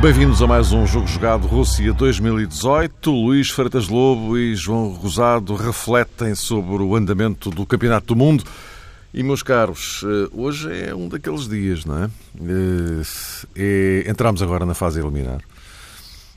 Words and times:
Bem-vindos 0.00 0.40
a 0.40 0.46
mais 0.46 0.72
um 0.72 0.86
Jogo 0.86 1.06
Jogado 1.08 1.46
Rússia 1.48 1.92
2018. 1.92 3.10
Luís 3.10 3.50
Freitas 3.50 3.88
Lobo 3.88 4.38
e 4.38 4.54
João 4.54 4.90
Rosado 4.90 5.54
refletem 5.56 6.34
sobre 6.34 6.82
o 6.82 6.94
andamento 6.94 7.50
do 7.50 7.66
Campeonato 7.66 8.06
do 8.06 8.16
Mundo. 8.16 8.44
E, 9.14 9.22
meus 9.22 9.42
caros, 9.42 10.04
eh, 10.04 10.28
hoje 10.32 10.70
é 10.72 10.94
um 10.94 11.08
daqueles 11.08 11.48
dias, 11.48 11.84
não 11.84 12.04
é? 12.04 12.10
é 13.56 14.04
entramos 14.08 14.42
agora 14.42 14.66
na 14.66 14.74
fase 14.74 15.00
eliminar. 15.00 15.40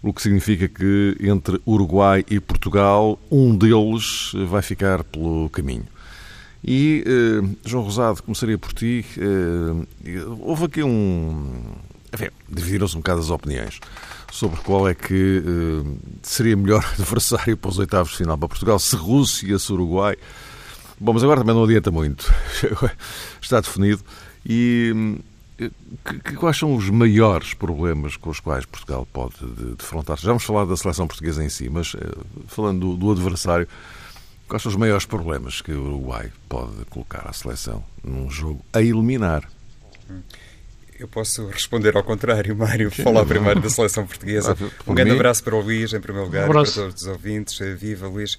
O 0.02 0.14
que 0.14 0.22
significa 0.22 0.68
que 0.68 1.18
entre 1.20 1.60
Uruguai 1.68 2.24
e 2.30 2.40
Portugal, 2.40 3.20
um 3.30 3.54
deles 3.56 4.32
vai 4.48 4.62
ficar 4.62 5.04
pelo 5.04 5.50
caminho. 5.50 5.86
E, 6.64 7.04
eh, 7.06 7.58
João 7.66 7.84
Rosado, 7.84 8.24
começaria 8.24 8.58
por 8.58 8.72
ti. 8.72 9.06
Eh, 9.18 10.24
houve 10.40 10.66
aqui 10.66 10.84
um, 10.84 11.52
enfim, 12.14 12.30
dividiram-se 12.48 12.96
um 12.96 13.00
bocado 13.00 13.20
as 13.20 13.30
opiniões 13.30 13.80
sobre 14.32 14.60
qual 14.62 14.88
é 14.88 14.94
que 14.94 15.44
seria 16.22 16.56
melhor 16.56 16.86
adversário 16.98 17.58
para 17.58 17.70
os 17.70 17.80
oitavos 17.80 18.12
de 18.12 18.20
final 18.20 18.38
para 18.38 18.48
Portugal, 18.48 18.80
se 18.80 18.96
Rússia, 18.96 19.58
se 19.60 19.74
Uruguai. 19.74 20.16
Bom, 21.00 21.14
mas 21.14 21.24
agora 21.24 21.40
também 21.42 21.56
não 21.56 21.64
adianta 21.64 21.92
muito. 21.92 22.32
Está 23.42 23.62
definido. 23.62 24.04
E 24.46 24.94
eh, 25.60 25.70
que, 26.24 26.36
quais 26.36 26.58
são 26.58 26.76
os 26.76 26.90
maiores 26.90 27.54
problemas 27.54 28.18
com 28.18 28.30
os 28.30 28.40
quais 28.40 28.66
Portugal 28.66 29.08
pode 29.12 29.36
defrontar-se? 29.78 30.24
Já 30.24 30.30
vamos 30.30 30.44
falar 30.44 30.66
da 30.66 30.76
seleção 30.76 31.08
portuguesa 31.08 31.44
em 31.44 31.50
si, 31.50 31.70
mas 31.70 31.94
uh, 31.94 32.26
falando 32.48 32.80
do, 32.80 32.98
do, 32.98 33.12
adversário, 33.12 33.68
quais 34.48 34.62
são 34.62 34.70
os 34.70 34.76
maiores 34.76 35.06
problemas 35.06 35.62
que 35.62 35.72
o 35.72 35.84
Uruguai 35.84 36.32
pode 36.48 36.86
colocar 36.90 37.28
à 37.28 37.34
seleção 37.34 37.84
num 38.04 38.30
jogo 38.30 38.64
a 38.74 38.82
eliminar? 38.82 39.50
Hum. 40.10 40.22
Eu 41.00 41.08
posso 41.08 41.48
responder 41.48 41.96
ao 41.96 42.04
contrário, 42.04 42.54
Mário. 42.58 42.92
Falar 42.92 43.26
primeiro 43.26 43.62
da 43.62 43.70
seleção 43.70 44.06
portuguesa. 44.06 44.58
Um 44.86 44.94
grande 44.94 45.12
abraço 45.12 45.42
para 45.42 45.56
o 45.56 45.62
Luís, 45.62 45.94
em 45.94 46.02
primeiro 46.02 46.28
lugar, 46.28 46.50
um 46.50 46.52
para 46.52 46.66
todos 46.66 47.02
os 47.02 47.08
ouvintes. 47.08 47.58
Viva, 47.78 48.06
Luís. 48.08 48.38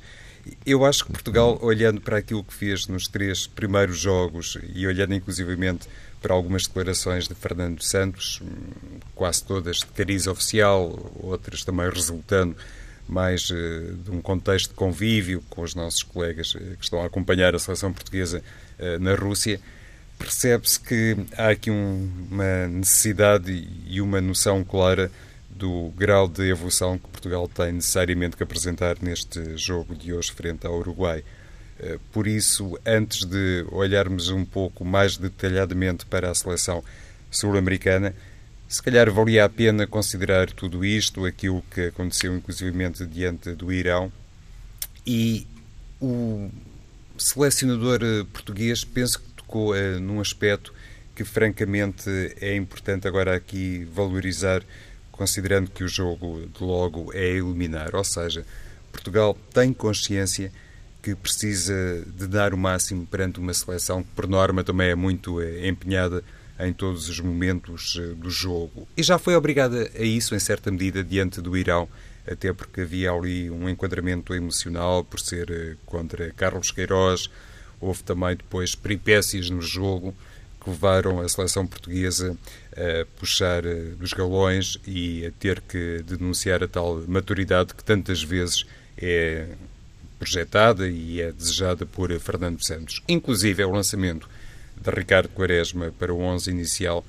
Eu 0.65 0.85
acho 0.85 1.05
que 1.05 1.13
Portugal, 1.13 1.59
olhando 1.63 2.01
para 2.01 2.19
aquilo 2.19 2.43
que 2.43 2.55
fez 2.55 2.87
nos 2.87 3.07
três 3.09 3.47
primeiros 3.47 3.99
jogos 3.99 4.59
e 4.75 4.87
olhando 4.87 5.15
inclusivamente 5.15 5.89
para 6.21 6.35
algumas 6.35 6.67
declarações 6.67 7.27
de 7.27 7.35
Fernando 7.35 7.83
Santos, 7.83 8.43
quase 9.15 9.45
todas 9.45 9.79
de 9.79 9.87
cariz 9.87 10.27
oficial, 10.27 11.13
outras 11.23 11.65
também 11.65 11.89
resultando 11.89 12.57
mais 13.09 13.51
uh, 13.51 13.95
de 14.05 14.11
um 14.11 14.21
contexto 14.23 14.71
de 14.71 14.75
convívio 14.75 15.43
com 15.51 15.63
os 15.63 15.75
nossos 15.75 16.03
colegas 16.03 16.55
uh, 16.55 16.59
que 16.59 16.85
estão 16.85 17.03
a 17.03 17.07
acompanhar 17.07 17.55
a 17.55 17.59
seleção 17.59 17.93
portuguesa 17.93 18.43
uh, 18.79 18.99
na 19.01 19.15
Rússia, 19.15 19.61
percebe-se 20.17 20.79
que 20.79 21.17
há 21.37 21.49
aqui 21.49 21.71
um, 21.71 22.09
uma 22.31 22.69
necessidade 22.69 23.67
e 23.87 24.01
uma 24.01 24.21
noção 24.21 24.63
clara 24.63 25.11
do 25.61 25.93
grau 25.95 26.27
de 26.27 26.49
evolução 26.49 26.99
que 26.99 27.07
Portugal 27.09 27.47
tem 27.47 27.73
necessariamente 27.73 28.37
que 28.37 28.43
apresentar 28.43 28.97
neste 29.03 29.59
jogo 29.59 29.95
de 29.95 30.15
hoje 30.15 30.33
frente 30.33 30.67
ao 30.67 30.79
Uruguai. 30.79 31.23
Eh, 31.79 31.99
por 32.11 32.27
isso, 32.27 32.79
antes 32.85 33.27
de 33.27 33.67
olharmos 33.71 34.31
um 34.31 34.45
pouco 34.45 34.85
mais 34.85 35.19
detalhadamente 35.19 36.07
para 36.07 36.31
a 36.31 36.35
seleção 36.35 36.83
sul-americana, 37.31 38.15
se 38.67 38.83
calhar 38.83 39.11
valia 39.11 39.45
a 39.45 39.49
pena 39.49 39.87
considerar 39.87 40.51
tudo 40.51 40.85
isto, 40.85 41.27
aquilo 41.27 41.63
que 41.71 41.89
aconteceu 41.89 42.35
inclusivamente 42.35 43.05
diante 43.05 43.53
do 43.53 43.71
Irão, 43.71 44.11
e 45.07 45.47
o 46.01 46.51
selecionador 47.19 48.01
eh, 48.03 48.25
português 48.33 48.83
penso 48.83 49.21
que 49.21 49.29
tocou 49.37 49.75
uh, 49.75 50.01
num 50.01 50.21
aspecto 50.21 50.73
que, 51.15 51.25
francamente, 51.25 52.09
é 52.41 52.57
importante 52.57 53.07
agora 53.07 53.35
aqui 53.35 53.85
valorizar, 53.93 54.63
considerando 55.21 55.71
que 55.71 55.85
o 55.85 55.89
jogo 55.89 56.49
de 56.49 56.65
logo 56.65 57.13
é 57.13 57.29
eliminar. 57.29 57.95
Ou 57.95 58.03
seja, 58.03 58.43
Portugal 58.91 59.37
tem 59.53 59.71
consciência 59.71 60.51
que 61.03 61.15
precisa 61.15 62.03
de 62.07 62.27
dar 62.27 62.55
o 62.55 62.57
máximo 62.57 63.07
perante 63.07 63.39
uma 63.39 63.53
seleção 63.53 64.03
que, 64.03 64.09
por 64.17 64.27
norma, 64.27 64.65
também 64.65 64.89
é 64.89 64.95
muito 64.95 65.39
eh, 65.43 65.69
empenhada 65.69 66.25
em 66.59 66.73
todos 66.73 67.11
os 67.11 67.21
momentos 67.21 67.99
eh, 68.01 68.15
do 68.15 68.31
jogo. 68.31 68.89
E 68.97 69.03
já 69.03 69.19
foi 69.19 69.37
obrigada 69.37 69.91
a 69.95 70.03
isso, 70.03 70.35
em 70.35 70.39
certa 70.39 70.71
medida, 70.71 71.05
diante 71.05 71.43
do 71.43 71.55
Irão, 71.55 71.87
até 72.27 72.51
porque 72.51 72.81
havia 72.81 73.13
ali 73.13 73.51
um 73.51 73.69
enquadramento 73.69 74.35
emocional 74.35 75.05
por 75.05 75.21
ser 75.21 75.77
contra 75.85 76.31
Carlos 76.31 76.71
Queiroz, 76.71 77.29
Houve 77.81 78.03
também 78.03 78.37
depois 78.37 78.75
peripécias 78.75 79.49
no 79.49 79.63
jogo 79.63 80.15
que 80.61 80.71
levaram 80.71 81.21
a 81.21 81.29
seleção 81.29 81.67
portuguesa 81.67 82.37
a 82.73 83.07
puxar 83.19 83.65
eh, 83.65 83.93
dos 83.99 84.13
galões 84.13 84.79
e 84.87 85.27
a 85.27 85.31
ter 85.33 85.61
que 85.61 86.03
denunciar 86.07 86.63
a 86.63 86.69
tal 86.69 87.03
maturidade 87.09 87.75
que 87.75 87.83
tantas 87.83 88.23
vezes 88.23 88.67
é 88.97 89.47
projetada 90.19 90.89
e 90.89 91.21
é 91.21 91.33
desejada 91.33 91.87
por 91.87 92.13
Fernando 92.21 92.63
Santos. 92.63 93.03
Inclusive, 93.09 93.65
o 93.65 93.71
lançamento 93.71 94.29
de 94.81 94.91
Ricardo 94.91 95.31
Quaresma 95.31 95.93
para 95.99 96.13
o 96.13 96.21
11 96.21 96.51
inicial 96.51 97.05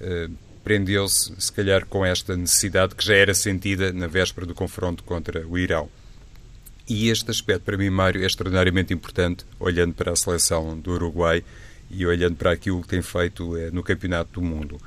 eh, 0.00 0.28
prendeu-se, 0.64 1.32
se 1.38 1.52
calhar, 1.52 1.86
com 1.86 2.04
esta 2.04 2.36
necessidade 2.36 2.96
que 2.96 3.04
já 3.04 3.14
era 3.14 3.32
sentida 3.32 3.92
na 3.92 4.08
véspera 4.08 4.44
do 4.44 4.54
confronto 4.54 5.04
contra 5.04 5.46
o 5.46 5.56
Irão. 5.56 5.88
E 6.88 7.08
este 7.08 7.30
aspecto, 7.30 7.62
para 7.62 7.76
mim, 7.76 7.90
Mário, 7.90 8.22
é 8.22 8.26
extraordinariamente 8.26 8.92
importante, 8.92 9.44
olhando 9.58 9.94
para 9.94 10.12
a 10.12 10.16
seleção 10.16 10.78
do 10.78 10.92
Uruguai 10.92 11.44
e 11.90 12.06
olhando 12.06 12.36
para 12.36 12.52
aquilo 12.52 12.82
que 12.82 12.88
tem 12.88 13.02
feito 13.02 13.56
eh, 13.56 13.70
no 13.70 13.82
Campeonato 13.82 14.40
do 14.40 14.42
Mundo. 14.42 14.80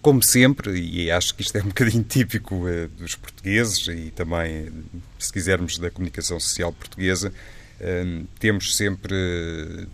Como 0.00 0.22
sempre, 0.22 0.78
e 0.80 1.10
acho 1.10 1.34
que 1.34 1.42
isto 1.42 1.56
é 1.56 1.62
um 1.62 1.68
bocadinho 1.68 2.04
típico 2.04 2.68
eh, 2.68 2.88
dos 2.98 3.14
portugueses 3.14 3.86
e 3.88 4.10
também, 4.10 4.70
se 5.18 5.32
quisermos, 5.32 5.78
da 5.78 5.90
comunicação 5.90 6.38
social 6.40 6.72
portuguesa, 6.72 7.32
eh, 7.80 8.22
temos 8.38 8.76
sempre 8.76 9.14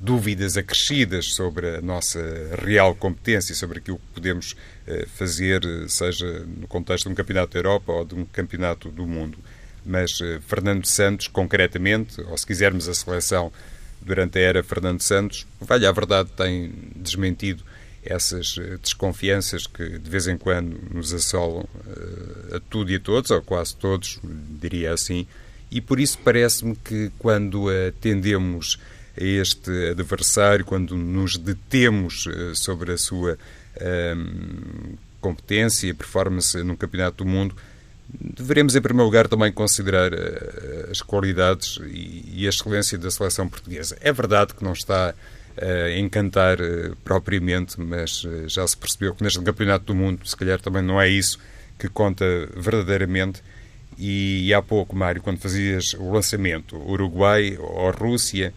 dúvidas 0.00 0.56
acrescidas 0.56 1.34
sobre 1.34 1.76
a 1.76 1.80
nossa 1.80 2.20
real 2.62 2.94
competência, 2.94 3.54
sobre 3.54 3.78
aquilo 3.78 3.98
que 3.98 4.20
podemos 4.20 4.56
fazer, 5.16 5.62
seja 5.88 6.46
no 6.46 6.68
contexto 6.68 7.06
de 7.06 7.12
um 7.12 7.14
campeonato 7.16 7.54
da 7.54 7.58
Europa 7.58 7.92
ou 7.92 8.04
de 8.04 8.14
um 8.14 8.24
campeonato 8.24 8.88
do 8.88 9.04
mundo 9.04 9.36
mas 9.86 10.20
eh, 10.20 10.40
Fernando 10.46 10.84
Santos, 10.84 11.28
concretamente, 11.28 12.20
ou 12.22 12.36
se 12.36 12.44
quisermos 12.44 12.88
a 12.88 12.94
seleção 12.94 13.52
durante 14.00 14.38
a 14.38 14.42
era 14.42 14.62
Fernando 14.62 15.00
Santos, 15.00 15.46
vale 15.60 15.86
a 15.86 15.92
verdade, 15.92 16.30
tem 16.36 16.72
desmentido 16.94 17.62
essas 18.06 18.56
eh, 18.58 18.78
desconfianças 18.80 19.66
que 19.66 19.98
de 19.98 20.10
vez 20.10 20.28
em 20.28 20.38
quando 20.38 20.78
nos 20.92 21.12
assolam 21.12 21.64
uh, 21.64 22.56
a 22.56 22.60
tudo 22.60 22.90
e 22.92 22.96
a 22.96 23.00
todos, 23.00 23.30
ou 23.30 23.42
quase 23.42 23.74
todos, 23.74 24.20
diria 24.22 24.92
assim, 24.92 25.26
e 25.70 25.80
por 25.80 25.98
isso 25.98 26.18
parece-me 26.24 26.76
que 26.76 27.10
quando 27.18 27.66
atendemos 27.88 28.78
a 29.20 29.24
este 29.24 29.90
adversário, 29.90 30.64
quando 30.64 30.96
nos 30.96 31.36
detemos 31.36 32.26
uh, 32.26 32.54
sobre 32.54 32.92
a 32.92 32.98
sua 32.98 33.32
uh, 33.32 34.98
competência 35.20 35.88
e 35.88 35.94
performance 35.94 36.56
no 36.62 36.76
Campeonato 36.76 37.24
do 37.24 37.28
Mundo, 37.28 37.56
Deveremos, 38.08 38.76
em 38.76 38.80
primeiro 38.80 39.06
lugar, 39.06 39.26
também 39.26 39.52
considerar 39.52 40.12
uh, 40.12 40.90
as 40.90 41.02
qualidades 41.02 41.78
e, 41.86 42.46
a 42.46 42.48
excelência 42.48 42.96
da 42.96 43.10
seleção 43.10 43.48
portuguesa. 43.48 43.96
É 44.00 44.12
verdade 44.12 44.54
que 44.54 44.62
não 44.62 44.72
está 44.72 45.12
uh, 45.12 45.84
a 45.86 45.98
encantar 45.98 46.60
uh, 46.60 46.96
propriamente, 47.04 47.80
mas 47.80 48.24
já 48.46 48.66
se 48.66 48.76
percebeu 48.76 49.14
que 49.14 49.24
neste 49.24 49.40
Campeonato 49.40 49.86
do 49.86 49.94
Mundo, 49.94 50.26
se 50.26 50.36
calhar 50.36 50.60
também 50.60 50.82
não 50.82 51.00
é 51.00 51.08
isso 51.08 51.38
que 51.78 51.88
conta 51.88 52.24
verdadeiramente. 52.56 53.42
E 53.98 54.52
há 54.54 54.62
pouco, 54.62 54.94
Mário, 54.94 55.22
quando 55.22 55.38
fazias 55.38 55.94
o 55.94 56.12
lançamento 56.12 56.76
Uruguai 56.76 57.56
ou 57.58 57.90
Rússia, 57.90 58.52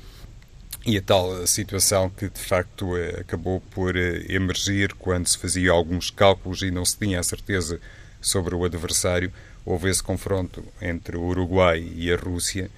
e 0.86 0.98
a 0.98 1.02
tal 1.02 1.46
situação 1.46 2.10
que 2.10 2.30
de 2.30 2.40
facto 2.40 2.94
acabou 3.20 3.62
por 3.72 3.96
emergir 3.96 4.94
quando 4.94 5.28
se 5.28 5.38
fazia 5.38 5.72
alguns 5.72 6.10
cálculos 6.10 6.62
e 6.62 6.72
não 6.72 6.86
se 6.86 6.98
tinha 6.98 7.20
a 7.20 7.24
certeza 7.24 7.80
sobre 8.22 8.56
o 8.56 8.64
adversário. 8.64 9.32
Houve 9.66 9.90
esse 9.90 10.02
confronto 10.02 10.64
entre 10.82 11.18
o 11.18 11.24
Uruguai 11.24 11.86
e 11.96 12.12
a 12.12 12.16
Rússia 12.16 12.70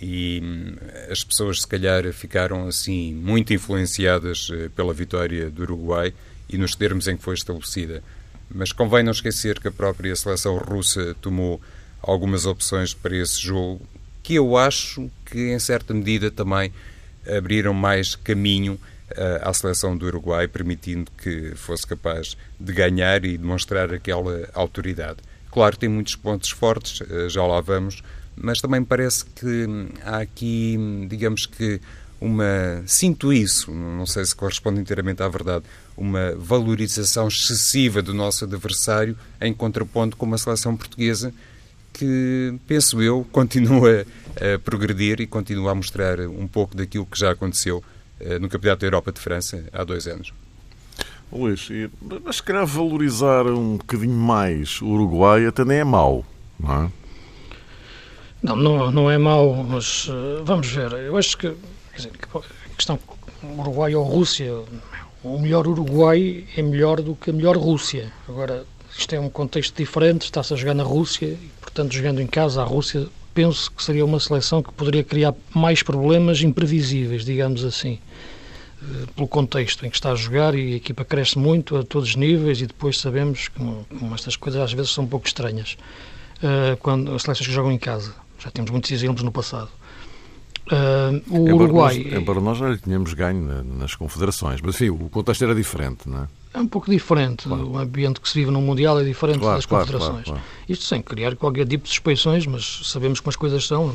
e 0.00 0.40
hum, 0.42 0.76
as 1.10 1.22
pessoas 1.22 1.60
se 1.60 1.66
calhar 1.66 2.10
ficaram 2.12 2.66
assim 2.66 3.14
muito 3.14 3.52
influenciadas 3.52 4.48
eh, 4.52 4.68
pela 4.74 4.92
vitória 4.92 5.50
do 5.50 5.62
Uruguai 5.62 6.12
e 6.48 6.58
nos 6.58 6.74
termos 6.74 7.06
em 7.06 7.16
que 7.16 7.22
foi 7.22 7.34
estabelecida. 7.34 8.02
Mas 8.50 8.72
convém 8.72 9.02
não 9.02 9.12
esquecer 9.12 9.60
que 9.60 9.68
a 9.68 9.72
própria 9.72 10.14
seleção 10.16 10.58
russa 10.58 11.14
tomou 11.20 11.60
algumas 12.02 12.44
opções 12.44 12.92
para 12.92 13.16
esse 13.16 13.40
jogo 13.40 13.86
que 14.22 14.34
eu 14.34 14.56
acho 14.56 15.10
que 15.26 15.52
em 15.52 15.58
certa 15.58 15.92
medida 15.94 16.30
também 16.30 16.72
abriram 17.26 17.72
mais 17.72 18.14
caminho 18.14 18.78
à 19.42 19.52
seleção 19.52 19.96
do 19.96 20.06
Uruguai, 20.06 20.48
permitindo 20.48 21.10
que 21.18 21.54
fosse 21.54 21.86
capaz 21.86 22.36
de 22.58 22.72
ganhar 22.72 23.24
e 23.24 23.36
demonstrar 23.36 23.92
aquela 23.92 24.48
autoridade. 24.54 25.18
Claro, 25.50 25.76
tem 25.76 25.88
muitos 25.88 26.16
pontos 26.16 26.50
fortes, 26.50 27.06
já 27.28 27.46
lá 27.46 27.60
vamos, 27.60 28.02
mas 28.36 28.60
também 28.60 28.82
parece 28.82 29.24
que 29.24 29.66
há 30.02 30.18
aqui, 30.18 30.76
digamos 31.08 31.46
que, 31.46 31.80
uma. 32.20 32.82
Sinto 32.86 33.32
isso, 33.32 33.70
não 33.70 34.06
sei 34.06 34.24
se 34.24 34.34
corresponde 34.34 34.80
inteiramente 34.80 35.22
à 35.22 35.28
verdade, 35.28 35.64
uma 35.96 36.34
valorização 36.36 37.28
excessiva 37.28 38.02
do 38.02 38.14
nosso 38.14 38.44
adversário 38.44 39.16
em 39.40 39.52
contraponto 39.52 40.16
com 40.16 40.26
uma 40.26 40.38
seleção 40.38 40.76
portuguesa 40.76 41.32
que, 41.92 42.54
penso 42.66 43.00
eu, 43.00 43.26
continua 43.30 44.04
a 44.36 44.58
progredir 44.58 45.20
e 45.20 45.26
continua 45.26 45.72
a 45.72 45.74
mostrar 45.74 46.18
um 46.20 46.48
pouco 46.48 46.76
daquilo 46.76 47.06
que 47.06 47.18
já 47.18 47.30
aconteceu 47.30 47.82
eh, 47.82 47.93
no 48.40 48.48
Campeonato 48.48 48.80
da 48.80 48.86
Europa 48.86 49.12
de 49.12 49.20
França 49.20 49.64
há 49.72 49.84
dois 49.84 50.06
anos. 50.06 50.32
Luís, 51.32 51.68
mas 52.24 52.36
se 52.36 52.42
calhar 52.42 52.66
valorizar 52.66 53.46
um 53.46 53.76
bocadinho 53.76 54.14
mais 54.14 54.80
o 54.80 54.86
Uruguai 54.86 55.46
até 55.46 55.64
nem 55.64 55.78
é 55.78 55.84
mau, 55.84 56.24
não 56.58 56.84
é? 56.84 56.90
Não, 58.42 58.56
não, 58.56 58.90
não 58.90 59.10
é 59.10 59.18
mau, 59.18 59.54
mas 59.64 60.06
uh, 60.08 60.44
vamos 60.44 60.68
ver. 60.68 60.92
Eu 60.92 61.16
acho 61.16 61.36
que 61.36 61.54
dizer, 61.96 62.12
a 62.34 62.76
questão 62.76 62.98
Uruguai 63.58 63.94
ou 63.94 64.04
Rússia, 64.04 64.52
o 65.22 65.38
melhor 65.38 65.66
Uruguai 65.66 66.44
é 66.56 66.62
melhor 66.62 67.00
do 67.00 67.14
que 67.14 67.30
a 67.30 67.32
melhor 67.32 67.56
Rússia. 67.56 68.12
Agora, 68.28 68.64
isto 68.96 69.14
é 69.14 69.20
um 69.20 69.28
contexto 69.28 69.76
diferente, 69.76 70.22
está-se 70.22 70.52
a 70.52 70.56
jogar 70.56 70.74
na 70.74 70.82
Rússia 70.82 71.26
e, 71.26 71.50
portanto, 71.60 71.92
jogando 71.92 72.20
em 72.20 72.26
casa, 72.26 72.62
a 72.62 72.64
Rússia, 72.64 73.06
penso 73.34 73.70
que 73.70 73.82
seria 73.82 74.04
uma 74.04 74.20
seleção 74.20 74.62
que 74.62 74.72
poderia 74.72 75.02
criar 75.02 75.34
mais 75.52 75.82
problemas 75.82 76.40
imprevisíveis, 76.40 77.24
digamos 77.24 77.64
assim, 77.64 77.98
eh, 78.80 79.06
pelo 79.14 79.26
contexto 79.26 79.84
em 79.84 79.90
que 79.90 79.96
está 79.96 80.12
a 80.12 80.14
jogar 80.14 80.54
e 80.54 80.74
a 80.74 80.76
equipa 80.76 81.04
cresce 81.04 81.38
muito 81.38 81.76
a 81.76 81.82
todos 81.82 82.10
os 82.10 82.16
níveis 82.16 82.60
e 82.60 82.66
depois 82.66 82.98
sabemos 83.00 83.48
que 83.48 83.58
como 83.58 84.14
estas 84.14 84.36
coisas 84.36 84.62
às 84.62 84.72
vezes 84.72 84.92
são 84.92 85.04
um 85.04 85.08
pouco 85.08 85.26
estranhas 85.26 85.76
uh, 86.36 86.76
quando 86.78 87.14
as 87.14 87.22
seleções 87.22 87.46
que 87.46 87.52
jogam 87.52 87.72
em 87.72 87.78
casa. 87.78 88.14
Já 88.38 88.50
temos 88.50 88.70
muitos 88.70 88.90
exemplos 88.90 89.22
no 89.22 89.32
passado. 89.32 89.70
Uh, 90.70 91.22
o 91.28 91.48
embora 91.48 91.64
Uruguai. 91.64 92.04
Nós, 92.04 92.12
embora 92.14 92.40
nós 92.40 92.58
já 92.58 92.68
lhe 92.68 92.78
tínhamos 92.78 93.12
ganho 93.14 93.64
nas 93.64 93.94
confederações, 93.94 94.60
mas 94.62 94.74
enfim, 94.74 94.90
o 94.90 95.08
contexto 95.10 95.44
era 95.44 95.54
diferente, 95.54 96.08
não 96.08 96.22
é? 96.22 96.28
É 96.54 96.60
um 96.60 96.68
pouco 96.68 96.88
diferente. 96.88 97.48
Claro. 97.48 97.68
O 97.68 97.78
ambiente 97.78 98.20
que 98.20 98.28
se 98.28 98.38
vive 98.38 98.52
no 98.52 98.62
Mundial 98.62 99.00
é 99.00 99.04
diferente 99.04 99.40
claro, 99.40 99.56
das 99.56 99.66
claro, 99.66 99.86
confederações. 99.86 100.40
Isto 100.68 100.84
sem 100.84 101.02
criar 101.02 101.34
qualquer 101.34 101.66
tipo 101.66 101.82
de 101.82 101.90
suspeições, 101.90 102.46
mas 102.46 102.82
sabemos 102.84 103.18
como 103.18 103.30
as 103.30 103.36
coisas 103.36 103.66
são. 103.66 103.92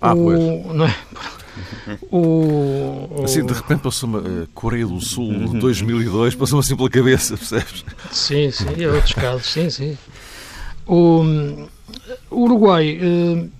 Ah, 0.00 0.14
o, 0.14 0.24
pois. 0.24 0.40
Não 0.74 0.86
é? 0.86 0.96
o, 2.10 3.22
assim, 3.22 3.44
de 3.44 3.52
repente 3.52 3.80
passou 3.82 4.08
uma 4.08 4.18
uh, 4.18 4.48
Coreia 4.54 4.86
do 4.86 5.00
Sul 5.00 5.32
de 5.50 5.58
2002, 5.58 6.34
passou-me 6.34 6.64
assim 6.64 6.74
pela 6.74 6.90
cabeça, 6.90 7.36
percebes? 7.38 7.84
Sim, 8.10 8.50
sim, 8.50 8.66
e 8.76 8.86
outros 8.86 9.12
casos, 9.12 9.46
sim, 9.46 9.68
sim. 9.68 9.98
O, 10.86 11.22
o 12.30 12.40
Uruguai. 12.40 12.98
Uh, 12.98 13.50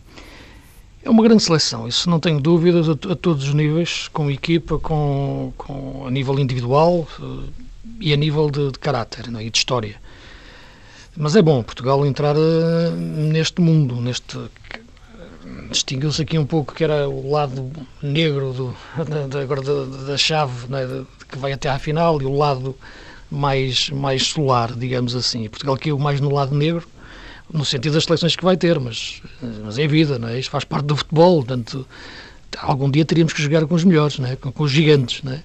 é 1.05 1.11
uma 1.11 1.23
grande 1.23 1.43
seleção, 1.43 1.87
isso 1.87 2.09
não 2.09 2.19
tenho 2.19 2.41
dúvidas, 2.41 2.89
a, 2.89 2.93
a 2.93 3.15
todos 3.15 3.47
os 3.47 3.53
níveis, 3.53 4.09
com 4.09 4.31
equipa, 4.31 4.79
com, 4.79 5.53
com, 5.59 6.07
a 6.07 6.11
nível 6.11 6.39
individual 6.39 7.07
uh, 7.21 7.43
e 8.05 8.13
a 8.13 8.17
nível 8.17 8.51
de, 8.51 8.71
de 8.71 8.79
caráter 8.79 9.25
é? 9.35 9.43
e 9.43 9.49
de 9.49 9.57
história. 9.57 9.97
Mas 11.17 11.35
é 11.35 11.41
bom 11.41 11.63
Portugal 11.63 12.05
entrar 12.05 12.37
uh, 12.37 12.91
neste 12.91 13.63
mundo, 13.63 13.97
neste 13.97 14.39
distinguiu-se 15.71 16.21
aqui 16.21 16.39
um 16.39 16.45
pouco 16.45 16.75
que 16.75 16.85
era 16.85 17.09
o 17.09 17.31
lado 17.31 17.71
negro 18.03 18.53
do, 18.53 18.77
da, 19.09 19.27
da, 19.27 20.07
da 20.07 20.17
chave 20.19 20.67
é? 20.75 20.87
de, 20.87 21.07
que 21.27 21.39
vai 21.39 21.53
até 21.53 21.71
à 21.71 21.79
final 21.79 22.21
e 22.21 22.27
o 22.27 22.37
lado 22.37 22.77
mais, 23.31 23.89
mais 23.89 24.27
solar, 24.27 24.75
digamos 24.75 25.17
assim. 25.17 25.49
Portugal 25.49 25.79
caiu 25.79 25.99
mais 25.99 26.21
no 26.21 26.31
lado 26.31 26.55
negro 26.55 26.87
no 27.51 27.65
sentido 27.65 27.95
das 27.95 28.05
seleções 28.05 28.37
que 28.37 28.45
vai 28.45 28.57
ter, 28.57 28.79
mas, 28.79 29.23
mas 29.65 29.79
é 29.79 29.87
vida, 29.87 30.19
não 30.19 30.29
é? 30.29 30.39
Isto 30.39 30.51
faz 30.51 30.65
parte 30.65 30.87
do 30.87 30.97
futebol, 30.97 31.37
portanto, 31.37 31.87
algum 32.59 32.91
dia 32.91 33.05
teríamos 33.05 33.33
que 33.33 33.43
jogar 33.43 33.67
com 33.67 33.75
os 33.75 33.85
melhores, 33.85 34.19
não 34.19 34.29
é? 34.29 34.37
com, 34.37 34.53
com 34.53 34.65
os 34.65 34.71
gigantes, 34.71 35.23
não? 35.23 35.39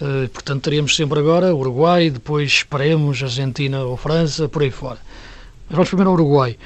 Uh, 0.00 0.28
portanto, 0.30 0.62
teríamos 0.62 0.96
sempre 0.96 1.18
agora 1.18 1.54
Uruguai, 1.54 2.08
depois 2.08 2.50
esperemos 2.50 3.22
Argentina 3.22 3.84
ou 3.84 3.96
França, 3.96 4.48
por 4.48 4.62
aí 4.62 4.70
fora. 4.70 4.98
Mas 5.68 5.76
vamos 5.76 5.88
primeiro 5.88 6.10
ao 6.10 6.14
Uruguai. 6.14 6.56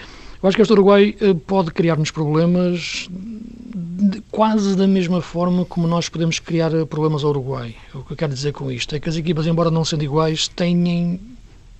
Eu 0.40 0.48
acho 0.48 0.56
que 0.56 0.62
este 0.62 0.72
Uruguai 0.72 1.16
uh, 1.20 1.34
pode 1.34 1.72
criar-nos 1.72 2.10
problemas 2.10 3.08
de, 3.10 4.20
quase 4.30 4.76
da 4.76 4.86
mesma 4.86 5.20
forma 5.20 5.64
como 5.64 5.86
nós 5.86 6.08
podemos 6.08 6.38
criar 6.38 6.74
eh, 6.74 6.84
problemas 6.84 7.24
ao 7.24 7.30
Uruguai. 7.30 7.74
O 7.94 8.02
que 8.02 8.12
eu 8.12 8.16
quero 8.16 8.32
dizer 8.32 8.52
com 8.52 8.70
isto 8.70 8.94
é 8.94 9.00
que 9.00 9.08
as 9.08 9.16
equipas, 9.16 9.46
embora 9.46 9.70
não 9.70 9.84
sendo 9.84 10.04
iguais, 10.04 10.48
têm 10.48 11.20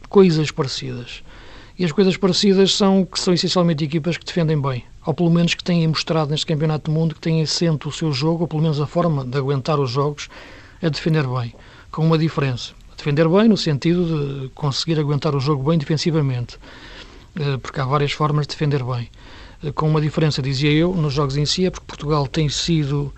coisas 0.08 0.50
parecidas. 0.50 1.22
E 1.78 1.84
as 1.84 1.92
coisas 1.92 2.16
parecidas 2.16 2.74
são 2.74 3.04
que 3.04 3.18
são 3.18 3.34
essencialmente 3.34 3.84
equipas 3.84 4.16
que 4.16 4.24
defendem 4.24 4.60
bem, 4.60 4.84
ou 5.04 5.12
pelo 5.12 5.30
menos 5.30 5.54
que 5.54 5.64
têm 5.64 5.86
mostrado 5.88 6.30
neste 6.30 6.46
Campeonato 6.46 6.90
do 6.90 6.94
Mundo 6.94 7.14
que 7.14 7.20
têm 7.20 7.42
assento 7.42 7.88
o 7.88 7.92
seu 7.92 8.12
jogo, 8.12 8.42
ou 8.42 8.48
pelo 8.48 8.62
menos 8.62 8.80
a 8.80 8.86
forma 8.86 9.24
de 9.24 9.36
aguentar 9.36 9.80
os 9.80 9.90
jogos, 9.90 10.28
é 10.84 10.90
defender 10.90 11.26
bem, 11.26 11.54
com 11.90 12.04
uma 12.04 12.19
diferença. 12.19 12.75
Defender 12.94 13.26
bem 13.26 13.48
no 13.48 13.56
sentido 13.56 14.04
de 14.04 14.48
conseguir 14.50 15.00
aguentar 15.00 15.34
o 15.34 15.40
jogo 15.40 15.70
bem 15.70 15.78
defensivamente, 15.78 16.58
eh, 17.34 17.56
porque 17.56 17.81
há 17.81 17.86
várias 17.86 18.12
formas 18.12 18.46
de 18.46 18.52
defender 18.52 18.84
bem. 18.84 19.08
Eh, 19.62 19.72
com 19.72 19.88
uma 19.88 19.98
diferença, 19.98 20.42
dizia 20.42 20.70
eu, 20.70 20.94
nos 20.94 21.14
jogos 21.14 21.38
em 21.38 21.46
si, 21.46 21.64
é 21.64 21.70
porque 21.70 21.86
Portugal 21.86 22.28
tem 22.28 22.50
sido 22.50 23.10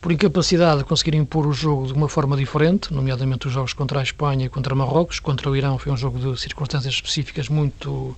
por 0.00 0.10
incapacidade 0.10 0.78
de 0.78 0.84
conseguir 0.84 1.14
impor 1.14 1.46
o 1.46 1.52
jogo 1.52 1.86
de 1.86 1.92
uma 1.92 2.08
forma 2.08 2.34
diferente, 2.34 2.94
nomeadamente 2.94 3.46
os 3.46 3.52
jogos 3.52 3.74
contra 3.74 4.00
a 4.00 4.02
Espanha 4.02 4.46
e 4.46 4.48
contra 4.48 4.74
Marrocos. 4.74 5.20
Contra 5.20 5.50
o 5.50 5.54
Irão 5.54 5.78
foi 5.78 5.92
um 5.92 5.96
jogo 5.98 6.18
de 6.18 6.40
circunstâncias 6.40 6.94
específicas 6.94 7.48
muito 7.50 8.16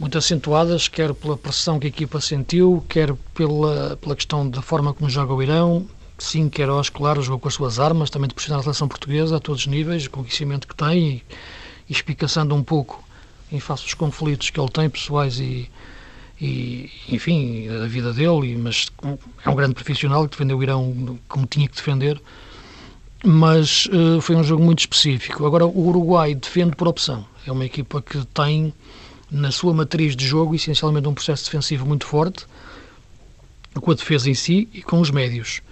muito 0.00 0.16
acentuadas, 0.16 0.88
quer 0.88 1.12
pela 1.12 1.36
pressão 1.36 1.78
que 1.78 1.86
a 1.86 1.88
equipa 1.88 2.20
sentiu, 2.22 2.82
quer 2.88 3.14
pela, 3.34 3.98
pela 3.98 4.16
questão 4.16 4.48
da 4.48 4.62
forma 4.62 4.94
como 4.94 5.10
joga 5.10 5.34
o 5.34 5.42
Irão. 5.42 5.86
Sim, 6.22 6.48
quer 6.48 6.68
aos 6.68 6.88
claro, 6.88 7.20
jogou 7.20 7.40
com 7.40 7.48
as 7.48 7.54
suas 7.54 7.80
armas, 7.80 8.08
também 8.08 8.28
de 8.28 8.34
pressionar 8.34 8.60
a 8.60 8.62
seleção 8.62 8.86
portuguesa 8.86 9.36
a 9.36 9.40
todos 9.40 9.62
os 9.62 9.66
níveis, 9.66 10.06
o 10.06 10.10
conhecimento 10.10 10.68
que 10.68 10.74
tem 10.74 10.98
e, 10.98 11.24
e 11.88 11.92
espicaçando 11.92 12.54
um 12.54 12.62
pouco 12.62 13.02
em 13.50 13.58
face 13.58 13.82
dos 13.82 13.94
conflitos 13.94 14.48
que 14.48 14.58
ele 14.58 14.70
tem, 14.70 14.88
pessoais 14.88 15.40
e, 15.40 15.68
e, 16.40 16.88
enfim, 17.08 17.68
a 17.68 17.86
vida 17.86 18.12
dele, 18.12 18.56
mas 18.56 18.90
é 19.44 19.50
um 19.50 19.54
grande 19.56 19.74
profissional 19.74 20.24
que 20.24 20.30
defendeu 20.30 20.56
o 20.56 20.62
Irão 20.62 21.18
como 21.26 21.44
tinha 21.44 21.68
que 21.68 21.74
defender, 21.74 22.22
mas 23.24 23.86
uh, 23.86 24.20
foi 24.20 24.36
um 24.36 24.44
jogo 24.44 24.62
muito 24.62 24.78
específico. 24.78 25.44
Agora, 25.44 25.66
o 25.66 25.88
Uruguai 25.88 26.36
defende 26.36 26.76
por 26.76 26.86
opção. 26.86 27.26
É 27.44 27.50
uma 27.50 27.64
equipa 27.64 28.00
que 28.00 28.24
tem 28.26 28.72
na 29.28 29.50
sua 29.50 29.74
matriz 29.74 30.14
de 30.14 30.24
jogo 30.24 30.54
essencialmente 30.54 31.08
um 31.08 31.14
processo 31.14 31.44
defensivo 31.46 31.84
muito 31.84 32.06
forte, 32.06 32.46
com 33.74 33.90
a 33.90 33.94
defesa 33.94 34.30
em 34.30 34.34
si 34.34 34.68
e 34.72 34.82
com 34.82 35.00
os 35.00 35.10
médios. 35.10 35.62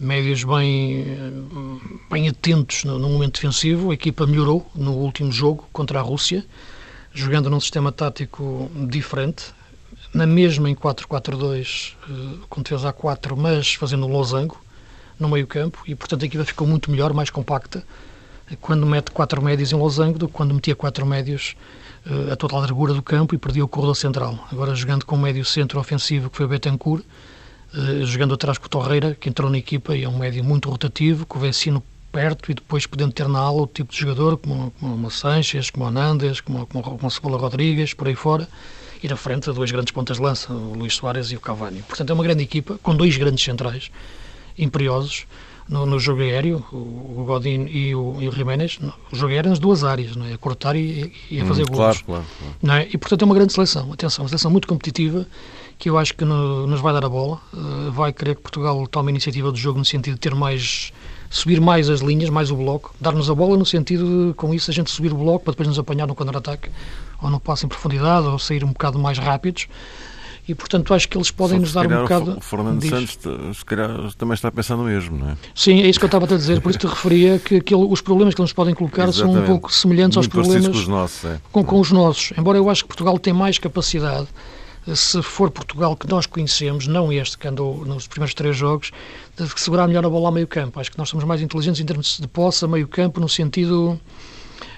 Médios 0.00 0.44
bem, 0.44 1.04
bem 2.10 2.26
atentos 2.26 2.84
no, 2.84 2.98
no 2.98 3.10
momento 3.10 3.34
defensivo. 3.34 3.90
A 3.90 3.94
equipa 3.94 4.26
melhorou 4.26 4.66
no 4.74 4.92
último 4.94 5.30
jogo 5.30 5.68
contra 5.74 5.98
a 5.98 6.02
Rússia, 6.02 6.42
jogando 7.12 7.50
num 7.50 7.60
sistema 7.60 7.92
tático 7.92 8.70
diferente, 8.88 9.52
na 10.14 10.26
mesma 10.26 10.70
em 10.70 10.74
4-4-2, 10.74 11.92
uh, 12.08 12.38
com 12.48 12.62
defesa 12.62 12.88
a 12.88 12.92
4, 12.94 13.36
mas 13.36 13.74
fazendo 13.74 14.06
um 14.06 14.10
losango 14.10 14.58
no 15.18 15.28
meio-campo, 15.28 15.82
e 15.86 15.94
portanto 15.94 16.22
a 16.22 16.26
equipa 16.26 16.46
ficou 16.46 16.66
muito 16.66 16.90
melhor, 16.90 17.12
mais 17.12 17.28
compacta, 17.28 17.84
quando 18.58 18.86
mete 18.86 19.10
quatro 19.10 19.42
médios 19.42 19.70
em 19.70 19.76
losango 19.76 20.18
do 20.18 20.28
que 20.28 20.32
quando 20.32 20.54
metia 20.54 20.74
quatro 20.74 21.04
médios 21.04 21.54
uh, 22.06 22.32
a 22.32 22.36
toda 22.36 22.56
a 22.56 22.60
largura 22.60 22.94
do 22.94 23.02
campo 23.02 23.34
e 23.34 23.38
perdia 23.38 23.62
o 23.62 23.68
corredor 23.68 23.94
central. 23.94 24.48
Agora 24.50 24.74
jogando 24.74 25.04
com 25.04 25.16
o 25.16 25.18
médio 25.18 25.44
centro 25.44 25.78
ofensivo, 25.78 26.30
que 26.30 26.38
foi 26.38 26.46
o 26.46 26.48
Betancourt, 26.48 27.04
jogando 28.02 28.34
atrás 28.34 28.58
com 28.58 28.66
o 28.66 28.68
Torreira, 28.68 29.16
que 29.18 29.28
entrou 29.28 29.50
na 29.50 29.58
equipa 29.58 29.96
e 29.96 30.04
é 30.04 30.08
um 30.08 30.18
médio 30.18 30.42
muito 30.42 30.68
rotativo, 30.68 31.26
com 31.26 31.38
o 31.38 31.40
Vecino 31.42 31.82
perto 32.10 32.50
e 32.50 32.54
depois 32.54 32.86
podendo 32.86 33.12
ter 33.12 33.28
na 33.28 33.38
ala 33.38 33.62
o 33.62 33.66
tipo 33.66 33.92
de 33.92 33.98
jogador, 33.98 34.36
como, 34.36 34.72
como 34.80 35.06
o 35.06 35.10
Sanches, 35.10 35.70
como 35.70 35.86
o 35.86 35.90
Nandes, 35.90 36.40
como, 36.40 36.66
como, 36.66 36.82
como 36.82 37.06
o 37.06 37.10
Cebola 37.10 37.38
Rodrigues, 37.38 37.94
por 37.94 38.08
aí 38.08 38.14
fora 38.14 38.48
e 39.02 39.08
na 39.08 39.16
frente 39.16 39.48
a 39.48 39.52
dois 39.52 39.70
grandes 39.70 39.92
pontas 39.92 40.18
de 40.18 40.22
lança, 40.22 40.52
o 40.52 40.74
Luís 40.74 40.94
Soares 40.94 41.30
e 41.30 41.36
o 41.36 41.40
Cavani. 41.40 41.82
Portanto, 41.82 42.10
é 42.10 42.12
uma 42.12 42.22
grande 42.22 42.42
equipa, 42.42 42.78
com 42.82 42.94
dois 42.94 43.16
grandes 43.16 43.42
centrais 43.42 43.90
imperiosos 44.58 45.26
no, 45.68 45.86
no 45.86 45.98
jogo 45.98 46.20
aéreo, 46.20 46.64
o, 46.72 47.24
Godin 47.26 47.66
e 47.66 47.94
o, 47.94 48.16
e 48.20 48.28
o 48.28 48.32
Jiménez, 48.32 48.78
o 49.10 49.16
jogo 49.16 49.32
aéreo 49.32 49.50
nas 49.50 49.58
duas 49.58 49.84
áreas, 49.84 50.16
não 50.16 50.26
é? 50.26 50.34
a 50.34 50.38
cortar 50.38 50.76
e, 50.76 51.12
e 51.30 51.40
a 51.40 51.46
fazer 51.46 51.62
hum, 51.62 51.66
gols. 51.66 51.78
Claro, 51.78 51.98
claro, 52.04 52.24
claro. 52.38 52.56
Não 52.60 52.74
é? 52.74 52.88
E, 52.92 52.98
portanto, 52.98 53.22
é 53.22 53.24
uma 53.24 53.34
grande 53.34 53.52
seleção. 53.52 53.92
Atenção, 53.92 54.24
uma 54.24 54.28
seleção 54.28 54.50
muito 54.50 54.68
competitiva, 54.68 55.26
que 55.80 55.88
eu 55.88 55.96
acho 55.96 56.14
que 56.14 56.26
no, 56.26 56.66
nos 56.66 56.80
vai 56.80 56.92
dar 56.92 57.06
a 57.06 57.08
bola, 57.08 57.40
uh, 57.54 57.90
vai 57.90 58.12
querer 58.12 58.36
que 58.36 58.42
Portugal 58.42 58.86
tome 58.86 59.08
a 59.08 59.12
iniciativa 59.12 59.50
do 59.50 59.56
jogo 59.56 59.78
no 59.78 59.84
sentido 59.84 60.14
de 60.14 60.20
ter 60.20 60.34
mais 60.34 60.92
subir 61.30 61.58
mais 61.58 61.88
as 61.88 62.00
linhas, 62.00 62.28
mais 62.28 62.50
o 62.50 62.56
bloco, 62.56 62.94
dar-nos 63.00 63.30
a 63.30 63.34
bola 63.34 63.56
no 63.56 63.64
sentido 63.64 64.28
de, 64.28 64.34
com 64.34 64.52
isso, 64.52 64.70
a 64.70 64.74
gente 64.74 64.90
subir 64.90 65.12
o 65.12 65.16
bloco 65.16 65.44
para 65.44 65.52
depois 65.52 65.68
nos 65.68 65.78
apanhar 65.78 66.06
no 66.06 66.14
contra-ataque, 66.14 66.70
ou 67.22 67.30
no 67.30 67.40
passo 67.40 67.64
em 67.64 67.68
profundidade, 67.68 68.26
ou 68.26 68.38
sair 68.38 68.62
um 68.62 68.72
bocado 68.72 68.98
mais 68.98 69.16
rápidos. 69.16 69.68
e 70.46 70.54
portanto 70.54 70.92
acho 70.92 71.08
que 71.08 71.16
eles 71.16 71.30
podem 71.30 71.60
nos 71.60 71.72
dar 71.72 71.86
um 71.86 72.02
bocado. 72.02 72.36
O 72.36 72.40
Fernando 72.42 72.80
diz. 72.80 72.90
Santos 72.90 73.58
se 73.58 73.64
calhar, 73.64 73.90
também 74.18 74.34
está 74.34 74.76
no 74.76 74.84
mesmo, 74.84 75.16
não 75.16 75.30
é? 75.30 75.36
Sim, 75.54 75.80
é 75.80 75.88
isso 75.88 75.98
que 75.98 76.04
eu 76.04 76.08
estava 76.08 76.26
a 76.26 76.36
dizer, 76.36 76.60
por 76.60 76.70
isso 76.70 76.80
te 76.80 76.86
referia 76.86 77.38
que 77.38 77.74
os 77.74 78.02
problemas 78.02 78.34
que 78.34 78.40
eles 78.42 78.52
podem 78.52 78.74
colocar 78.74 79.08
Exatamente. 79.08 79.34
são 79.34 79.42
um 79.42 79.46
pouco 79.46 79.72
semelhantes 79.72 80.16
Muito 80.16 80.36
aos 80.36 80.46
problemas 80.46 80.68
com 80.68 80.76
os, 80.76 80.88
nossos, 80.88 81.24
é. 81.24 81.40
com, 81.50 81.64
com 81.64 81.80
os 81.80 81.90
nossos. 81.90 82.32
Embora 82.36 82.58
eu 82.58 82.68
acho 82.68 82.82
que 82.82 82.88
Portugal 82.88 83.18
tem 83.18 83.32
mais 83.32 83.56
capacidade 83.56 84.28
se 84.94 85.22
for 85.22 85.50
Portugal 85.50 85.96
que 85.96 86.08
nós 86.08 86.26
conhecemos, 86.26 86.86
não 86.86 87.12
este 87.12 87.36
que 87.36 87.46
andou 87.46 87.84
nos 87.84 88.06
primeiros 88.06 88.34
três 88.34 88.56
jogos, 88.56 88.90
de 89.36 89.60
segurar 89.60 89.86
melhor 89.86 90.04
a 90.04 90.08
bola 90.08 90.28
ao 90.28 90.32
meio 90.32 90.46
campo. 90.46 90.80
Acho 90.80 90.90
que 90.90 90.98
nós 90.98 91.08
somos 91.08 91.24
mais 91.24 91.40
inteligentes 91.40 91.80
em 91.80 91.84
termos 91.84 92.18
de 92.18 92.26
posse 92.26 92.64
a 92.64 92.68
meio 92.68 92.88
campo, 92.88 93.20
no 93.20 93.28
sentido 93.28 94.00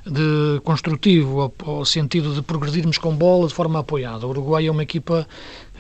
de 0.05 0.61
construtivo, 0.65 1.53
ao, 1.65 1.85
sentido 1.85 2.35
de 2.35 2.43
progredirmos 2.43 2.99
com 2.99 3.15
bola 3.15 3.47
de 3.47 3.55
forma 3.55 3.79
apoiada. 3.79 4.27
O 4.27 4.31
Uruguai 4.31 4.67
é 4.67 4.71
uma 4.71 4.83
equipa 4.83 5.27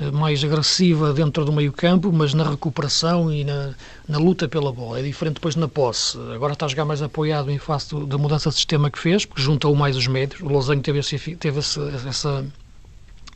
eh, 0.00 0.10
mais 0.12 0.42
agressiva 0.44 1.12
dentro 1.12 1.44
do 1.44 1.52
meio 1.52 1.72
campo, 1.72 2.12
mas 2.12 2.32
na 2.32 2.48
recuperação 2.48 3.32
e 3.32 3.42
na, 3.42 3.74
na 4.08 4.18
luta 4.18 4.46
pela 4.48 4.72
bola. 4.72 5.00
É 5.00 5.02
diferente 5.02 5.34
depois 5.34 5.56
na 5.56 5.66
posse. 5.66 6.18
Agora 6.34 6.52
está 6.52 6.66
a 6.66 6.68
jogar 6.68 6.84
mais 6.84 7.02
apoiado 7.02 7.50
em 7.50 7.58
face 7.58 7.94
da 8.06 8.16
mudança 8.16 8.48
de 8.50 8.56
sistema 8.56 8.90
que 8.90 8.98
fez, 8.98 9.24
porque 9.24 9.42
juntou 9.42 9.74
mais 9.74 9.96
os 9.96 10.06
médios. 10.06 10.40
O 10.40 10.48
Losango 10.48 10.82
teve, 10.82 11.00
esse, 11.00 11.18
teve 11.36 11.58
esse, 11.58 11.80
essa 12.06 12.44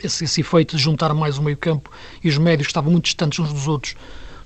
esse, 0.02 0.24
esse 0.24 0.40
efeito 0.40 0.76
de 0.76 0.82
juntar 0.82 1.12
mais 1.14 1.38
o 1.38 1.42
meio-campo 1.42 1.90
e 2.22 2.28
os 2.28 2.38
médios 2.38 2.68
estavam 2.68 2.90
muito 2.90 3.04
distantes 3.04 3.38
uns 3.38 3.52
dos 3.52 3.68
outros 3.68 3.94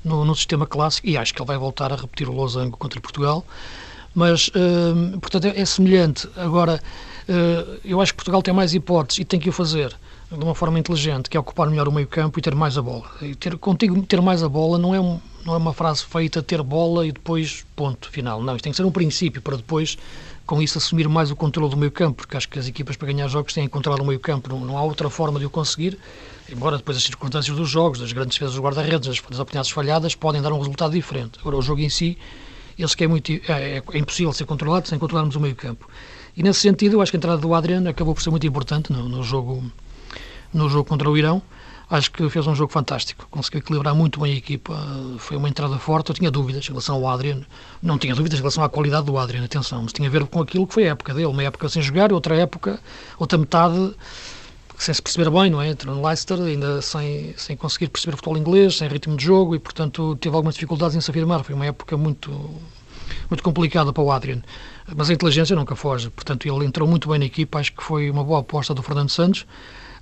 no, 0.05 0.25
no, 0.25 0.35
sistema 0.35 0.67
clássico, 0.67 1.07
e 1.07 1.17
acho 1.17 1.35
que 1.35 1.41
ele 1.41 1.47
vai 1.47 1.59
voltar 1.59 1.93
a 1.93 1.97
repetir 1.97 2.29
o 2.29 2.33
losango 2.33 2.77
contra 2.77 3.01
Portugal. 3.01 3.45
Mas, 4.15 4.49
uh, 4.49 5.19
portanto, 5.21 5.47
é, 5.47 5.61
é, 5.61 5.65
semelhante. 5.65 6.29
Agora, 6.37 6.83
uh, 7.29 7.81
eu 7.85 8.01
acho 8.01 8.13
que 8.13 8.17
Portugal 8.17 8.43
tem 8.43 8.53
mais 8.53 8.75
hipóteses 8.75 9.21
e 9.21 9.25
tem 9.25 9.39
que 9.39 9.49
o 9.49 9.53
fazer 9.53 9.95
de 10.31 10.45
uma 10.45 10.55
forma 10.55 10.79
inteligente, 10.79 11.29
que 11.29 11.37
é 11.37 11.41
ocupar 11.41 11.69
melhor 11.69 11.89
o 11.89 11.93
meio-campo 11.93 12.39
e 12.39 12.43
ter 12.43 12.55
mais 12.55 12.79
a 12.79 12.83
bola. 12.83 13.11
E 13.21 13.35
ter, 13.35 13.57
contigo 13.59 14.01
ter 14.03 14.21
mais 14.21 14.43
a 14.43 14.49
bola 14.49 14.79
não 14.79 14.95
é, 14.95 15.01
um, 15.01 15.21
não 15.45 15.55
é 15.55 15.57
uma 15.57 15.73
frase 15.73 16.05
feita 16.05 16.41
ter 16.43 16.63
bola 16.63 17.07
e 17.07 17.13
depois 17.13 17.67
ponto 17.75 18.09
final. 18.11 18.43
Não, 18.43 18.55
isto 18.55 18.63
tem 18.63 18.73
que 18.73 18.77
ser 18.77 18.85
um 18.85 18.93
princípio 18.93 19.43
para 19.43 19.57
depois 19.57 19.99
com 20.51 20.61
isso 20.61 20.79
assumir 20.79 21.09
mais 21.09 21.31
o 21.31 21.37
controle 21.37 21.71
do 21.71 21.77
meio 21.77 21.93
campo, 21.93 22.17
porque 22.17 22.37
acho 22.37 22.49
que 22.49 22.59
as 22.59 22.67
equipas 22.67 22.97
para 22.97 23.07
ganhar 23.07 23.29
jogos 23.29 23.55
têm 23.55 23.67
que 23.67 23.71
controlar 23.71 24.03
o 24.03 24.05
meio 24.05 24.19
campo, 24.19 24.51
não, 24.51 24.59
não, 24.59 24.77
há 24.77 24.83
outra 24.83 25.09
forma 25.09 25.39
de 25.39 25.47
o 25.47 25.51
conseguir, 25.51 25.97
embora 26.51 26.77
depois 26.77 26.97
as 26.97 27.05
circunstâncias 27.05 27.57
dos 27.57 27.71
jogos, 27.71 28.01
das 28.01 28.13
grandes 28.13 28.35
defesas 28.35 28.57
dos 28.57 28.65
guarda-redes, 28.65 29.07
das, 29.07 29.21
das 29.21 29.39
oportunidades 29.39 29.71
falhadas, 29.71 30.17
podem 30.17 30.43
dar 30.43 30.53
um 30.53 30.59
resultado 30.59 30.91
diferente. 30.91 31.39
Agora, 31.39 31.57
o 31.57 31.63
jogo 31.63 31.83
em 31.83 31.89
si, 31.89 32.19
é, 32.77 33.07
muito, 33.07 33.31
é, 33.31 33.39
é, 33.47 33.83
é 33.93 33.99
impossível 33.99 34.33
ser 34.33 34.45
controlado 34.45 34.89
sem 34.89 34.99
controlarmos 34.99 35.37
o 35.37 35.41
meio 35.41 35.55
campo. 35.55 35.89
E 36.37 36.43
nesse 36.43 36.59
sentido, 36.59 36.97
eu 36.97 37.01
acho 37.01 37.13
que 37.13 37.17
a 37.17 37.19
entrada 37.19 37.41
do 37.41 37.55
Adriano 37.55 37.89
acabou 37.89 38.13
por 38.13 38.21
ser 38.21 38.31
muito 38.31 38.45
importante 38.45 38.93
no, 38.93 39.09
no 39.09 39.23
jogo, 39.23 39.63
no 40.53 40.69
jogo 40.69 40.85
contra 40.85 41.09
o 41.09 41.17
Irão, 41.17 41.41
acho 41.91 42.11
que 42.13 42.29
fez 42.31 42.47
um 42.47 42.55
jogo 42.55 42.73
fantástico. 42.73 43.27
Conseguiu 43.31 43.59
equilibrar 43.59 43.95
muito 43.95 44.21
bem 44.21 44.33
a 44.33 44.37
equipa. 44.37 44.79
Foi 45.19 45.37
uma 45.37 45.49
entrada 45.49 45.77
forte. 45.79 46.11
Eu 46.11 46.15
tinha 46.15 46.31
dúvidas 46.31 46.65
em 46.65 46.69
relação 46.69 46.95
ao 46.95 47.09
Adrian. 47.09 47.43
Não 47.83 47.99
tinha 47.99 48.15
dúvidas 48.15 48.39
em 48.39 48.43
relação 48.43 48.63
à 48.63 48.69
qualidade 48.69 49.07
do 49.07 49.19
Adrian, 49.19 49.45
atenção. 49.45 49.83
Mas 49.83 49.93
tinha 49.93 50.09
a 50.09 50.11
ver 50.11 50.25
com 50.27 50.41
aquilo 50.41 50.67
que 50.67 50.75
foi 50.75 50.85
a 50.85 50.93
época 50.93 51.13
dele. 51.13 51.27
Uma 51.27 51.43
época 51.43 51.69
sem 51.69 51.83
jogar, 51.83 52.13
outra 52.13 52.37
época, 52.37 52.79
outra 53.19 53.37
metade 53.37 53.95
sem 54.79 54.95
se 54.95 55.03
perceber 55.03 55.29
bem, 55.31 55.51
não 55.51 55.61
é? 55.61 55.69
Entrou 55.69 55.95
no 55.95 56.07
Leicester, 56.07 56.41
ainda 56.41 56.81
sem, 56.81 57.35
sem 57.37 57.55
conseguir 57.55 57.89
perceber 57.89 58.15
o 58.15 58.17
futebol 58.17 58.39
inglês, 58.39 58.79
sem 58.79 58.89
ritmo 58.89 59.15
de 59.15 59.23
jogo 59.23 59.55
e, 59.55 59.59
portanto, 59.59 60.17
teve 60.17 60.35
algumas 60.35 60.55
dificuldades 60.55 60.97
em 60.97 61.01
se 61.03 61.11
afirmar. 61.11 61.45
Foi 61.45 61.55
uma 61.55 61.67
época 61.67 61.99
muito, 61.99 62.31
muito 63.29 63.43
complicada 63.43 63.93
para 63.93 64.03
o 64.03 64.11
Adrian. 64.11 64.41
Mas 64.97 65.11
a 65.11 65.13
inteligência 65.13 65.55
nunca 65.55 65.77
foge. 65.77 66.09
Portanto, 66.09 66.47
ele 66.47 66.65
entrou 66.65 66.89
muito 66.89 67.11
bem 67.11 67.19
na 67.19 67.27
equipa. 67.27 67.59
Acho 67.59 67.75
que 67.75 67.83
foi 67.83 68.11
uma 68.11 68.25
boa 68.25 68.41
aposta 68.41 68.73
do 68.73 68.83
Fernando 68.83 69.11
Santos 69.11 69.45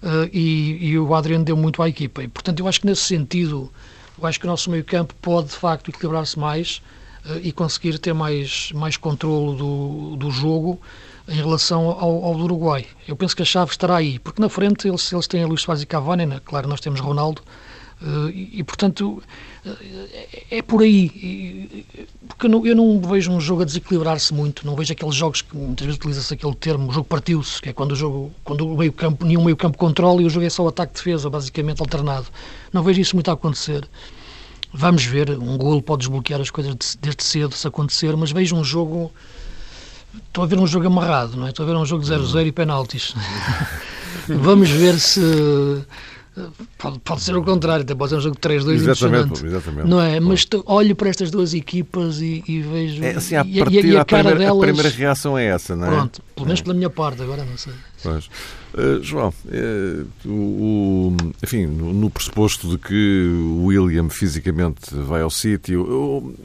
uh, 0.03 0.29
e, 0.33 0.91
e, 0.91 0.99
o 0.99 1.15
Adriano 1.15 1.45
deu 1.45 1.57
muito 1.57 1.83
à 1.83 1.89
equipa. 1.89 2.23
E, 2.23 2.29
portanto, 2.29 2.61
eu 2.61 2.69
acho 2.69 2.81
que 2.81 2.87
nesse 2.87 3.03
sentido, 3.03 3.71
eu 4.19 4.27
acho 4.27 4.39
que 4.39 4.47
o 4.47 4.49
nosso 4.49 4.71
meio-campo 4.71 5.15
pode, 5.21 5.49
de 5.49 5.57
facto, 5.57 5.91
equilibrar-se 5.91 6.39
mais 6.39 6.83
uh, 7.27 7.39
e 7.43 7.53
conseguir 7.53 7.99
ter 7.99 8.13
mais, 8.13 8.73
mais 8.73 8.97
controle 8.97 9.57
do, 9.57 10.17
do 10.17 10.31
jogo 10.31 10.81
em 11.29 11.37
relação 11.37 11.91
ao, 11.91 12.25
ao 12.25 12.35
Uruguai. 12.37 12.87
Eu 13.07 13.15
penso 13.15 13.37
que 13.37 13.43
a 13.43 13.45
chave 13.45 13.71
estará 13.71 13.97
aí, 13.97 14.19
porque 14.19 14.41
na 14.41 14.49
frente 14.49 14.89
eles, 14.89 15.13
eles 15.13 15.27
têm 15.27 15.43
a 15.43 15.47
Luís 15.47 15.61
Soares 15.61 15.83
e 15.83 15.87
Cavani, 15.87 16.25
né? 16.25 16.41
claro, 16.45 16.67
nós 16.69 16.81
temos 16.81 17.01
Ronaldo, 17.01 17.43
e, 18.33 18.61
e, 18.61 18.65
portanto, 18.65 19.21
é, 19.67 20.59
é 20.59 20.63
por 20.63 20.83
aí. 20.83 21.85
Porque 22.29 22.47
eu 22.47 22.51
não, 22.51 22.67
eu 22.67 22.77
não, 22.77 23.01
vejo 23.01 23.33
um 23.33 23.41
jogo 23.41 23.63
a 23.63 23.65
desequilibrar-se 23.65 24.33
muito, 24.33 24.65
não 24.65 24.77
vejo 24.77 24.93
aqueles 24.93 25.15
jogos 25.15 25.43
que 25.43 25.57
muitas 25.57 25.85
vezes 25.85 25.99
utiliza-se 25.99 26.35
aquele 26.35 26.55
termo, 26.55 26.89
o 26.89 26.93
jogo 26.93 27.09
partiu-se, 27.09 27.61
que 27.61 27.71
é 27.71 27.73
quando 27.73 27.93
o 27.93 27.97
jogo, 27.97 28.33
quando 28.45 28.69
o 28.73 28.77
meio 28.77 28.93
campo, 28.93 29.25
nenhum 29.25 29.45
meio 29.45 29.57
campo 29.57 29.77
controla 29.77 30.23
e 30.23 30.27
o 30.27 30.31
jogo 30.31 30.47
é 30.47 30.51
só 30.51 30.67
ataque-defesa, 30.69 31.29
basicamente 31.29 31.81
alternado. 31.81 32.27
Não 32.73 32.83
vejo 32.83 33.01
isso 33.01 33.17
muito 33.17 33.31
a 33.31 33.35
acontecer. 33.35 33.89
Vamos 34.73 35.05
ver, 35.05 35.31
um 35.31 35.57
golo 35.57 35.83
pode 35.83 36.01
desbloquear 36.01 36.41
as 36.41 36.51
coisas 36.51 36.77
desde 37.01 37.25
cedo, 37.25 37.55
se 37.55 37.67
acontecer, 37.67 38.17
mas 38.17 38.31
vejo 38.31 38.55
um 38.55 38.63
jogo. 38.63 39.13
Estou 40.29 40.45
a 40.45 40.47
ver 40.47 40.59
um 40.59 40.67
jogo 40.67 40.87
amarrado, 40.87 41.37
não 41.37 41.47
é? 41.47 41.51
Estou 41.51 41.65
a 41.65 41.69
ver 41.69 41.77
um 41.77 41.87
jogo 41.87 42.05
0-0 42.05 42.47
e 42.47 42.53
penaltis. 42.53 43.15
Vamos 44.29 44.69
ver 44.69 44.99
se 44.99 45.21
Pode, 46.79 46.99
pode 47.01 47.21
ser 47.23 47.37
o 47.37 47.43
contrário, 47.43 47.83
até 47.83 47.95
pode 47.95 48.11
ser 48.11 48.17
um 48.17 48.21
jogo 48.21 48.37
de 48.37 48.49
3-2 48.49 48.75
exatamente, 48.75 49.47
exatamente. 49.47 49.89
Não 49.89 50.01
é? 50.01 50.21
Mas 50.21 50.47
olho 50.67 50.95
para 50.95 51.09
estas 51.09 51.31
duas 51.31 51.55
equipas 51.55 52.21
e, 52.21 52.43
e 52.47 52.61
vejo. 52.61 53.03
É, 53.03 53.11
assim, 53.17 53.35
a, 53.37 53.45
e, 53.45 53.57
e 53.57 53.97
a, 53.97 54.05
cara 54.05 54.31
primeira, 54.31 54.39
delas. 54.39 54.57
A 54.57 54.67
primeira 54.67 54.89
reação 54.89 55.39
é 55.39 55.47
essa, 55.47 55.75
não 55.77 55.87
é? 55.87 55.91
Pronto, 55.91 56.23
pelo 56.35 56.47
menos 56.47 56.61
é. 56.61 56.63
pela 56.63 56.75
minha 56.75 56.91
parte, 56.91 57.23
agora 57.23 57.45
não 57.45 57.57
sei. 57.57 57.73
Pois. 58.03 58.29
Uh, 58.75 59.03
João, 59.03 59.33
uh, 59.47 60.29
o, 60.29 61.17
enfim, 61.43 61.67
no, 61.67 61.93
no, 61.93 62.11
pressuposto 62.11 62.69
de 62.69 62.79
que 62.79 63.29
o 63.43 63.65
William 63.65 64.09
fisicamente 64.11 64.95
vai 64.95 65.23
ao 65.23 65.31
sítio, 65.31 66.37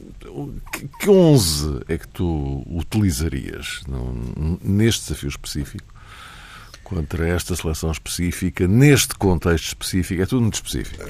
que, 0.72 0.88
que 1.00 1.10
11 1.10 1.80
é 1.86 1.98
que 1.98 2.08
tu 2.08 2.64
utilizarias 2.66 3.82
no, 3.86 4.58
neste 4.62 5.02
desafio 5.02 5.28
específico? 5.28 5.93
Contra 6.84 7.26
esta 7.26 7.56
seleção 7.56 7.90
específica, 7.90 8.68
neste 8.68 9.14
contexto 9.14 9.68
específico, 9.68 10.22
é 10.22 10.26
tudo 10.26 10.42
muito 10.42 10.54
específico. 10.54 11.02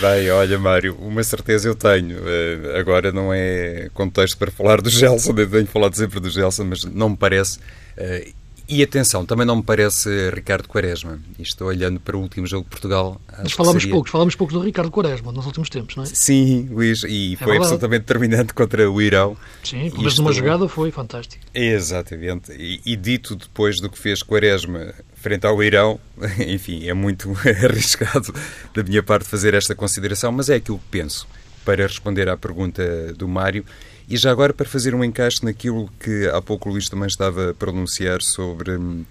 Bem, 0.00 0.30
olha, 0.32 0.58
Mário, 0.58 0.96
uma 0.96 1.22
certeza 1.22 1.68
eu 1.68 1.74
tenho. 1.74 2.18
Eh, 2.26 2.78
agora 2.80 3.12
não 3.12 3.32
é 3.32 3.90
contexto 3.92 4.38
para 4.38 4.50
falar 4.50 4.80
do 4.80 4.90
Gelson, 4.90 5.34
eu 5.36 5.48
tenho 5.48 5.66
falado 5.66 5.94
sempre 5.94 6.18
do 6.18 6.30
Gelson, 6.30 6.64
mas 6.64 6.84
não 6.84 7.10
me 7.10 7.16
parece 7.16 7.60
eh, 7.96 8.32
e 8.68 8.82
atenção, 8.82 9.24
também 9.24 9.46
não 9.46 9.56
me 9.56 9.62
parece 9.62 10.30
Ricardo 10.30 10.68
Quaresma. 10.68 11.18
Estou 11.38 11.68
olhando 11.68 11.98
para 11.98 12.16
o 12.16 12.20
último 12.20 12.46
jogo 12.46 12.64
de 12.64 12.70
Portugal. 12.70 13.20
Mas 13.42 13.52
falamos 13.52 13.82
seria... 13.82 13.94
pouco, 13.94 14.10
falamos 14.10 14.34
pouco 14.34 14.52
do 14.52 14.60
Ricardo 14.60 14.90
Quaresma 14.90 15.32
nos 15.32 15.46
últimos 15.46 15.70
tempos, 15.70 15.96
não 15.96 16.04
é? 16.04 16.06
Sim, 16.06 16.68
Luís, 16.70 17.02
e 17.04 17.32
é 17.34 17.36
foi 17.44 17.56
absolutamente 17.56 18.00
determinante 18.00 18.52
contra 18.52 18.90
o 18.90 19.00
Irão. 19.00 19.36
Sim, 19.64 19.90
mas 19.96 20.12
Isto... 20.12 20.22
numa 20.22 20.32
jogada 20.32 20.68
foi 20.68 20.90
fantástico. 20.90 21.42
Exatamente. 21.54 22.52
E, 22.52 22.80
e, 22.84 22.94
dito 22.94 23.34
depois 23.34 23.80
do 23.80 23.88
que 23.88 23.98
fez 23.98 24.22
Quaresma 24.22 24.94
frente 25.14 25.46
ao 25.46 25.62
Irão, 25.62 25.98
enfim, 26.46 26.88
é 26.88 26.94
muito 26.94 27.32
arriscado 27.64 28.34
da 28.74 28.82
minha 28.82 29.02
parte 29.02 29.26
fazer 29.26 29.54
esta 29.54 29.74
consideração, 29.74 30.30
mas 30.30 30.50
é 30.50 30.56
aquilo 30.56 30.78
que 30.78 30.90
penso 30.90 31.26
para 31.64 31.86
responder 31.86 32.28
à 32.28 32.36
pergunta 32.36 33.12
do 33.14 33.26
Mário. 33.26 33.64
E 34.10 34.16
já 34.16 34.30
agora, 34.30 34.54
para 34.54 34.66
fazer 34.66 34.94
um 34.94 35.04
encaixe 35.04 35.44
naquilo 35.44 35.90
que 36.00 36.26
há 36.28 36.40
pouco 36.40 36.70
o 36.70 36.72
Luís 36.72 36.88
também 36.88 37.06
estava 37.06 37.50
a 37.50 37.54
pronunciar 37.54 38.22
sobre 38.22 38.74
uh, 38.74 39.02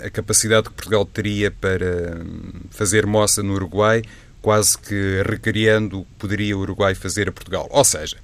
a 0.00 0.08
capacidade 0.10 0.68
que 0.68 0.74
Portugal 0.74 1.04
teria 1.04 1.50
para 1.50 2.22
hum, 2.22 2.52
fazer 2.70 3.04
moça 3.04 3.42
no 3.42 3.54
Uruguai, 3.54 4.02
quase 4.40 4.78
que 4.78 5.24
recriando 5.28 6.00
o 6.00 6.04
que 6.04 6.10
poderia 6.20 6.56
o 6.56 6.60
Uruguai 6.60 6.94
fazer 6.94 7.28
a 7.28 7.32
Portugal. 7.32 7.66
Ou 7.72 7.84
seja, 7.84 8.16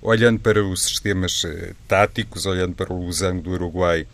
olhando 0.00 0.40
para 0.40 0.64
os 0.64 0.84
sistemas 0.84 1.44
uh, 1.44 1.74
táticos, 1.86 2.46
olhando 2.46 2.74
para 2.74 2.90
o 2.90 3.04
losango 3.04 3.42
do 3.42 3.50
Uruguai, 3.50 4.06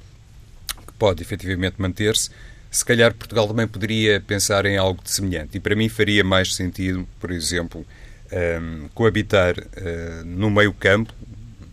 que 0.89 0.93
pode 0.99 1.23
efetivamente 1.23 1.77
manter-se, 1.79 2.31
se 2.69 2.85
calhar 2.85 3.15
Portugal 3.15 3.47
também 3.47 3.69
poderia 3.69 4.21
pensar 4.21 4.67
em 4.67 4.77
algo 4.77 5.01
de 5.05 5.13
semelhante. 5.13 5.57
E 5.57 5.61
para 5.61 5.77
mim 5.77 5.89
faria 5.89 6.25
mais 6.25 6.53
sentido, 6.53 7.07
por 7.21 7.31
exemplo, 7.31 7.87
um, 8.35 8.85
ehm, 8.85 8.89
coabitar 8.95 9.59
uh, 9.59 10.25
no 10.25 10.51
meio-campo, 10.51 11.15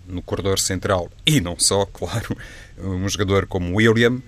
no 0.07 0.21
corredor 0.21 0.59
central 0.59 1.09
e 1.25 1.41
não 1.41 1.57
só, 1.57 1.85
claro, 1.91 2.37
um 2.77 3.07
jogador 3.09 3.47
como 3.47 3.75
William, 3.75 4.21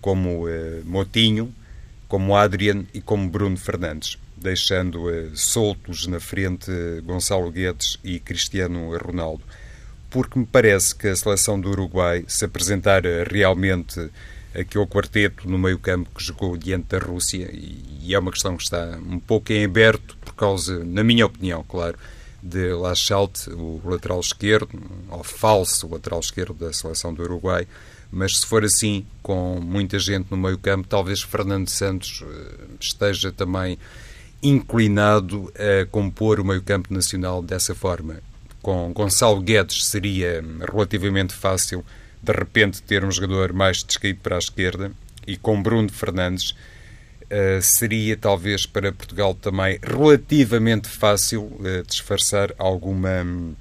como 0.00 0.46
uh, 0.46 0.84
Motinho, 0.84 1.52
como 2.08 2.36
Adrian 2.36 2.84
e 2.92 3.00
como 3.00 3.28
Bruno 3.28 3.56
Fernandes, 3.56 4.18
deixando 4.36 5.06
uh, 5.06 5.36
soltos 5.36 6.06
na 6.06 6.20
frente 6.20 6.70
Gonçalo 7.04 7.50
Guedes 7.50 7.98
e 8.02 8.18
Cristiano 8.18 8.96
Ronaldo. 8.96 9.42
Porque 10.10 10.38
me 10.38 10.46
parece 10.46 10.94
que 10.94 11.08
a 11.08 11.16
seleção 11.16 11.60
do 11.60 11.70
Uruguai, 11.70 12.24
se 12.26 12.44
apresentar 12.44 13.02
realmente 13.30 14.08
aquele 14.58 14.86
quarteto 14.86 15.48
no 15.48 15.58
meio-campo 15.58 16.10
que 16.14 16.24
jogou 16.24 16.56
diante 16.56 16.86
da 16.88 16.98
Rússia, 16.98 17.50
e, 17.52 18.14
é 18.14 18.18
uma 18.18 18.30
questão 18.30 18.56
que 18.56 18.62
está 18.62 18.98
um 19.06 19.18
pouco 19.18 19.52
em 19.52 19.64
aberto 19.64 20.16
por 20.18 20.34
causa, 20.34 20.84
na 20.84 21.02
minha 21.02 21.26
opinião, 21.26 21.64
claro, 21.68 21.98
de 22.42 22.72
Lachalte, 22.72 23.50
o 23.50 23.80
lateral 23.84 24.20
esquerdo, 24.20 24.80
ou 25.10 25.24
falso 25.24 25.88
lateral 25.88 26.20
esquerdo 26.20 26.54
da 26.54 26.72
seleção 26.72 27.12
do 27.12 27.22
Uruguai, 27.22 27.66
mas 28.10 28.38
se 28.38 28.46
for 28.46 28.64
assim, 28.64 29.04
com 29.22 29.60
muita 29.60 29.98
gente 29.98 30.28
no 30.30 30.36
meio 30.36 30.56
campo, 30.58 30.86
talvez 30.88 31.22
Fernando 31.22 31.68
Santos 31.68 32.22
eh, 32.24 32.64
esteja 32.80 33.32
também 33.32 33.78
inclinado 34.42 35.52
a 35.56 35.86
compor 35.86 36.38
o 36.38 36.44
meio 36.44 36.62
campo 36.62 36.92
nacional 36.94 37.42
dessa 37.42 37.74
forma. 37.74 38.18
Com 38.62 38.92
Gonçalo 38.92 39.40
Guedes 39.40 39.86
seria 39.86 40.44
relativamente 40.72 41.32
fácil, 41.32 41.84
de 42.22 42.32
repente, 42.32 42.82
ter 42.82 43.04
um 43.04 43.10
jogador 43.10 43.52
mais 43.52 43.82
descaído 43.82 44.20
para 44.22 44.36
a 44.36 44.38
esquerda, 44.38 44.92
e 45.26 45.36
com 45.36 45.62
Bruno 45.62 45.90
Fernandes 45.90 46.50
uh, 46.50 47.60
seria 47.60 48.16
talvez 48.16 48.66
para 48.66 48.92
Portugal 48.92 49.34
também 49.34 49.78
relativamente 49.82 50.88
fácil 50.88 51.44
uh, 51.44 51.82
disfarçar 51.86 52.52
alguma 52.58 53.22
um, 53.22 53.54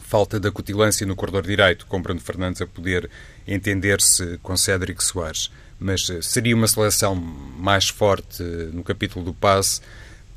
falta 0.00 0.38
de 0.38 0.48
acutilância 0.48 1.06
no 1.06 1.16
corredor 1.16 1.46
direito, 1.46 1.86
com 1.86 2.02
Bruno 2.02 2.20
Fernandes 2.20 2.60
a 2.60 2.66
poder 2.66 3.08
entender-se 3.46 4.38
com 4.42 4.56
Cédric 4.56 5.02
Soares. 5.02 5.50
Mas 5.78 6.08
uh, 6.08 6.22
seria 6.22 6.56
uma 6.56 6.66
seleção 6.66 7.14
mais 7.14 7.88
forte 7.88 8.42
no 8.72 8.82
capítulo 8.82 9.24
do 9.24 9.34
passe, 9.34 9.80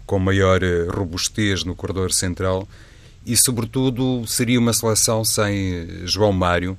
com 0.06 0.18
maior 0.18 0.60
robustez 0.92 1.63
no 1.63 1.75
corredor 1.75 2.12
central 2.12 2.68
e, 3.25 3.38
sobretudo, 3.38 4.25
seria 4.25 4.60
uma 4.60 4.74
seleção 4.74 5.24
sem 5.24 5.88
João 6.06 6.32
Mário, 6.32 6.78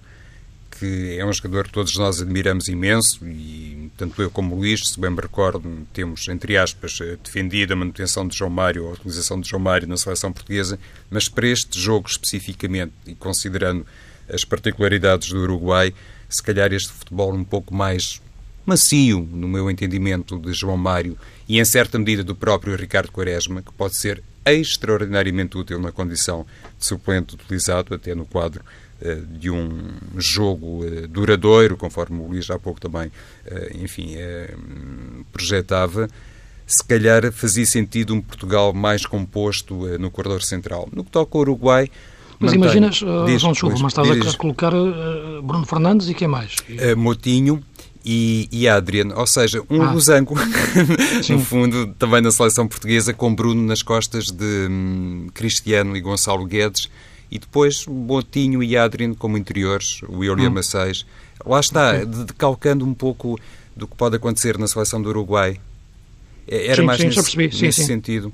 que 0.80 1.18
é 1.18 1.26
um 1.26 1.32
jogador 1.32 1.64
que 1.64 1.72
todos 1.72 1.94
nós 1.96 2.22
admiramos 2.22 2.66
imenso 2.66 3.22
e 3.26 3.90
tanto 3.98 4.22
eu 4.22 4.30
como 4.30 4.54
o 4.54 4.58
Luís, 4.58 4.80
se 4.88 4.98
bem 4.98 5.10
me 5.10 5.20
recordo, 5.20 5.86
temos, 5.92 6.26
entre 6.28 6.56
aspas, 6.56 6.98
defendido 7.22 7.74
a 7.74 7.76
manutenção 7.76 8.26
de 8.26 8.34
João 8.34 8.50
Mário, 8.50 8.88
a 8.88 8.92
utilização 8.92 9.38
de 9.38 9.46
João 9.46 9.60
Mário 9.60 9.86
na 9.86 9.98
seleção 9.98 10.32
portuguesa, 10.32 10.78
mas 11.10 11.28
para 11.28 11.46
este 11.46 11.78
jogo 11.78 12.08
especificamente 12.08 12.92
e 13.06 13.14
considerando 13.14 13.86
as 14.26 14.42
particularidades 14.42 15.28
do 15.28 15.40
Uruguai, 15.40 15.92
se 16.30 16.42
calhar 16.42 16.72
este 16.72 16.90
futebol 16.90 17.34
um 17.34 17.44
pouco 17.44 17.74
mais 17.74 18.22
macio, 18.64 19.28
no 19.30 19.48
meu 19.48 19.70
entendimento, 19.70 20.38
de 20.38 20.54
João 20.54 20.78
Mário 20.78 21.18
e, 21.46 21.60
em 21.60 21.64
certa 21.64 21.98
medida, 21.98 22.24
do 22.24 22.34
próprio 22.34 22.74
Ricardo 22.74 23.12
Quaresma, 23.12 23.60
que 23.60 23.72
pode 23.72 23.96
ser 23.96 24.22
extraordinariamente 24.46 25.58
útil 25.58 25.78
na 25.78 25.92
condição 25.92 26.46
de 26.78 26.86
suplente 26.86 27.34
utilizado, 27.34 27.94
até 27.94 28.14
no 28.14 28.24
quadro 28.24 28.64
eh, 28.64 28.89
de 29.38 29.50
um 29.50 29.70
jogo 30.16 30.84
eh, 30.84 31.06
duradouro, 31.06 31.76
conforme 31.76 32.20
o 32.20 32.26
Luís 32.26 32.50
há 32.50 32.58
pouco 32.58 32.80
também, 32.80 33.10
eh, 33.46 33.72
enfim, 33.80 34.16
projetava, 35.32 36.08
se 36.66 36.84
calhar 36.84 37.32
fazia 37.32 37.66
sentido 37.66 38.14
um 38.14 38.20
Portugal 38.20 38.72
mais 38.72 39.06
composto 39.06 39.74
no 39.98 40.10
corredor 40.10 40.42
central. 40.42 40.88
No 40.92 41.04
que 41.04 41.10
toca 41.10 41.36
ao 41.36 41.40
Uruguai, 41.42 41.90
mas 42.40 42.54
imaginas, 42.54 43.02
uh, 43.02 43.26
diz, 43.26 43.42
João 43.42 43.54
Chuva, 43.54 43.76
mas 43.80 43.92
estás 43.92 44.10
diz, 44.10 44.34
a 44.34 44.38
colocar 44.38 44.72
uh, 44.72 45.42
Bruno 45.42 45.66
Fernandes 45.66 46.08
e 46.08 46.14
quem 46.14 46.26
mais? 46.26 46.56
Uh, 46.70 46.96
Motinho 46.96 47.62
e, 48.02 48.48
e 48.50 48.66
Adrian, 48.66 49.14
ou 49.14 49.26
seja, 49.26 49.62
um 49.68 49.82
ah. 49.82 49.92
losango, 49.92 50.34
no 51.28 51.40
fundo, 51.40 51.94
também 51.98 52.22
na 52.22 52.30
seleção 52.30 52.66
portuguesa, 52.66 53.12
com 53.12 53.34
Bruno 53.34 53.62
nas 53.62 53.82
costas 53.82 54.30
de 54.30 54.68
um, 54.70 55.26
Cristiano 55.34 55.94
e 55.94 56.00
Gonçalo 56.00 56.46
Guedes, 56.46 56.88
e 57.30 57.38
depois 57.38 57.84
Botinho 57.86 58.62
e 58.62 58.76
Adrien 58.76 59.14
como 59.14 59.38
interiores, 59.38 60.02
o 60.08 60.18
William 60.18 60.50
hum. 60.50 60.54
Lá 61.46 61.60
está, 61.60 62.04
decalcando 62.04 62.84
um 62.84 62.92
pouco 62.92 63.38
do 63.74 63.86
que 63.86 63.96
pode 63.96 64.16
acontecer 64.16 64.58
na 64.58 64.66
seleção 64.66 65.00
do 65.00 65.08
Uruguai. 65.08 65.58
É, 66.46 66.66
era 66.66 66.76
sim, 66.76 66.82
mais 66.82 67.00
sim, 67.00 67.06
nesse, 67.06 67.36
nesse 67.36 67.72
sim, 67.72 67.86
sentido. 67.86 68.32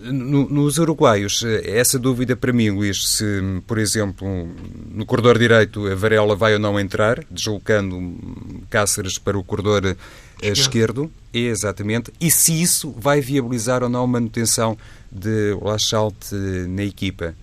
No, 0.00 0.48
nos 0.48 0.76
uruguaios, 0.78 1.42
essa 1.64 1.98
dúvida 1.98 2.36
para 2.36 2.52
mim, 2.52 2.70
Luís, 2.70 3.08
se, 3.08 3.24
por 3.66 3.78
exemplo, 3.78 4.48
no 4.92 5.06
corredor 5.06 5.38
direito 5.38 5.86
a 5.86 5.94
Varela 5.94 6.36
vai 6.36 6.52
ou 6.52 6.58
não 6.58 6.78
entrar, 6.78 7.24
deslocando 7.30 8.14
Cáceres 8.68 9.16
para 9.16 9.36
o 9.38 9.42
corredor 9.42 9.84
eh, 9.86 9.96
esquerdo. 10.42 10.60
esquerdo, 10.60 11.12
exatamente, 11.32 12.12
e 12.20 12.30
se 12.30 12.60
isso 12.60 12.94
vai 12.98 13.22
viabilizar 13.22 13.82
ou 13.82 13.88
não 13.88 14.04
a 14.04 14.06
manutenção 14.06 14.76
de 15.10 15.56
Lachalte 15.60 16.34
na 16.68 16.84
equipa 16.84 17.34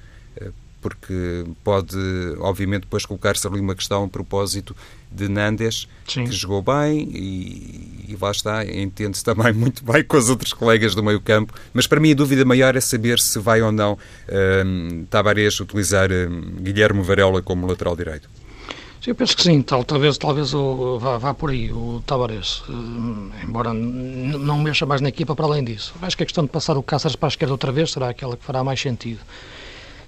porque 0.81 1.45
pode, 1.63 1.97
obviamente, 2.39 2.81
depois 2.81 3.05
colocar-se 3.05 3.45
ali 3.47 3.59
uma 3.59 3.75
questão 3.75 4.03
a 4.03 4.07
propósito 4.07 4.75
de 5.11 5.27
Nandes, 5.27 5.87
Sim. 6.07 6.25
que 6.25 6.31
jogou 6.31 6.61
bem 6.61 7.09
e, 7.13 8.05
e 8.09 8.17
lá 8.19 8.31
está, 8.31 8.65
entende-se 8.65 9.23
também 9.23 9.51
muito 9.53 9.83
bem 9.83 10.03
com 10.03 10.17
os 10.17 10.29
outros 10.29 10.53
colegas 10.53 10.95
do 10.95 11.03
meio 11.03 11.21
campo, 11.21 11.53
mas 11.73 11.85
para 11.85 11.99
mim 11.99 12.11
a 12.11 12.15
dúvida 12.15 12.43
maior 12.45 12.75
é 12.75 12.81
saber 12.81 13.19
se 13.19 13.37
vai 13.39 13.61
ou 13.61 13.71
não 13.71 13.97
um, 14.65 15.05
Tavares 15.09 15.59
utilizar 15.59 16.09
um, 16.11 16.41
Guilherme 16.61 17.01
Varela 17.03 17.41
como 17.41 17.67
lateral 17.67 17.95
direito. 17.95 18.29
Sim, 19.01 19.09
eu 19.09 19.15
penso 19.15 19.35
que 19.35 19.41
sim, 19.41 19.61
tal, 19.63 19.83
talvez, 19.83 20.15
talvez 20.17 20.53
o, 20.53 20.99
vá, 20.99 21.17
vá 21.17 21.33
por 21.33 21.49
aí 21.49 21.71
o 21.73 22.03
Tavares, 22.05 22.63
hum, 22.69 23.31
embora 23.43 23.73
não 23.73 24.59
mexa 24.59 24.85
mais 24.85 25.01
na 25.01 25.09
equipa 25.09 25.35
para 25.35 25.45
além 25.45 25.63
disso. 25.63 25.93
Acho 26.01 26.15
que 26.15 26.21
a 26.21 26.25
questão 26.25 26.43
de 26.43 26.51
passar 26.51 26.77
o 26.77 26.83
Cáceres 26.83 27.15
para 27.15 27.27
a 27.27 27.29
esquerda 27.29 27.51
outra 27.51 27.71
vez 27.71 27.91
será 27.91 28.09
aquela 28.09 28.37
que 28.37 28.45
fará 28.45 28.63
mais 28.63 28.79
sentido. 28.79 29.19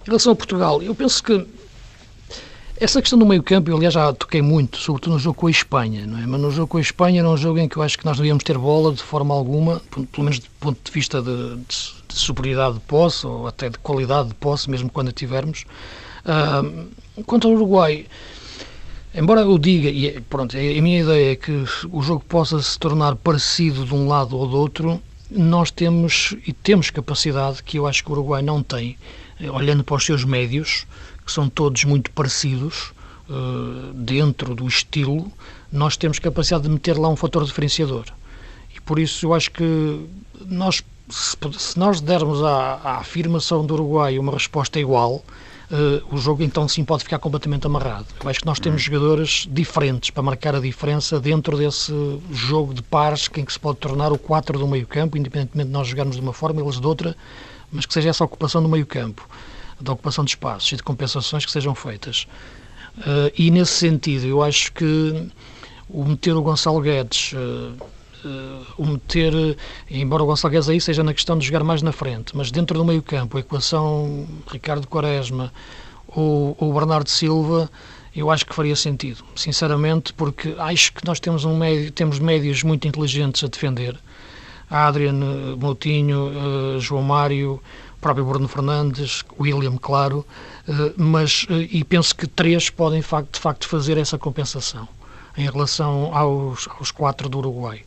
Em 0.03 0.07
relação 0.07 0.33
a 0.33 0.35
Portugal, 0.35 0.81
eu 0.81 0.93
penso 0.93 1.23
que 1.23 1.47
essa 2.79 3.01
questão 3.01 3.17
do 3.17 3.25
meio-campo, 3.25 3.69
eu 3.69 3.77
aliás 3.77 3.93
já 3.93 4.11
toquei 4.11 4.41
muito, 4.41 4.77
sobretudo 4.77 5.13
no 5.13 5.19
jogo 5.19 5.37
com 5.37 5.47
a 5.47 5.51
Espanha, 5.51 6.05
não 6.05 6.19
é? 6.19 6.25
Mas 6.25 6.41
no 6.41 6.51
jogo 6.51 6.67
com 6.67 6.77
a 6.77 6.81
Espanha 6.81 7.21
era 7.21 7.29
um 7.29 7.37
jogo 7.37 7.59
em 7.59 7.69
que 7.69 7.77
eu 7.77 7.83
acho 7.83 7.97
que 7.97 8.03
nós 8.03 8.17
devíamos 8.17 8.43
ter 8.43 8.57
bola 8.57 8.91
de 8.91 9.01
forma 9.01 9.33
alguma, 9.33 9.81
pelo 9.89 10.25
menos 10.25 10.39
do 10.39 10.49
ponto 10.59 10.77
de 10.83 10.91
vista 10.91 11.21
de, 11.21 11.55
de, 11.55 11.93
de 12.07 12.15
superioridade 12.15 12.73
de 12.73 12.79
posse 12.81 13.25
ou 13.25 13.47
até 13.47 13.69
de 13.69 13.77
qualidade 13.77 14.29
de 14.29 14.35
posse, 14.35 14.69
mesmo 14.69 14.89
quando 14.89 15.07
a 15.09 15.11
tivermos. 15.13 15.65
Uh, 16.25 17.23
quanto 17.25 17.47
ao 17.47 17.53
Uruguai, 17.53 18.05
embora 19.15 19.41
eu 19.41 19.57
diga, 19.57 19.89
e 19.89 20.07
é, 20.07 20.19
pronto, 20.19 20.57
a 20.57 20.81
minha 20.81 21.01
ideia 21.01 21.31
é 21.31 21.35
que 21.37 21.63
o 21.89 22.01
jogo 22.01 22.25
possa 22.27 22.61
se 22.61 22.77
tornar 22.77 23.15
parecido 23.15 23.85
de 23.85 23.93
um 23.93 24.07
lado 24.09 24.35
ou 24.35 24.45
do 24.45 24.57
outro, 24.57 25.01
nós 25.31 25.71
temos 25.71 26.35
e 26.45 26.51
temos 26.51 26.89
capacidade 26.89 27.63
que 27.63 27.77
eu 27.77 27.87
acho 27.87 28.03
que 28.03 28.09
o 28.09 28.13
Uruguai 28.13 28.41
não 28.41 28.61
tem 28.61 28.97
olhando 29.51 29.83
para 29.83 29.95
os 29.95 30.05
seus 30.05 30.23
médios, 30.23 30.85
que 31.25 31.31
são 31.31 31.49
todos 31.49 31.83
muito 31.83 32.11
parecidos, 32.11 32.93
uh, 33.29 33.93
dentro 33.93 34.55
do 34.55 34.67
estilo, 34.67 35.31
nós 35.71 35.97
temos 35.97 36.19
capacidade 36.19 36.63
de 36.63 36.69
meter 36.69 36.97
lá 36.97 37.09
um 37.09 37.15
fator 37.15 37.43
diferenciador. 37.45 38.05
E 38.75 38.81
por 38.81 38.99
isso 38.99 39.25
eu 39.25 39.33
acho 39.33 39.51
que 39.51 40.05
nós, 40.45 40.83
se, 41.09 41.37
nós 41.77 42.01
dermos 42.01 42.43
à, 42.43 42.79
à, 42.83 42.97
afirmação 42.97 43.65
do 43.65 43.73
Uruguai 43.73 44.17
uma 44.19 44.31
resposta 44.31 44.79
igual, 44.79 45.23
Uh, 45.71 46.03
o 46.13 46.19
jogo 46.19 46.43
então 46.43 46.67
sim 46.67 46.83
pode 46.83 47.03
ficar 47.03 47.17
completamente 47.17 47.65
amarrado. 47.65 48.05
Eu 48.23 48.29
acho 48.29 48.41
que 48.41 48.45
nós 48.45 48.59
temos 48.59 48.81
hum. 48.81 48.85
jogadores 48.85 49.47
diferentes 49.49 50.11
para 50.11 50.21
marcar 50.21 50.53
a 50.53 50.59
diferença 50.59 51.19
dentro 51.19 51.57
desse 51.57 51.91
jogo 52.31 52.75
de 52.75 52.83
pares 52.83 53.27
em 53.35 53.43
que 53.43 53.51
se 53.51 53.59
pode 53.59 53.79
tornar 53.79 54.11
o 54.11 54.17
4 54.19 54.59
do 54.59 54.67
meio 54.67 54.85
campo, 54.85 55.17
independentemente 55.17 55.69
de 55.69 55.73
nós 55.73 55.87
jogarmos 55.87 56.15
de 56.15 56.21
uma 56.21 56.33
forma 56.33 56.61
e 56.61 56.63
eles 56.63 56.79
de 56.79 56.85
outra, 56.85 57.15
mas 57.73 57.85
que 57.85 57.93
seja 57.93 58.09
essa 58.09 58.23
ocupação 58.23 58.61
do 58.61 58.69
meio 58.69 58.85
campo, 58.85 59.27
da 59.81 59.91
ocupação 59.91 60.23
de 60.23 60.31
espaços 60.31 60.71
e 60.71 60.75
de 60.77 60.83
compensações 60.83 61.45
que 61.45 61.51
sejam 61.51 61.75
feitas. 61.75 62.27
Uh, 62.99 63.33
e 63.37 63.49
nesse 63.49 63.73
sentido, 63.73 64.25
eu 64.27 64.43
acho 64.43 64.71
que 64.71 65.27
o 65.89 66.05
meter 66.05 66.35
o 66.35 66.41
Gonçalo 66.41 66.79
Guedes, 66.79 67.33
uh, 67.33 67.83
uh, 68.25 68.65
o 68.77 68.85
meter, 68.85 69.57
embora 69.89 70.23
o 70.23 70.25
Gonçalo 70.27 70.51
Guedes 70.51 70.69
aí 70.69 70.79
seja 70.79 71.03
na 71.03 71.13
questão 71.13 71.37
de 71.37 71.45
jogar 71.45 71.63
mais 71.63 71.81
na 71.81 71.91
frente, 71.91 72.37
mas 72.37 72.51
dentro 72.51 72.77
do 72.77 72.85
meio 72.85 73.01
campo, 73.01 73.37
a 73.37 73.39
equação 73.39 74.27
Ricardo 74.49 74.87
Quaresma 74.87 75.51
ou 76.15 76.71
Bernardo 76.71 77.09
Silva, 77.09 77.67
eu 78.15 78.29
acho 78.29 78.45
que 78.45 78.53
faria 78.53 78.75
sentido, 78.75 79.23
sinceramente, 79.35 80.13
porque 80.13 80.53
acho 80.59 80.93
que 80.93 81.03
nós 81.03 81.19
temos, 81.19 81.43
um 81.45 81.57
médio, 81.57 81.91
temos 81.91 82.19
médios 82.19 82.61
muito 82.61 82.87
inteligentes 82.87 83.43
a 83.43 83.47
defender 83.47 83.97
Adrian, 84.69 85.55
Moutinho, 85.57 86.31
eh, 86.75 86.79
João 86.79 87.03
Mário, 87.03 87.61
próprio 88.01 88.25
Bruno 88.25 88.47
Fernandes, 88.47 89.23
William, 89.39 89.77
claro, 89.77 90.25
eh, 90.67 90.93
mas 90.97 91.45
eh, 91.49 91.67
e 91.71 91.83
penso 91.83 92.15
que 92.15 92.27
três 92.27 92.69
podem 92.69 93.01
de 93.01 93.39
facto 93.39 93.67
fazer 93.67 93.97
essa 93.97 94.17
compensação 94.17 94.87
em 95.37 95.49
relação 95.49 96.15
aos, 96.15 96.67
aos 96.79 96.91
quatro 96.91 97.27
do 97.27 97.39
Uruguai. 97.39 97.83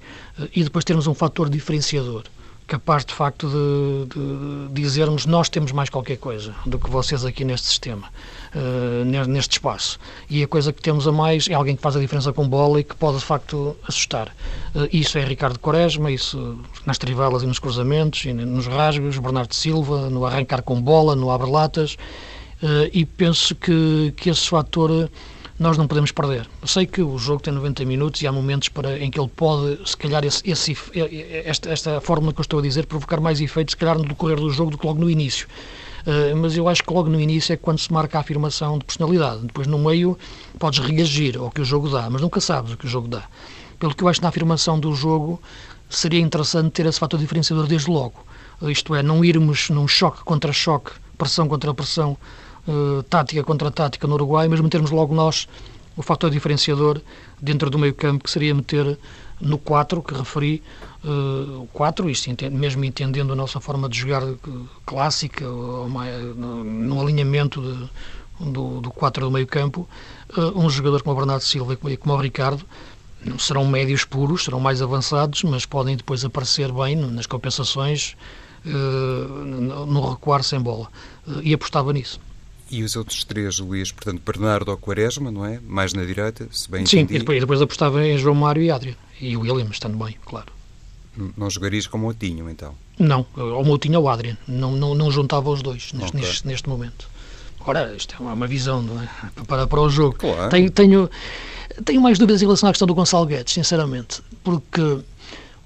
E 0.54 0.64
depois 0.64 0.84
termos 0.84 1.06
um 1.06 1.14
fator 1.14 1.48
diferenciador 1.48 2.24
capaz 2.66 3.04
de 3.04 3.14
facto 3.14 3.48
de, 3.48 4.06
de, 4.06 4.82
dizermos 4.82 5.24
nós 5.24 5.48
temos 5.48 5.70
mais 5.70 5.88
qualquer 5.88 6.16
coisa 6.16 6.54
do 6.66 6.78
que 6.78 6.90
vocês 6.90 7.24
aqui 7.24 7.44
neste 7.44 7.68
sistema, 7.68 8.08
uh, 8.54 9.04
neste 9.26 9.52
espaço. 9.52 9.98
E 10.28 10.42
a 10.42 10.48
coisa 10.48 10.72
que 10.72 10.82
temos 10.82 11.06
a 11.06 11.12
mais 11.12 11.48
é 11.48 11.54
alguém 11.54 11.76
que 11.76 11.82
faz 11.82 11.96
a 11.96 12.00
diferença 12.00 12.32
com 12.32 12.48
bola 12.48 12.80
e 12.80 12.84
que 12.84 12.96
pode 12.96 13.18
de 13.18 13.24
facto 13.24 13.76
assustar. 13.86 14.34
Uh, 14.74 14.88
isso 14.92 15.16
é 15.16 15.24
Ricardo 15.24 15.58
Quaresma, 15.58 16.10
isso 16.10 16.58
nas 16.84 16.98
trivelas 16.98 17.42
e 17.42 17.46
nos 17.46 17.58
cruzamentos, 17.58 18.24
e 18.24 18.32
nos 18.32 18.66
rasgos, 18.66 19.18
Bernardo 19.18 19.54
Silva, 19.54 20.10
no 20.10 20.26
arrancar 20.26 20.62
com 20.62 20.80
bola, 20.80 21.14
no 21.14 21.30
abre-latas, 21.30 21.96
uh, 22.62 22.90
e 22.92 23.04
penso 23.04 23.54
que, 23.54 24.12
que 24.16 24.28
esse 24.28 24.48
fator 24.48 25.08
nós 25.58 25.78
não 25.78 25.86
podemos 25.86 26.12
perder. 26.12 26.46
Eu 26.60 26.68
sei 26.68 26.86
que 26.86 27.00
o 27.02 27.16
jogo 27.16 27.42
tem 27.42 27.52
90 27.52 27.84
minutos 27.84 28.20
e 28.20 28.26
há 28.26 28.32
momentos 28.32 28.68
para, 28.68 28.98
em 28.98 29.10
que 29.10 29.18
ele 29.18 29.30
pode, 29.34 29.88
se 29.88 29.96
calhar, 29.96 30.24
esse, 30.24 30.42
esse, 30.48 30.76
esta, 31.44 31.70
esta 31.70 32.00
fórmula 32.00 32.32
que 32.32 32.40
eu 32.40 32.42
estou 32.42 32.58
a 32.58 32.62
dizer, 32.62 32.86
provocar 32.86 33.20
mais 33.20 33.40
efeitos, 33.40 33.72
se 33.72 33.76
calhar, 33.76 33.96
no 33.96 34.04
decorrer 34.04 34.36
do 34.38 34.50
jogo 34.50 34.70
do 34.70 34.78
que 34.78 34.86
logo 34.86 35.00
no 35.00 35.08
início. 35.08 35.48
Uh, 36.06 36.36
mas 36.36 36.56
eu 36.56 36.68
acho 36.68 36.84
que 36.84 36.92
logo 36.92 37.08
no 37.08 37.20
início 37.20 37.52
é 37.52 37.56
quando 37.56 37.78
se 37.78 37.92
marca 37.92 38.18
a 38.18 38.20
afirmação 38.20 38.78
de 38.78 38.84
personalidade. 38.84 39.46
Depois, 39.46 39.66
no 39.66 39.78
meio, 39.78 40.16
podes 40.58 40.78
reagir 40.78 41.36
ao 41.38 41.50
que 41.50 41.62
o 41.62 41.64
jogo 41.64 41.88
dá, 41.88 42.08
mas 42.10 42.20
nunca 42.20 42.40
sabes 42.40 42.72
o 42.72 42.76
que 42.76 42.86
o 42.86 42.88
jogo 42.88 43.08
dá. 43.08 43.24
Pelo 43.80 43.94
que 43.94 44.04
eu 44.04 44.08
acho 44.08 44.22
na 44.22 44.28
afirmação 44.28 44.78
do 44.78 44.94
jogo, 44.94 45.40
seria 45.88 46.20
interessante 46.20 46.70
ter 46.70 46.86
esse 46.86 47.00
fator 47.00 47.18
diferenciador 47.18 47.66
desde 47.66 47.90
logo. 47.90 48.24
Isto 48.62 48.94
é, 48.94 49.02
não 49.02 49.24
irmos 49.24 49.68
num 49.70 49.88
choque 49.88 50.22
contra 50.22 50.52
choque, 50.52 50.92
pressão 51.18 51.48
contra 51.48 51.74
pressão, 51.74 52.16
uh, 52.68 53.02
tática 53.04 53.42
contra 53.44 53.70
tática 53.70 54.06
no 54.06 54.14
Uruguai, 54.14 54.48
mas 54.48 54.60
metermos 54.60 54.90
logo 54.90 55.14
nós 55.14 55.48
o 55.96 56.02
fator 56.02 56.30
diferenciador 56.30 57.00
dentro 57.40 57.70
do 57.70 57.78
meio 57.78 57.94
campo, 57.94 58.24
que 58.24 58.30
seria 58.30 58.54
meter 58.54 58.98
no 59.40 59.58
4, 59.58 60.02
que 60.02 60.14
referi, 60.14 60.62
uh, 61.04 61.62
o 61.62 61.68
4, 61.72 62.08
isto 62.10 62.30
mesmo 62.52 62.84
entendendo 62.84 63.32
a 63.32 63.36
nossa 63.36 63.60
forma 63.60 63.88
de 63.88 63.98
jogar 63.98 64.22
clássica, 64.84 65.48
ou 65.48 65.88
mais, 65.88 66.36
no, 66.36 66.64
no, 66.64 67.00
alinhamento 67.00 67.60
de, 67.60 68.50
do, 68.50 68.80
do 68.80 68.90
4 68.90 69.24
do 69.24 69.30
meio 69.30 69.46
campo, 69.46 69.88
uh, 70.36 70.58
um 70.58 70.68
jogador 70.68 71.02
como 71.02 71.14
o 71.14 71.18
Bernardo 71.18 71.42
Silva 71.42 71.78
e 71.88 71.96
como 71.96 72.14
o 72.14 72.20
Ricardo, 72.20 72.64
não 73.24 73.38
serão 73.38 73.66
médios 73.66 74.04
puros, 74.04 74.44
serão 74.44 74.60
mais 74.60 74.80
avançados, 74.82 75.42
mas 75.42 75.66
podem 75.66 75.96
depois 75.96 76.24
aparecer 76.24 76.70
bem 76.72 76.94
nas 76.94 77.26
compensações, 77.26 78.14
uh, 78.64 78.68
no 78.68 80.10
recuar 80.10 80.42
sem 80.44 80.60
bola. 80.60 80.88
e 81.42 81.52
apostava 81.52 81.92
nisso. 81.92 82.20
E 82.70 82.82
os 82.82 82.96
outros 82.96 83.22
três, 83.24 83.58
Luís, 83.58 83.92
portanto, 83.92 84.20
Bernardo 84.24 84.70
ou 84.70 84.76
Quaresma, 84.76 85.30
não 85.30 85.44
é? 85.44 85.60
Mais 85.60 85.92
na 85.92 86.04
direita, 86.04 86.48
se 86.50 86.68
bem 86.68 86.84
Sim, 86.84 87.00
entendi. 87.00 87.16
e 87.16 87.18
depois, 87.20 87.40
depois 87.40 87.62
apostava 87.62 88.04
em 88.04 88.18
João 88.18 88.34
Mário 88.34 88.62
e 88.62 88.70
Adriano. 88.70 88.98
E 89.20 89.36
o 89.36 89.40
William, 89.40 89.68
estando 89.70 89.96
bem, 90.02 90.16
claro. 90.24 90.52
Não 91.36 91.48
jogarias 91.48 91.86
com 91.86 91.96
o 91.96 92.00
Moutinho, 92.00 92.50
então? 92.50 92.74
Não, 92.98 93.24
ou 93.36 93.64
Moutinho 93.64 94.00
ou 94.00 94.08
Adriano. 94.08 94.38
Não, 94.46 94.72
não, 94.72 94.94
não 94.94 95.10
juntava 95.10 95.48
os 95.48 95.62
dois 95.62 95.92
neste, 95.92 96.08
okay. 96.08 96.20
neste, 96.20 96.46
neste, 96.46 96.68
momento. 96.68 97.08
Agora, 97.60 97.94
isto 97.96 98.14
é 98.14 98.18
uma, 98.18 98.34
uma 98.34 98.46
visão, 98.46 98.82
não 98.82 99.02
é? 99.02 99.08
Para, 99.46 99.66
para 99.66 99.80
o 99.80 99.88
jogo. 99.88 100.16
Claro. 100.18 100.50
Tenho, 100.50 100.70
tenho, 100.70 101.10
tenho 101.84 102.00
mais 102.00 102.18
dúvidas 102.18 102.42
em 102.42 102.44
relação 102.44 102.68
à 102.68 102.72
questão 102.72 102.86
do 102.86 102.94
Gonçalo 102.94 103.26
Guedes, 103.26 103.54
sinceramente. 103.54 104.22
Porque 104.44 104.98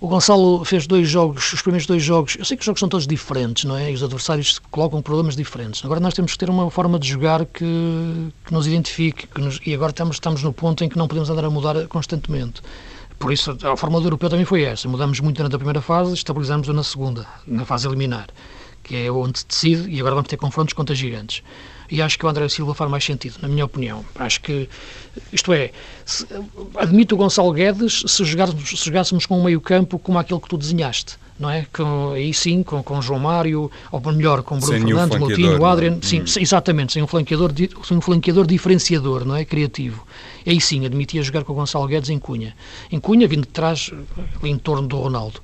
o 0.01 0.09
Gonçalo 0.09 0.65
fez 0.65 0.87
dois 0.87 1.09
jogos, 1.09 1.53
os 1.53 1.61
primeiros 1.61 1.87
dois 1.87 2.03
jogos. 2.03 2.35
Eu 2.39 2.45
sei 2.45 2.57
que 2.57 2.63
os 2.63 2.65
jogos 2.65 2.81
são 2.81 2.89
todos 2.89 3.07
diferentes, 3.07 3.65
não 3.65 3.77
é? 3.77 3.91
E 3.91 3.95
os 3.95 4.03
adversários 4.03 4.59
colocam 4.71 5.03
problemas 5.03 5.37
diferentes. 5.37 5.85
Agora 5.85 6.01
nós 6.01 6.15
temos 6.15 6.33
que 6.33 6.39
ter 6.39 6.49
uma 6.49 6.71
forma 6.71 6.99
de 6.99 7.07
jogar 7.07 7.45
que, 7.45 8.33
que 8.45 8.53
nos 8.53 8.67
identifique. 8.67 9.27
Que 9.27 9.43
nos, 9.43 9.61
e 9.65 9.75
agora 9.75 9.91
estamos, 9.91 10.17
estamos 10.17 10.43
no 10.43 10.55
ponto 10.55 10.83
em 10.83 10.89
que 10.89 10.97
não 10.97 11.07
podemos 11.07 11.29
andar 11.29 11.45
a 11.45 11.51
mudar 11.51 11.87
constantemente. 11.89 12.63
Por 13.19 13.31
isso, 13.31 13.55
a 13.63 13.77
fórmula 13.77 14.01
do 14.01 14.07
europeu 14.07 14.31
também 14.31 14.47
foi 14.47 14.63
essa. 14.63 14.89
Mudamos 14.89 15.21
muito 15.21 15.37
durante 15.37 15.55
a 15.55 15.59
primeira 15.59 15.83
fase, 15.83 16.15
estabilizamos-o 16.15 16.73
na 16.73 16.83
segunda, 16.83 17.27
na 17.47 17.67
fase 17.67 17.87
eliminar, 17.87 18.29
que 18.83 18.97
é 18.97 19.13
onde 19.13 19.41
se 19.41 19.47
decide, 19.47 19.91
e 19.91 20.01
agora 20.01 20.15
vamos 20.15 20.29
ter 20.29 20.39
confrontos 20.39 20.73
contra 20.73 20.95
gigantes 20.95 21.43
e 21.91 22.01
acho 22.01 22.19
que 22.19 22.25
o 22.25 22.29
André 22.29 22.49
Silva 22.49 22.75
faz 22.75 22.91
mais 22.91 23.05
sentido, 23.05 23.37
na 23.43 23.49
minha 23.49 23.65
opinião. 23.65 24.05
Acho 24.15 24.41
que, 24.41 24.69
isto 25.33 25.53
é, 25.53 25.73
se, 26.05 26.27
admito 26.77 27.15
o 27.15 27.19
Gonçalo 27.19 27.53
Guedes 27.53 28.05
se 28.07 28.25
jogássemos, 28.25 28.69
se 28.69 28.85
jogássemos 28.85 29.27
com 29.27 29.41
um 29.41 29.45
meio-campo 29.45 29.99
como 29.99 30.19
aquele 30.19 30.41
que 30.41 30.49
tu 30.49 30.57
desenhaste. 30.57 31.19
Não 31.39 31.49
é? 31.49 31.67
Com, 31.73 32.11
aí 32.11 32.35
sim, 32.35 32.63
com, 32.63 32.83
com 32.83 33.01
João 33.01 33.19
Mário, 33.19 33.71
ou 33.91 34.13
melhor, 34.13 34.43
com 34.43 34.59
Bruno 34.59 34.73
sem 34.73 34.87
Fernandes, 34.87 35.19
Moutinho, 35.19 35.65
Adriano, 35.65 35.99
é? 36.03 36.07
sim, 36.07 36.21
hum. 36.21 36.25
exatamente, 36.39 36.93
sem 36.93 37.03
um, 37.03 37.07
flanqueador, 37.07 37.51
sem 37.83 37.97
um 37.97 38.01
flanqueador 38.03 38.47
diferenciador, 38.47 39.25
não 39.25 39.35
é? 39.35 39.43
Criativo. 39.43 40.07
Aí 40.47 40.61
sim, 40.61 40.85
admitia 40.85 41.23
jogar 41.23 41.45
com 41.45 41.55
o 41.55 41.57
Gonçalo 41.57 41.87
Guedes 41.87 42.11
em 42.11 42.19
Cunha. 42.19 42.55
Em 42.93 43.01
Cunha, 43.01 43.27
vindo 43.27 43.47
de 43.47 43.49
trás, 43.49 43.91
em 44.43 44.59
torno 44.59 44.87
do 44.87 44.99
Ronaldo 44.99 45.41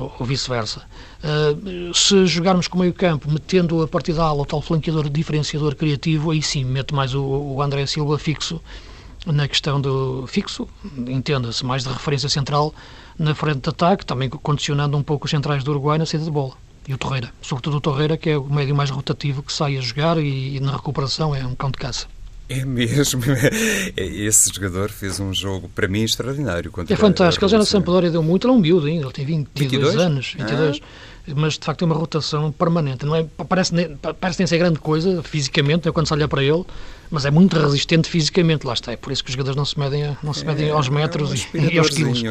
ou 0.00 0.26
vice-versa. 0.26 0.82
Uh, 1.22 1.94
se 1.94 2.26
jogarmos 2.26 2.68
com 2.68 2.78
o 2.78 2.80
meio 2.80 2.92
campo, 2.92 3.30
metendo 3.30 3.82
a 3.82 3.88
partir 3.88 4.12
da 4.12 4.24
ala 4.24 4.42
o 4.42 4.46
tal 4.46 4.62
flanqueador 4.62 5.08
diferenciador 5.08 5.74
criativo, 5.74 6.30
aí 6.30 6.42
sim 6.42 6.64
mete 6.64 6.94
mais 6.94 7.14
o, 7.14 7.22
o 7.22 7.62
André 7.62 7.86
Silva 7.86 8.18
fixo 8.18 8.60
na 9.26 9.48
questão 9.48 9.80
do 9.80 10.26
fixo, 10.26 10.68
entenda-se, 11.06 11.64
mais 11.64 11.82
de 11.82 11.90
referência 11.90 12.28
central 12.28 12.74
na 13.18 13.34
frente 13.34 13.60
de 13.60 13.68
ataque, 13.68 14.06
também 14.06 14.28
condicionando 14.28 14.96
um 14.96 15.02
pouco 15.02 15.26
os 15.26 15.30
centrais 15.30 15.64
do 15.64 15.72
Uruguai 15.72 15.98
na 15.98 16.06
saída 16.06 16.24
de 16.24 16.30
bola. 16.30 16.54
E 16.86 16.94
o 16.94 16.98
Torreira, 16.98 17.30
sobretudo 17.42 17.76
o 17.76 17.80
Torreira, 17.80 18.16
que 18.16 18.30
é 18.30 18.38
o 18.38 18.44
médio 18.44 18.74
mais 18.74 18.88
rotativo 18.88 19.42
que 19.42 19.52
sai 19.52 19.76
a 19.76 19.80
jogar 19.80 20.16
e, 20.18 20.56
e 20.56 20.60
na 20.60 20.72
recuperação 20.72 21.34
é 21.34 21.44
um 21.44 21.54
cão 21.54 21.70
de 21.70 21.76
caça. 21.76 22.06
É 22.48 22.64
mesmo. 22.64 23.22
Esse 23.96 24.50
jogador 24.52 24.90
fez 24.90 25.20
um 25.20 25.34
jogo, 25.34 25.68
para 25.74 25.86
mim, 25.86 26.02
extraordinário. 26.02 26.72
é 26.88 26.96
fantástico. 26.96 27.44
Ele 27.44 27.52
já 27.52 27.58
na 27.58 27.64
Sampdoria 27.64 28.10
deu 28.10 28.22
muito. 28.22 28.46
Ele 28.46 28.54
é 28.54 28.56
um 28.56 28.60
miúdo 28.60 28.86
ainda. 28.86 29.04
Ele 29.04 29.12
tem 29.12 29.26
22, 29.26 29.70
22? 29.72 29.96
anos. 29.96 30.34
22. 30.38 30.80
Ah 30.82 31.08
mas 31.34 31.54
de 31.54 31.64
facto 31.64 31.82
é 31.82 31.86
uma 31.86 31.94
rotação 31.94 32.50
permanente. 32.52 33.04
Não 33.04 33.14
é, 33.14 33.26
parece, 33.48 33.72
parece 34.20 34.40
nem 34.40 34.46
ser 34.46 34.58
grande 34.58 34.78
coisa 34.78 35.22
fisicamente, 35.22 35.88
é 35.88 35.92
quando 35.92 36.06
se 36.06 36.12
olha 36.12 36.28
para 36.28 36.42
ele, 36.42 36.64
mas 37.10 37.24
é 37.24 37.30
muito 37.30 37.58
resistente 37.58 38.08
fisicamente, 38.08 38.66
lá 38.66 38.74
está. 38.74 38.92
É 38.92 38.96
por 38.96 39.12
isso 39.12 39.22
que 39.22 39.30
os 39.30 39.32
jogadores 39.32 39.56
não 39.56 39.64
se 39.64 39.78
medem, 39.78 40.16
não 40.22 40.32
se 40.32 40.44
medem 40.44 40.68
é, 40.68 40.70
aos 40.70 40.88
metros 40.88 41.46
é 41.54 41.58
um 41.58 41.64
e, 41.70 41.78
aos 41.78 41.90
quilos. 41.90 42.22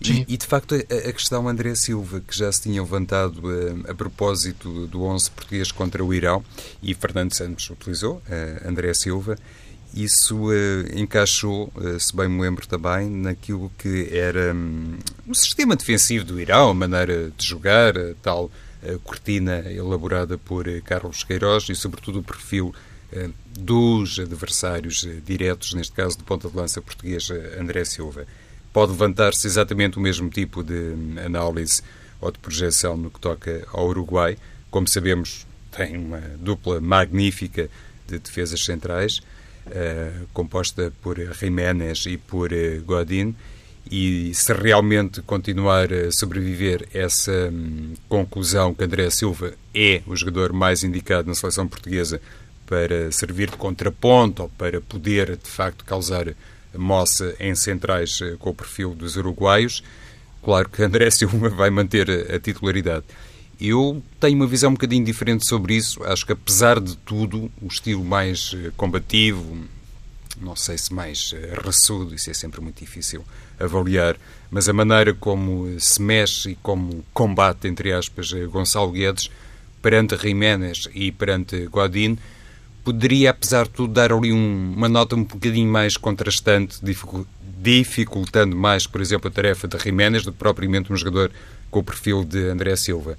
E, 0.00 0.24
e, 0.28 0.36
de 0.36 0.46
facto 0.46 0.74
a, 0.74 1.08
a 1.08 1.12
questão 1.12 1.48
André 1.48 1.74
Silva, 1.74 2.20
que 2.20 2.36
já 2.36 2.50
se 2.52 2.62
tinha 2.62 2.82
levantado 2.82 3.48
a, 3.48 3.52
eh, 3.52 3.90
a 3.90 3.94
propósito 3.94 4.86
do 4.86 5.02
11 5.02 5.30
português 5.30 5.72
contra 5.72 6.04
o 6.04 6.12
Irão, 6.12 6.44
e 6.82 6.94
Fernando 6.94 7.34
Santos 7.34 7.68
utilizou, 7.70 8.16
uh, 8.16 8.68
André 8.68 8.92
Silva, 8.94 9.36
isso 9.94 10.48
uh, 10.48 10.98
encaixou, 10.98 11.72
uh, 11.76 12.00
se 12.00 12.14
bem 12.16 12.28
me 12.28 12.42
lembro 12.42 12.66
também, 12.66 13.08
naquilo 13.08 13.70
que 13.78 14.08
era 14.10 14.52
um, 14.52 14.98
o 15.28 15.34
sistema 15.34 15.76
defensivo 15.76 16.24
do 16.24 16.40
Irão, 16.40 16.70
a 16.70 16.74
maneira 16.74 17.30
de 17.36 17.46
jogar, 17.46 17.96
a 17.96 18.14
tal 18.20 18.50
uh, 18.82 18.98
cortina 19.04 19.62
elaborada 19.70 20.36
por 20.36 20.66
Carlos 20.82 21.22
Queiroz 21.22 21.68
e, 21.68 21.76
sobretudo, 21.76 22.18
o 22.18 22.22
perfil 22.24 22.74
dos 23.46 24.18
adversários 24.18 25.06
diretos, 25.24 25.74
neste 25.74 25.92
caso 25.92 26.18
do 26.18 26.24
ponta 26.24 26.48
de 26.48 26.56
lança 26.56 26.80
português 26.82 27.30
André 27.58 27.84
Silva. 27.84 28.26
Pode 28.72 28.92
levantar-se 28.92 29.46
exatamente 29.46 29.98
o 29.98 30.00
mesmo 30.00 30.28
tipo 30.28 30.62
de 30.62 30.74
hum, 30.74 31.14
análise 31.24 31.80
ou 32.20 32.32
de 32.32 32.38
projeção 32.38 32.96
no 32.96 33.10
que 33.10 33.20
toca 33.20 33.66
ao 33.72 33.86
Uruguai. 33.86 34.36
Como 34.70 34.88
sabemos, 34.88 35.46
tem 35.70 35.96
uma 35.96 36.20
dupla 36.40 36.80
magnífica 36.80 37.70
de 38.06 38.18
defesas 38.18 38.64
centrais 38.64 39.18
uh, 39.66 40.26
composta 40.32 40.92
por 41.02 41.18
Jiménez 41.34 42.04
e 42.06 42.16
por 42.16 42.52
uh, 42.52 42.82
Godin, 42.84 43.34
e 43.90 44.32
se 44.34 44.52
realmente 44.52 45.20
continuar 45.22 45.92
a 45.92 46.10
sobreviver 46.10 46.88
essa 46.94 47.50
um, 47.52 47.94
conclusão 48.08 48.74
que 48.74 48.82
André 48.82 49.10
Silva 49.10 49.52
é 49.74 50.02
o 50.06 50.16
jogador 50.16 50.52
mais 50.52 50.82
indicado 50.82 51.28
na 51.28 51.34
seleção 51.34 51.68
portuguesa 51.68 52.20
para 52.66 53.10
servir 53.12 53.50
de 53.50 53.56
contraponto 53.56 54.42
ou 54.44 54.48
para 54.48 54.80
poder, 54.80 55.36
de 55.36 55.50
facto, 55.50 55.84
causar 55.84 56.34
moça 56.76 57.34
em 57.38 57.54
centrais 57.54 58.20
uh, 58.20 58.36
com 58.38 58.50
o 58.50 58.54
perfil 58.54 58.94
dos 58.94 59.16
uruguaios, 59.16 59.82
claro 60.42 60.68
que 60.68 60.82
André 60.82 61.10
Silva 61.12 61.48
vai 61.48 61.70
manter 61.70 62.10
a, 62.34 62.38
titularidade. 62.38 63.04
Eu 63.60 64.02
tenho 64.18 64.36
uma 64.36 64.46
visão 64.46 64.70
um 64.70 64.74
bocadinho 64.74 65.04
diferente 65.04 65.48
sobre 65.48 65.76
isso. 65.76 66.02
Acho 66.04 66.26
que, 66.26 66.32
apesar 66.32 66.80
de 66.80 66.96
tudo, 66.96 67.50
o 67.62 67.68
estilo 67.68 68.04
mais 68.04 68.52
eh, 68.52 68.72
combativo, 68.76 69.64
não 70.40 70.56
sei 70.56 70.76
se 70.76 70.92
mais 70.92 71.32
eh, 71.34 71.54
raçudo, 71.64 72.14
isso 72.14 72.30
é 72.30 72.34
sempre 72.34 72.60
muito 72.60 72.80
difícil 72.80 73.24
avaliar, 73.58 74.16
mas 74.50 74.68
a 74.68 74.72
maneira 74.72 75.14
como 75.14 75.68
eh, 75.68 75.76
se 75.78 76.02
mexe 76.02 76.50
e 76.50 76.54
como 76.56 77.04
combate, 77.12 77.68
entre 77.68 77.92
aspas, 77.92 78.32
Gonçalo 78.50 78.90
Guedes 78.90 79.30
perante 79.80 80.16
Jiménez 80.16 80.88
e 80.92 81.12
perante 81.12 81.66
Godin, 81.66 82.18
poderia, 82.84 83.30
apesar 83.30 83.64
de 83.64 83.70
tudo, 83.70 83.92
dar 83.92 84.12
ali 84.12 84.32
um, 84.32 84.74
uma 84.76 84.88
nota 84.88 85.16
um 85.16 85.24
bocadinho 85.24 85.70
mais 85.70 85.96
contrastante, 85.96 86.78
dificultando 87.62 88.54
mais, 88.54 88.86
por 88.86 89.00
exemplo, 89.00 89.28
a 89.28 89.30
tarefa 89.30 89.66
de 89.66 89.78
Jiménez 89.78 90.22
do 90.22 90.32
que 90.32 90.38
propriamente 90.38 90.92
um 90.92 90.96
jogador 90.96 91.32
com 91.70 91.80
o 91.80 91.82
perfil 91.82 92.24
de 92.24 92.50
André 92.50 92.76
Silva. 92.76 93.18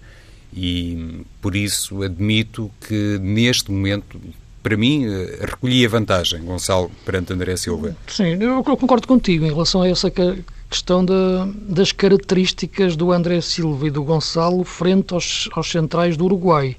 E 0.56 1.25
por 1.41 1.56
isso 1.56 2.04
admito 2.04 2.71
que 2.88 3.19
neste 3.19 3.71
momento, 3.71 4.21
para 4.63 4.78
mim, 4.78 5.06
eh, 5.06 5.39
recolhi 5.41 5.86
a 5.86 5.89
vantagem, 5.89 6.41
Gonçalo, 6.41 6.89
perante 7.04 7.34
André 7.34 7.58
Silva. 7.58 7.97
Sim, 8.08 8.38
eu 8.39 8.63
concordo 8.63 9.08
contigo 9.08 9.45
em 9.45 9.49
relação 9.49 9.82
a 9.82 9.89
essa 9.89 10.10
questão 10.69 11.04
da, 11.04 11.47
das 11.67 11.91
características 11.91 12.95
do 12.95 13.12
André 13.12 13.41
Silva 13.41 13.88
e 13.88 13.91
do 13.91 14.04
Gonçalo 14.04 14.63
frente 14.63 15.13
aos, 15.13 15.49
aos 15.51 15.69
centrais 15.69 16.15
do 16.15 16.25
Uruguai. 16.25 16.78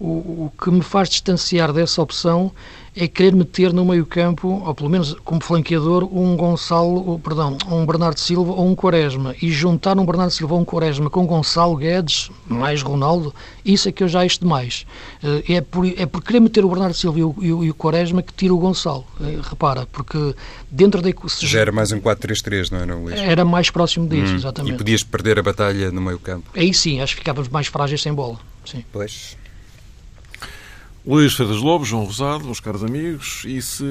O, 0.00 0.46
o 0.46 0.52
que 0.58 0.70
me 0.70 0.80
faz 0.80 1.10
distanciar 1.10 1.72
dessa 1.74 2.00
opção 2.00 2.50
é 2.96 3.06
querer 3.06 3.34
meter 3.34 3.72
no 3.72 3.84
meio-campo, 3.84 4.62
ou 4.66 4.74
pelo 4.74 4.88
menos 4.88 5.14
como 5.24 5.42
flanqueador, 5.42 6.04
um 6.12 6.36
Gonçalo, 6.36 7.18
perdão, 7.20 7.56
um 7.68 7.86
Bernardo 7.86 8.18
Silva 8.18 8.52
ou 8.52 8.66
um 8.66 8.74
Quaresma 8.74 9.34
e 9.40 9.50
juntar 9.50 9.98
um 9.98 10.04
Bernardo 10.04 10.32
Silva 10.32 10.54
ou 10.54 10.60
um 10.60 10.64
Quaresma 10.64 11.08
com 11.08 11.26
Gonçalo 11.26 11.76
Guedes, 11.76 12.30
mais 12.48 12.82
Ronaldo, 12.82 13.34
isso 13.64 13.88
é 13.88 13.92
que 13.92 14.02
eu 14.02 14.08
já 14.08 14.22
acho 14.22 14.40
demais. 14.40 14.86
Eh, 15.22 15.54
é 15.54 15.60
por, 15.60 15.86
é 15.86 16.06
por 16.06 16.22
querer 16.22 16.40
meter 16.40 16.64
o 16.64 16.68
Bernardo 16.68 16.94
Silva 16.94 17.18
e 17.18 17.22
o, 17.22 17.34
e 17.40 17.52
o, 17.52 17.64
e 17.64 17.70
o 17.70 17.74
Quaresma 17.74 18.22
que 18.22 18.32
tira 18.32 18.52
o 18.52 18.58
Gonçalo. 18.58 19.04
Eh, 19.20 19.38
repara, 19.42 19.86
porque 19.92 20.34
dentro 20.70 21.00
da. 21.00 21.10
Já 21.40 21.60
era 21.60 21.72
mais 21.72 21.92
um 21.92 22.00
4-3-3, 22.00 22.70
não 22.70 22.78
é, 22.80 22.86
não, 22.86 23.04
Luís? 23.04 23.20
Era 23.20 23.44
mais 23.44 23.70
próximo 23.70 24.08
disso, 24.08 24.32
hum, 24.32 24.36
exatamente. 24.36 24.74
E 24.74 24.78
podias 24.78 25.02
perder 25.02 25.38
a 25.38 25.42
batalha 25.42 25.92
no 25.92 26.00
meio-campo. 26.00 26.50
Aí 26.54 26.74
sim, 26.74 27.00
acho 27.00 27.14
que 27.14 27.20
ficávamos 27.20 27.48
mais 27.48 27.66
frágeis 27.66 28.02
sem 28.02 28.12
bola. 28.12 28.38
Sim. 28.64 28.84
Pois. 28.92 29.39
Luís 31.06 31.34
Freitas 31.34 31.56
Lobo, 31.56 31.84
João 31.84 32.04
Rosado, 32.04 32.44
meus 32.44 32.60
caros 32.60 32.84
amigos, 32.84 33.42
e 33.46 33.60
se 33.62 33.84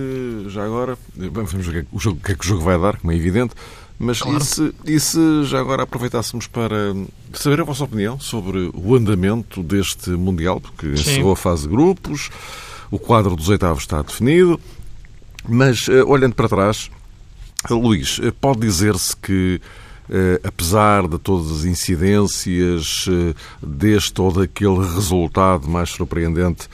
já 0.47 0.63
agora, 0.63 0.97
vamos 1.15 1.51
ver 1.51 1.87
o, 1.91 1.99
jogo, 1.99 2.17
o 2.17 2.23
que 2.23 2.31
é 2.31 2.35
que 2.35 2.45
o 2.45 2.47
jogo 2.47 2.63
vai 2.63 2.79
dar, 2.79 2.97
como 2.97 3.11
é 3.11 3.15
evidente, 3.15 3.55
mas 3.97 4.21
claro. 4.21 4.37
e, 4.37 4.45
se, 4.45 4.75
e 4.85 4.99
se 4.99 5.43
já 5.45 5.59
agora 5.59 5.83
aproveitássemos 5.83 6.45
para 6.45 6.95
saber 7.33 7.61
a 7.61 7.63
vossa 7.63 7.83
opinião 7.83 8.19
sobre 8.19 8.69
o 8.73 8.95
andamento 8.95 9.63
deste 9.63 10.11
Mundial, 10.11 10.61
porque 10.61 10.87
encerrou 10.87 11.31
a 11.31 11.35
fase 11.35 11.63
de 11.63 11.69
grupos, 11.69 12.29
o 12.91 12.99
quadro 12.99 13.35
dos 13.35 13.49
oitavos 13.49 13.83
está 13.83 14.01
definido, 14.01 14.59
mas 15.47 15.89
eh, 15.89 16.03
olhando 16.03 16.35
para 16.35 16.47
trás, 16.47 16.91
Luís, 17.69 18.19
eh, 18.23 18.31
pode 18.31 18.59
dizer-se 18.61 19.15
que 19.15 19.59
Uh, 20.11 20.41
apesar 20.43 21.07
de 21.07 21.19
todas 21.19 21.51
as 21.51 21.65
incidências 21.65 23.05
uh, 23.05 23.35
deste 23.61 24.19
ou 24.19 24.31
daquele 24.31 24.79
resultado 24.79 25.67
mais 25.67 25.91
surpreendente, 25.91 26.67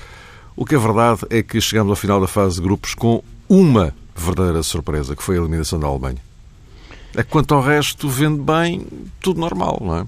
o 0.56 0.66
que 0.66 0.76
é 0.76 0.78
verdade 0.78 1.22
é 1.30 1.44
que 1.44 1.60
chegamos 1.60 1.92
ao 1.92 1.96
final 1.96 2.20
da 2.20 2.28
fase 2.28 2.56
de 2.56 2.62
grupos 2.62 2.94
com 2.94 3.24
uma 3.50 3.94
verdadeira 4.16 4.64
surpresa, 4.64 5.16
que 5.16 5.24
foi 5.24 5.36
a 5.36 5.40
eliminação 5.40 5.80
da 5.80 5.88
Alemanha. 5.88 6.22
É 7.16 7.24
quanto 7.24 7.54
ao 7.54 7.62
resto, 7.62 8.10
vendo 8.10 8.44
bem, 8.44 8.86
tudo 9.22 9.40
normal, 9.40 9.82
não 9.82 9.98
é? 9.98 10.06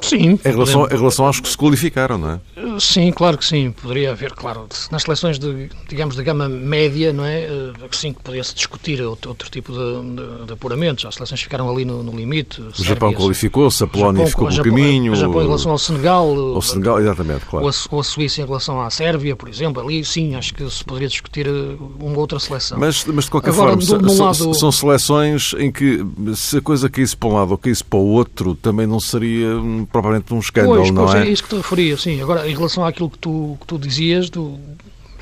Sim. 0.00 0.38
Em 0.44 0.50
relação, 0.50 0.86
em 0.86 0.96
relação 0.96 1.26
aos 1.26 1.40
que 1.40 1.48
se 1.48 1.56
qualificaram, 1.56 2.18
não 2.18 2.30
é? 2.32 2.40
Sim, 2.78 3.10
claro 3.12 3.38
que 3.38 3.44
sim. 3.44 3.70
Poderia 3.70 4.10
haver, 4.10 4.32
claro, 4.32 4.66
nas 4.90 5.02
seleções 5.02 5.38
de, 5.38 5.70
digamos, 5.88 6.16
de 6.16 6.22
gama 6.22 6.48
média, 6.48 7.12
não 7.12 7.24
é? 7.24 7.42
Eh, 7.42 7.72
sim, 7.92 8.12
que 8.12 8.22
poderia-se 8.22 8.54
discutir 8.54 9.00
outro, 9.02 9.30
outro 9.30 9.50
tipo 9.50 9.72
de, 9.72 9.78
de, 9.78 10.46
de, 10.46 10.52
apuramentos. 10.52 11.04
As 11.04 11.14
seleções 11.14 11.40
ficaram 11.40 11.70
ali 11.70 11.84
no, 11.84 12.02
no 12.02 12.12
limite. 12.14 12.60
O 12.60 12.64
Sérvia, 12.72 12.84
Japão 12.84 13.12
qualificou-se, 13.14 13.82
a 13.82 13.86
Polónia 13.86 14.26
ficou 14.26 14.48
pelo 14.48 14.62
caminho. 14.62 15.12
O 15.12 15.16
Japão 15.16 15.42
em 15.42 15.46
relação 15.46 15.72
ao 15.72 15.78
Senegal. 15.78 16.54
Ao 16.54 16.62
Senegal, 16.62 17.00
exatamente, 17.00 17.46
claro. 17.46 17.64
Ou 17.64 17.70
a, 17.70 17.74
ou 17.90 18.00
a 18.00 18.04
Suíça 18.04 18.42
em 18.42 18.46
relação 18.46 18.80
à 18.80 18.90
Sérvia, 18.90 19.34
por 19.34 19.48
exemplo. 19.48 19.82
Ali, 19.82 20.04
sim, 20.04 20.34
acho 20.34 20.54
que 20.54 20.68
se 20.68 20.84
poderia 20.84 21.08
discutir 21.08 21.46
eh, 21.46 21.76
uma 21.98 22.18
outra 22.18 22.38
seleção. 22.38 22.78
Mas, 22.78 23.04
mas 23.06 23.24
de 23.24 23.30
qualquer 23.30 23.50
Agora, 23.50 23.80
forma, 23.80 24.02
do, 24.02 24.10
são, 24.10 24.26
lado... 24.26 24.54
são 24.54 24.72
seleções 24.72 25.54
em 25.58 25.72
que, 25.72 26.04
se 26.34 26.58
a 26.58 26.60
coisa 26.60 26.90
caísse 26.90 27.16
para 27.16 27.28
um 27.28 27.34
lado 27.34 27.52
ou 27.52 27.58
caísse 27.58 27.82
para 27.82 27.98
o 27.98 28.06
outro, 28.06 28.54
também 28.54 28.86
não 28.86 29.00
seria 29.00 29.54
propriamente 29.86 30.32
um 30.32 30.38
escândalo 30.38 30.76
pois, 30.76 30.90
não 30.90 31.06
pois, 31.06 31.14
é? 31.16 31.26
é 31.26 31.30
isso 31.30 31.42
que 31.42 31.48
te 31.50 31.56
referia, 31.56 31.96
sim. 31.96 32.20
Agora, 32.20 32.48
em 32.48 32.54
relação 32.54 32.84
àquilo 32.84 33.10
que 33.10 33.18
tu, 33.18 33.56
que 33.60 33.66
tu 33.66 33.78
dizias, 33.78 34.30
do 34.30 34.58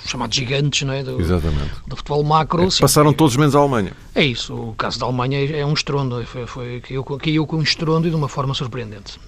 chamados 0.07 0.37
gigantes, 0.37 0.83
não 0.83 0.92
é? 0.92 1.03
Do, 1.03 1.20
Exatamente. 1.20 1.70
Do 1.87 1.96
futebol 1.96 2.22
macro. 2.25 2.64
É, 2.64 2.70
sim, 2.70 2.81
passaram 2.81 3.12
todos 3.12 3.37
menos 3.37 3.55
a 3.55 3.59
Alemanha. 3.59 3.92
É 4.14 4.25
isso. 4.25 4.55
O 4.55 4.75
caso 4.75 4.98
da 4.98 5.07
Alemanha 5.07 5.38
é, 5.38 5.61
é 5.61 5.66
um 5.66 5.72
estrondo. 5.72 6.25
Foi, 6.27 6.46
foi, 6.46 6.81
caiu, 6.81 7.05
caiu 7.05 7.46
com 7.46 7.57
um 7.57 7.62
estrondo 7.62 8.07
e 8.07 8.11
de 8.11 8.16
uma 8.16 8.29
forma 8.29 8.55
surpreendente. 8.55 9.18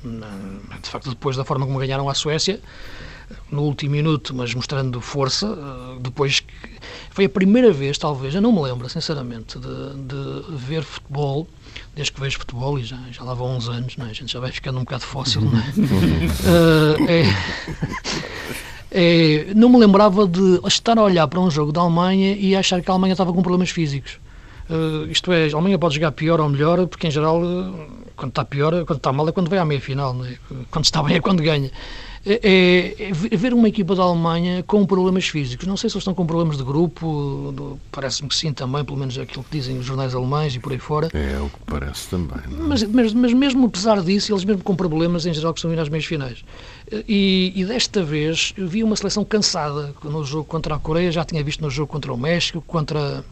De 0.83 0.88
facto, 0.88 1.11
depois 1.11 1.37
da 1.37 1.44
forma 1.44 1.66
como 1.66 1.79
ganharam 1.79 2.09
a 2.09 2.14
Suécia, 2.14 2.61
no 3.51 3.62
último 3.62 3.92
minuto, 3.92 4.35
mas 4.35 4.55
mostrando 4.55 5.01
força, 5.01 5.47
eh, 5.47 5.99
depois 6.01 6.42
foi 7.14 7.27
a 7.27 7.29
primeira 7.29 7.72
vez, 7.72 7.96
talvez, 7.96 8.35
eu 8.35 8.42
não 8.42 8.50
me 8.53 8.61
lembro, 8.61 8.88
sinceramente, 8.88 9.57
de, 9.57 9.68
de 9.68 10.57
ver 10.57 10.83
futebol 10.83 11.46
desde 11.94 12.12
que 12.12 12.20
vejo 12.20 12.40
futebol, 12.40 12.77
e 12.77 12.83
já, 12.83 12.98
já 13.12 13.22
lá 13.22 13.35
vão 13.35 13.57
uns 13.57 13.68
anos, 13.68 13.96
não 13.96 14.07
é? 14.07 14.11
a 14.11 14.12
gente 14.12 14.33
já 14.33 14.40
vai 14.40 14.50
ficando 14.50 14.79
um 14.79 14.81
bocado 14.81 15.05
fóssil, 15.05 15.42
não 15.42 15.57
é? 15.57 15.62
uh, 16.50 17.07
é, 18.90 19.46
é, 19.46 19.55
não 19.55 19.68
me 19.68 19.79
lembrava 19.79 20.27
de 20.27 20.61
estar 20.66 20.98
a 20.98 21.05
olhar 21.05 21.29
para 21.29 21.38
um 21.38 21.48
jogo 21.48 21.70
da 21.70 21.83
Alemanha 21.83 22.35
e 22.35 22.57
achar 22.57 22.83
que 22.83 22.90
a 22.90 22.94
Alemanha 22.94 23.12
estava 23.12 23.33
com 23.33 23.42
problemas 23.42 23.70
físicos. 23.70 24.18
Uh, 24.68 25.09
isto 25.09 25.33
é, 25.33 25.44
a 25.46 25.55
Alemanha 25.55 25.79
pode 25.79 25.94
jogar 25.94 26.11
pior 26.11 26.40
ou 26.40 26.48
melhor, 26.48 26.85
porque 26.88 27.07
em 27.07 27.12
geral, 27.12 27.40
quando 28.16 28.31
está 28.31 28.44
pior, 28.44 28.85
quando 28.85 28.96
está 28.96 29.12
mal 29.12 29.29
é 29.29 29.31
quando 29.31 29.48
vai 29.48 29.61
à 29.61 29.64
meia-final, 29.64 30.16
é? 30.24 30.37
quando 30.68 30.85
está 30.85 31.00
bem 31.00 31.14
é 31.18 31.20
quando 31.20 31.44
ganha 31.44 31.70
é, 32.26 32.40
é, 32.42 33.10
é, 33.10 33.37
ver 33.37 33.52
uma 33.52 33.68
equipa 33.68 33.94
da 33.94 34.02
Alemanha 34.02 34.62
com 34.62 34.84
problemas 34.87 35.28
físicos. 35.28 35.66
Não 35.66 35.76
sei 35.76 35.90
se 35.90 35.96
eles 35.96 36.02
estão 36.02 36.14
com 36.14 36.26
problemas 36.26 36.56
de 36.56 36.64
grupo, 36.64 37.78
parece-me 37.92 38.28
que 38.28 38.34
sim 38.34 38.52
também, 38.52 38.82
pelo 38.84 38.96
menos 38.96 39.18
aquilo 39.18 39.44
que 39.44 39.58
dizem 39.58 39.78
os 39.78 39.84
jornais 39.84 40.14
alemães 40.14 40.54
e 40.54 40.58
por 40.58 40.72
aí 40.72 40.78
fora. 40.78 41.10
É, 41.12 41.38
o 41.38 41.50
que 41.50 41.58
parece 41.66 42.08
também. 42.08 42.38
É? 42.38 42.48
Mas, 42.48 42.82
mas, 42.84 43.12
mas, 43.12 43.32
mesmo 43.32 43.66
apesar 43.66 44.00
disso, 44.02 44.32
eles 44.32 44.44
mesmo 44.44 44.62
com 44.62 44.74
problemas, 44.74 45.26
em 45.26 45.34
geral, 45.34 45.52
que 45.52 45.58
estão 45.58 45.72
ir 45.72 45.78
às 45.78 45.88
meias 45.88 46.06
finais. 46.06 46.42
E, 47.06 47.52
e, 47.54 47.64
desta 47.64 48.02
vez 48.02 48.52
eu 48.56 48.66
vi 48.66 48.82
uma 48.82 48.96
seleção 48.96 49.24
cansada 49.24 49.94
no 50.02 50.24
jogo 50.24 50.44
contra 50.44 50.74
a 50.74 50.78
Coreia, 50.78 51.12
já 51.12 51.24
tinha 51.24 51.42
visto 51.44 51.60
no 51.60 51.70
jogo 51.70 51.92
contra 51.92 52.12
o 52.12 52.16
México, 52.16 52.62
contra 52.66 53.24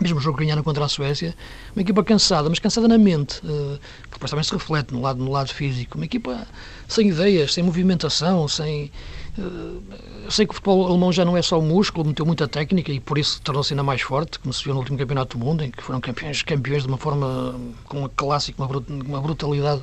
mesmo 0.00 0.18
o 0.18 0.20
jogo 0.20 0.38
ganhando 0.38 0.62
contra 0.62 0.84
a 0.84 0.88
Suécia, 0.88 1.34
uma 1.74 1.82
equipa 1.82 2.02
cansada, 2.02 2.48
mas 2.48 2.58
cansada 2.58 2.88
na 2.88 2.98
mente, 2.98 3.38
uh, 3.38 3.78
que 4.04 4.12
depois 4.12 4.30
também 4.30 4.44
se 4.44 4.52
reflete 4.52 4.92
no 4.92 5.00
lado, 5.00 5.22
no 5.22 5.30
lado 5.30 5.52
físico. 5.52 5.96
Uma 5.96 6.04
equipa 6.04 6.46
sem 6.88 7.08
ideias, 7.08 7.54
sem 7.54 7.62
movimentação, 7.64 8.46
sem. 8.48 8.90
Eu 9.36 10.30
sei 10.30 10.46
que 10.46 10.52
o 10.52 10.54
futebol 10.54 10.86
alemão 10.86 11.12
já 11.12 11.24
não 11.24 11.36
é 11.36 11.42
só 11.42 11.58
o 11.58 11.62
músculo, 11.62 12.06
meteu 12.06 12.24
muita 12.24 12.46
técnica 12.46 12.92
e 12.92 13.00
por 13.00 13.18
isso 13.18 13.40
tornou-se 13.42 13.72
ainda 13.72 13.82
mais 13.82 14.00
forte, 14.00 14.38
como 14.38 14.52
se 14.52 14.62
viu 14.62 14.72
no 14.74 14.78
último 14.78 14.96
Campeonato 14.96 15.36
do 15.36 15.44
Mundo, 15.44 15.64
em 15.64 15.72
que 15.72 15.82
foram 15.82 16.00
campeões, 16.00 16.42
campeões 16.42 16.82
de 16.84 16.88
uma 16.88 16.98
forma, 16.98 17.58
com 17.84 17.98
uma 17.98 18.08
clássica, 18.08 18.62
uma, 18.62 18.84
uma 18.88 19.20
brutalidade 19.20 19.82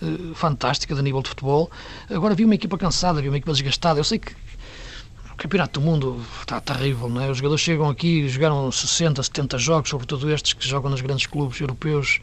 uh, 0.00 0.34
fantástica 0.34 0.94
de 0.94 1.02
nível 1.02 1.22
de 1.22 1.28
futebol. 1.30 1.70
Agora 2.08 2.36
vi 2.36 2.44
uma 2.44 2.54
equipa 2.54 2.78
cansada, 2.78 3.20
vi 3.20 3.28
uma 3.28 3.36
equipa 3.36 3.52
desgastada. 3.52 3.98
Eu 3.98 4.04
sei 4.04 4.20
que 4.20 4.32
o 5.34 5.36
Campeonato 5.36 5.80
do 5.80 5.84
Mundo 5.84 6.24
está 6.40 6.60
terrível, 6.60 7.08
não 7.08 7.20
é? 7.20 7.28
Os 7.28 7.38
jogadores 7.38 7.60
chegam 7.60 7.88
aqui 7.88 8.28
jogaram 8.28 8.70
60, 8.70 9.20
70 9.20 9.58
jogos, 9.58 9.90
sobretudo 9.90 10.30
estes 10.30 10.52
que 10.52 10.66
jogam 10.66 10.90
nos 10.90 11.00
grandes 11.00 11.26
clubes 11.26 11.60
europeus, 11.60 12.20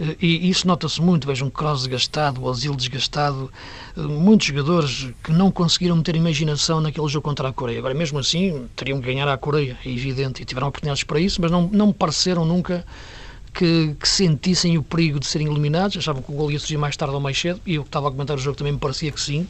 eh, 0.00 0.16
e 0.20 0.48
isso 0.48 0.66
nota-se 0.66 1.00
muito. 1.00 1.26
Vejo 1.26 1.44
um 1.44 1.50
Kroos 1.50 1.80
desgastado, 1.80 2.42
o 2.42 2.48
Asilo 2.48 2.74
desgastado, 2.74 3.52
eh, 3.94 4.00
muitos 4.00 4.46
jogadores 4.46 5.10
que 5.22 5.30
não 5.30 5.50
conseguiram 5.50 5.94
meter 5.96 6.16
imaginação 6.16 6.80
naquele 6.80 7.06
jogo 7.06 7.22
contra 7.22 7.50
a 7.50 7.52
Coreia. 7.52 7.78
Agora, 7.80 7.92
mesmo 7.92 8.18
assim, 8.18 8.66
teriam 8.74 8.98
que 8.98 9.06
ganhar 9.06 9.28
a 9.28 9.36
Coreia, 9.36 9.78
é 9.84 9.90
evidente, 9.90 10.40
e 10.40 10.46
tiveram 10.46 10.68
oportunidades 10.68 11.04
para 11.04 11.20
isso, 11.20 11.42
mas 11.42 11.50
não, 11.50 11.68
não 11.70 11.88
me 11.88 11.94
pareceram 11.94 12.46
nunca 12.46 12.82
que, 13.54 13.94
que, 13.98 14.08
sentissem 14.08 14.76
o 14.76 14.82
perigo 14.82 15.20
de 15.20 15.26
serem 15.26 15.46
eliminados, 15.46 15.96
achavam 15.96 16.20
que 16.20 16.30
o 16.30 16.34
gol 16.34 16.50
ia 16.50 16.58
surgir 16.58 16.76
mais 16.76 16.96
tarde 16.96 17.14
ou 17.14 17.20
mais 17.20 17.40
cedo, 17.40 17.60
e 17.64 17.76
eu 17.76 17.82
que 17.82 17.88
estava 17.88 18.08
a 18.08 18.10
comentar 18.10 18.36
o 18.36 18.38
jogo 18.38 18.56
também 18.56 18.72
me 18.72 18.78
parecia 18.78 19.12
que 19.12 19.20
sim, 19.20 19.46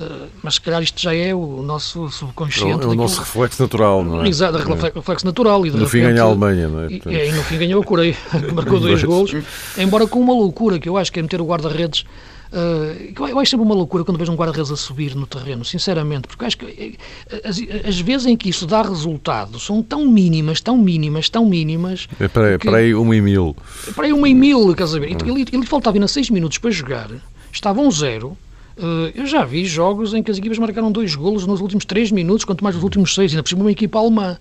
uh, 0.00 0.28
mas 0.42 0.54
se 0.54 0.60
calhar 0.60 0.82
isto 0.82 1.00
já 1.00 1.14
é 1.14 1.34
o 1.34 1.62
nosso 1.62 2.08
subconsciente. 2.08 2.84
É 2.84 2.86
o, 2.86 2.94
nosso 2.94 3.20
reflexo 3.20 3.60
natural, 3.60 4.04
não 4.04 4.24
é? 4.24 4.28
Exato, 4.28 4.58
é. 4.58 4.92
reflexo 4.94 5.26
natural. 5.26 5.66
E 5.66 5.70
no 5.70 5.78
repente, 5.78 5.90
fim 5.90 6.00
ganha 6.00 6.22
a 6.22 6.26
Alemanha, 6.26 6.68
não 6.68 6.80
é? 6.84 6.86
E, 6.88 7.28
e, 7.28 7.32
no 7.32 7.42
fim 7.42 7.58
ganhou 7.58 7.82
a 7.82 7.84
Coreia, 7.84 8.16
marcou 8.54 8.78
dois 8.78 9.02
gols, 9.02 9.32
embora 9.76 10.06
com 10.06 10.20
uma 10.20 10.32
loucura 10.32 10.78
que 10.78 10.88
eu 10.88 10.96
acho 10.96 11.12
que 11.12 11.18
é 11.18 11.22
meter 11.22 11.40
o 11.40 11.44
guarda-redes 11.44 12.04
Uh, 12.50 13.28
eu 13.28 13.38
acho 13.38 13.50
sempre 13.50 13.66
uma 13.66 13.74
loucura 13.74 14.04
quando 14.04 14.16
vejo 14.16 14.32
um 14.32 14.34
guarda-redes 14.34 14.70
a 14.70 14.76
subir 14.76 15.14
no 15.14 15.26
terreno, 15.26 15.64
sinceramente, 15.64 16.26
porque 16.26 16.46
acho 16.46 16.56
que 16.56 16.96
eh, 17.30 17.42
as, 17.44 17.60
as, 17.86 18.00
vezes 18.00 18.26
em 18.26 18.36
que 18.36 18.48
isso 18.48 18.66
dá 18.66 18.80
resultado 18.80 19.60
são 19.60 19.82
tão 19.82 20.06
mínimas, 20.06 20.60
tão 20.60 20.78
mínimas, 20.78 21.28
tão 21.28 21.44
mínimas. 21.44 22.08
É 22.18 22.26
para, 22.26 22.78
aí 22.78 22.94
uma 22.94 23.14
e 23.14 23.20
mil. 23.20 23.54
Para 23.94 24.06
aí 24.06 24.12
uma 24.14 24.28
e 24.28 24.34
mil, 24.34 24.74
quer 24.74 24.86
saber? 24.86 25.10
Ele, 25.10 25.44
ele 25.52 25.66
faltava 25.66 25.96
ainda 25.96 26.08
seis 26.08 26.30
minutos 26.30 26.56
para 26.56 26.70
jogar, 26.70 27.10
estavam 27.52 27.86
um 27.86 27.90
zero. 27.90 28.36
Uh, 28.78 29.10
eu 29.14 29.26
já 29.26 29.44
vi 29.44 29.66
jogos 29.66 30.14
em 30.14 30.22
que 30.22 30.30
as 30.30 30.38
equipas 30.38 30.56
marcaram 30.56 30.90
dois 30.90 31.14
golos 31.14 31.44
nos 31.46 31.60
últimos 31.60 31.84
três 31.84 32.10
minutos, 32.10 32.44
quanto 32.44 32.62
mais 32.62 32.76
nos 32.76 32.84
últimos 32.84 33.14
seis, 33.14 33.32
ainda 33.32 33.42
por 33.42 33.48
cima 33.48 33.62
uma 33.62 33.72
equipa 33.72 33.98
alemã. 33.98 34.38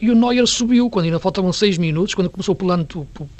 E 0.00 0.10
o 0.10 0.14
Neuer 0.14 0.46
subiu, 0.46 0.88
quando 0.88 1.06
ainda 1.06 1.18
faltavam 1.18 1.52
seis 1.52 1.76
minutos, 1.76 2.14
quando 2.14 2.30
começou 2.30 2.54
o 2.54 2.56
plano, 2.56 2.86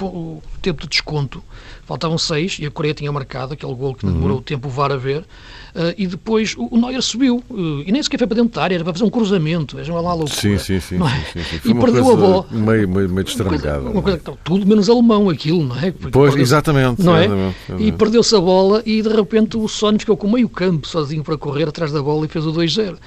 o, 0.00 0.42
tempo 0.60 0.82
de 0.82 0.88
desconto, 0.88 1.42
faltavam 1.84 2.18
seis, 2.18 2.58
e 2.58 2.66
a 2.66 2.70
Coreia 2.70 2.94
tinha 2.94 3.12
marcado 3.12 3.54
aquele 3.54 3.74
gol 3.74 3.94
que 3.94 4.04
demorou 4.04 4.38
uhum. 4.38 4.42
tempo 4.42 4.68
o 4.68 4.70
VAR 4.70 4.92
a 4.92 4.96
ver, 4.96 5.24
Uh, 5.72 5.94
e 5.96 6.06
depois 6.06 6.54
o, 6.58 6.76
Neuer 6.76 7.00
subiu, 7.00 7.42
uh, 7.48 7.82
e 7.86 7.90
nem 7.90 8.02
sequer 8.02 8.18
foi 8.18 8.26
para 8.26 8.36
dentro 8.36 8.52
da 8.52 8.62
área, 8.62 8.74
era 8.74 8.84
para 8.84 8.92
fazer 8.92 9.06
um 9.06 9.10
cruzamento, 9.10 9.74
vejam 9.74 9.94
lá 9.94 10.10
a 10.10 10.14
loucura. 10.14 10.38
Sim, 10.38 10.58
sim, 10.58 10.78
sim. 10.78 10.96
É? 10.96 11.32
sim, 11.32 11.42
sim, 11.42 11.60
sim. 11.60 11.70
E 11.70 11.74
perdeu 11.74 12.10
a 12.10 12.14
bola. 12.14 12.46
Meio, 12.50 12.86
meio, 12.86 13.08
meio 13.08 13.24
destrambelhada. 13.24 13.80
Uma, 13.88 14.02
coisa, 14.02 14.18
que 14.18 14.30
tudo 14.44 14.66
menos 14.66 14.90
alemão 14.90 15.30
aquilo, 15.30 15.64
não 15.64 15.78
é? 15.78 15.90
Porque 15.90 16.10
pois, 16.10 16.36
exatamente. 16.36 17.02
Não 17.02 17.16
é? 17.16 17.24
Exatamente, 17.24 17.56
exatamente. 17.56 17.88
E 17.88 17.92
perdeu-se 17.92 18.36
a 18.36 18.40
bola 18.40 18.82
e 18.84 19.00
de 19.00 19.08
repente 19.08 19.56
o 19.56 19.66
Sónia 19.66 19.98
ficou 19.98 20.14
com 20.14 20.30
meio 20.30 20.46
campo 20.46 20.86
sozinho 20.86 21.24
para 21.24 21.38
correr 21.38 21.66
atrás 21.66 21.90
da 21.90 22.02
bola 22.02 22.26
e 22.26 22.28
fez 22.28 22.44
o 22.44 22.52
2-0. 22.52 22.98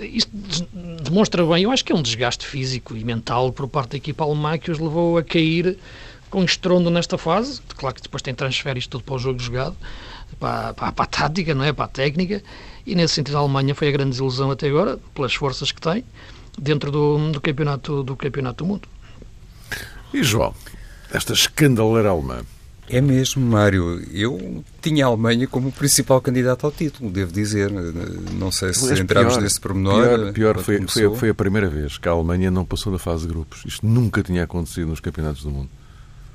Isto 0.00 0.32
demonstra 1.04 1.44
bem, 1.44 1.64
eu 1.64 1.70
acho 1.70 1.84
que 1.84 1.92
é 1.92 1.94
um 1.94 2.00
desgaste 2.00 2.46
físico 2.46 2.75
e 2.96 3.04
mental 3.04 3.52
por 3.52 3.68
parte 3.68 3.90
da 3.92 3.96
equipa 3.96 4.24
alemã 4.24 4.58
que 4.58 4.70
os 4.70 4.78
levou 4.78 5.18
a 5.18 5.22
cair 5.22 5.78
com 6.30 6.44
estrondo 6.44 6.90
nesta 6.90 7.16
fase. 7.16 7.60
Claro 7.76 7.94
que 7.94 8.02
depois 8.02 8.22
tem 8.22 8.34
transfer 8.34 8.76
isto 8.76 8.90
tudo 8.90 9.04
para 9.04 9.14
o 9.14 9.18
jogo 9.18 9.38
jogado 9.38 9.76
para, 10.38 10.74
para, 10.74 10.92
para, 10.92 11.04
a 11.04 11.06
tática, 11.06 11.54
não 11.54 11.64
é? 11.64 11.72
para 11.72 11.84
a 11.84 11.88
técnica, 11.88 12.42
e 12.84 12.94
nesse 12.94 13.14
sentido 13.14 13.36
a 13.36 13.40
Alemanha 13.40 13.74
foi 13.74 13.88
a 13.88 13.90
grande 13.90 14.10
desilusão 14.10 14.50
até 14.50 14.68
agora, 14.68 14.98
pelas 15.14 15.34
forças 15.34 15.72
que 15.72 15.80
tem, 15.80 16.04
dentro 16.58 16.90
do, 16.90 17.32
do, 17.32 17.40
campeonato, 17.40 18.02
do 18.02 18.16
campeonato 18.16 18.64
do 18.64 18.68
mundo. 18.68 18.88
E 20.12 20.22
João, 20.22 20.54
esta 21.10 21.32
escandaleira 21.32 22.10
alemã? 22.10 22.42
É 22.88 23.00
mesmo, 23.00 23.44
Mário. 23.44 24.02
Eu 24.12 24.64
tinha 24.80 25.04
a 25.04 25.08
Alemanha 25.08 25.46
como 25.46 25.72
principal 25.72 26.20
candidato 26.20 26.66
ao 26.66 26.72
título, 26.72 27.10
devo 27.10 27.32
dizer. 27.32 27.70
Não 28.32 28.52
sei 28.52 28.72
se 28.72 28.88
Mas 28.88 29.00
entramos 29.00 29.34
pior, 29.34 29.42
nesse 29.42 29.60
pormenor. 29.60 30.32
Pior, 30.32 30.32
pior 30.32 30.58
foi, 30.58 30.86
foi, 30.86 31.16
foi, 31.16 31.28
a 31.30 31.34
primeira 31.34 31.68
vez 31.68 31.98
que 31.98 32.08
a 32.08 32.12
Alemanha 32.12 32.50
não 32.50 32.64
passou 32.64 32.92
da 32.92 32.98
fase 32.98 33.26
de 33.26 33.32
grupos. 33.32 33.64
Isto 33.66 33.86
nunca 33.86 34.22
tinha 34.22 34.44
acontecido 34.44 34.88
nos 34.88 35.00
campeonatos 35.00 35.42
do 35.42 35.50
mundo. 35.50 35.68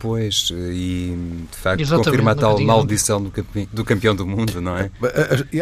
Pois, 0.01 0.49
e 0.51 1.15
de 1.51 1.57
facto 1.57 1.79
Exatamente, 1.79 2.09
confirma 2.09 2.31
a 2.31 2.35
tal 2.35 2.59
maldição 2.59 3.21
do, 3.21 3.29
campe... 3.29 3.69
do, 3.71 3.85
campeão 3.85 4.15
do 4.15 4.25
mundo, 4.25 4.59
não 4.59 4.75
é? 4.75 4.89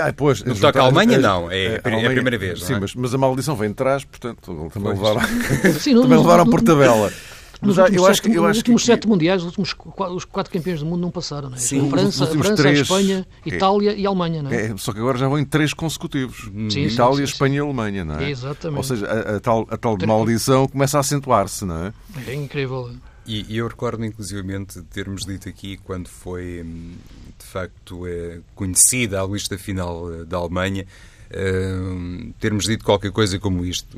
Ah, 0.01 0.13
pois, 0.15 0.41
no 0.45 0.55
que 0.55 0.61
toca 0.61 0.79
à 0.79 0.85
Alemanha, 0.85 1.17
não, 1.17 1.51
é, 1.51 1.81
a, 1.83 1.87
Alemanha, 1.89 2.07
é 2.07 2.07
a 2.07 2.11
primeira 2.11 2.37
vez. 2.37 2.63
Sim, 2.63 2.75
é? 2.75 2.79
mas, 2.79 2.95
mas, 2.95 3.13
a 3.13 3.17
maldição 3.17 3.57
vem 3.57 3.67
de 3.67 3.75
trás, 3.75 4.05
portanto, 4.05 4.71
também 4.73 4.95
pois. 4.95 4.97
levaram, 4.97 5.29
sim, 5.77 5.91
também 6.01 6.17
levaram 6.17 6.45
por 6.45 6.61
tabela. 6.61 7.11
Nos 7.61 7.77
mas 7.77 7.93
eu 7.93 8.05
acho 8.05 8.21
que, 8.21 8.31
eu 8.31 8.45
acho 8.45 8.59
últimos 8.59 8.81
que... 8.81 8.85
sete 8.85 9.07
mundiais, 9.07 9.41
os 9.41 9.47
últimos 9.47 9.75
os 10.15 10.23
quatro 10.23 10.51
campeões 10.51 10.79
do 10.79 10.85
mundo 10.85 11.01
não 11.01 11.11
passaram, 11.11 11.49
não 11.49 11.57
é? 11.57 11.59
Sim, 11.59 11.87
a 11.87 11.89
França, 11.89 12.23
a 12.23 12.27
França 12.27 12.55
três... 12.55 12.79
a 12.79 12.81
Espanha, 12.83 13.27
é. 13.45 13.49
Itália 13.49 13.91
é. 13.91 13.99
e 13.99 14.07
Alemanha, 14.07 14.41
não 14.43 14.51
é? 14.51 14.67
é? 14.67 14.77
Só 14.77 14.93
que 14.93 14.99
agora 14.99 15.17
já 15.17 15.27
vão 15.27 15.37
em 15.37 15.43
três 15.43 15.73
consecutivos. 15.73 16.49
Sim, 16.69 16.85
Itália, 16.85 17.17
sim, 17.17 17.17
sim, 17.17 17.23
Espanha 17.23 17.57
e 17.57 17.59
Alemanha, 17.59 18.05
não 18.05 18.17
é? 18.17 18.29
Exatamente. 18.29 18.77
Ou 18.77 18.83
seja, 18.83 19.05
a, 19.05 19.35
a 19.35 19.39
tal, 19.41 19.67
a 19.69 19.77
tal 19.77 19.97
maldição 20.07 20.67
começa 20.69 20.97
a 20.97 21.01
acentuar-se, 21.01 21.65
não 21.65 21.87
é? 21.87 21.93
É 22.27 22.33
incrível. 22.33 22.91
E, 23.27 23.45
e 23.47 23.57
eu 23.57 23.67
recordo, 23.67 24.03
inclusivamente, 24.05 24.81
termos 24.83 25.25
dito 25.25 25.49
aqui, 25.49 25.77
quando 25.83 26.07
foi, 26.07 26.63
hum, 26.65 26.93
de 27.37 27.45
facto, 27.45 28.07
é, 28.07 28.39
conhecida 28.55 29.21
a 29.21 29.27
lista 29.27 29.57
final 29.57 30.11
eh, 30.11 30.23
da 30.23 30.37
Alemanha, 30.37 30.87
Termos 32.39 32.65
dito 32.65 32.83
qualquer 32.83 33.11
coisa 33.11 33.37
como 33.37 33.63
isto. 33.63 33.97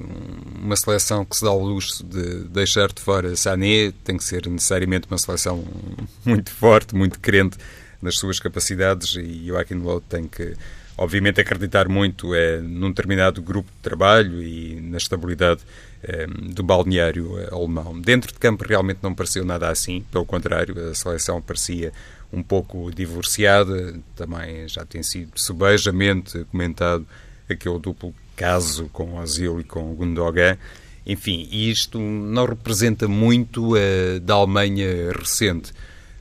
Uma 0.61 0.75
seleção 0.75 1.23
que 1.23 1.35
se 1.35 1.43
dá 1.43 1.49
ao 1.49 1.61
luxo 1.61 2.03
de 2.03 2.43
deixar 2.49 2.91
de 2.91 3.01
fora 3.01 3.35
Sané 3.35 3.93
tem 4.03 4.17
que 4.17 4.23
ser 4.23 4.47
necessariamente 4.47 5.07
uma 5.09 5.17
seleção 5.17 5.63
muito 6.25 6.51
forte, 6.51 6.95
muito 6.95 7.19
crente 7.19 7.57
nas 8.01 8.17
suas 8.17 8.39
capacidades 8.39 9.15
e 9.15 9.47
Joaquim 9.47 9.75
Lowe 9.75 10.01
tem 10.01 10.27
que, 10.27 10.55
obviamente, 10.97 11.39
acreditar 11.39 11.87
muito 11.87 12.33
é, 12.33 12.59
num 12.59 12.89
determinado 12.89 13.41
grupo 13.41 13.69
de 13.69 13.77
trabalho 13.81 14.41
e 14.41 14.81
na 14.81 14.97
estabilidade 14.97 15.61
é, 16.03 16.25
do 16.27 16.63
balneário 16.63 17.37
alemão. 17.53 17.99
Dentro 18.01 18.33
de 18.33 18.39
campo 18.39 18.65
realmente 18.67 18.99
não 19.03 19.13
pareceu 19.13 19.45
nada 19.45 19.69
assim, 19.69 20.03
pelo 20.11 20.25
contrário, 20.25 20.89
a 20.89 20.95
seleção 20.95 21.41
parecia 21.41 21.93
um 22.31 22.41
pouco 22.41 22.91
divorciada, 22.93 23.99
também 24.15 24.67
já 24.67 24.85
tem 24.85 25.03
sido 25.03 25.31
subejamente 25.35 26.45
comentado 26.45 27.05
aquele 27.49 27.79
duplo 27.79 28.13
caso 28.35 28.89
com 28.93 29.19
Ozil 29.19 29.59
e 29.59 29.63
com 29.63 29.93
Gundogan. 29.93 30.57
Enfim, 31.05 31.47
isto 31.51 31.99
não 31.99 32.45
representa 32.45 33.07
muito 33.07 33.75
uh, 33.75 34.19
da 34.21 34.35
Alemanha 34.35 35.11
recente. 35.11 35.71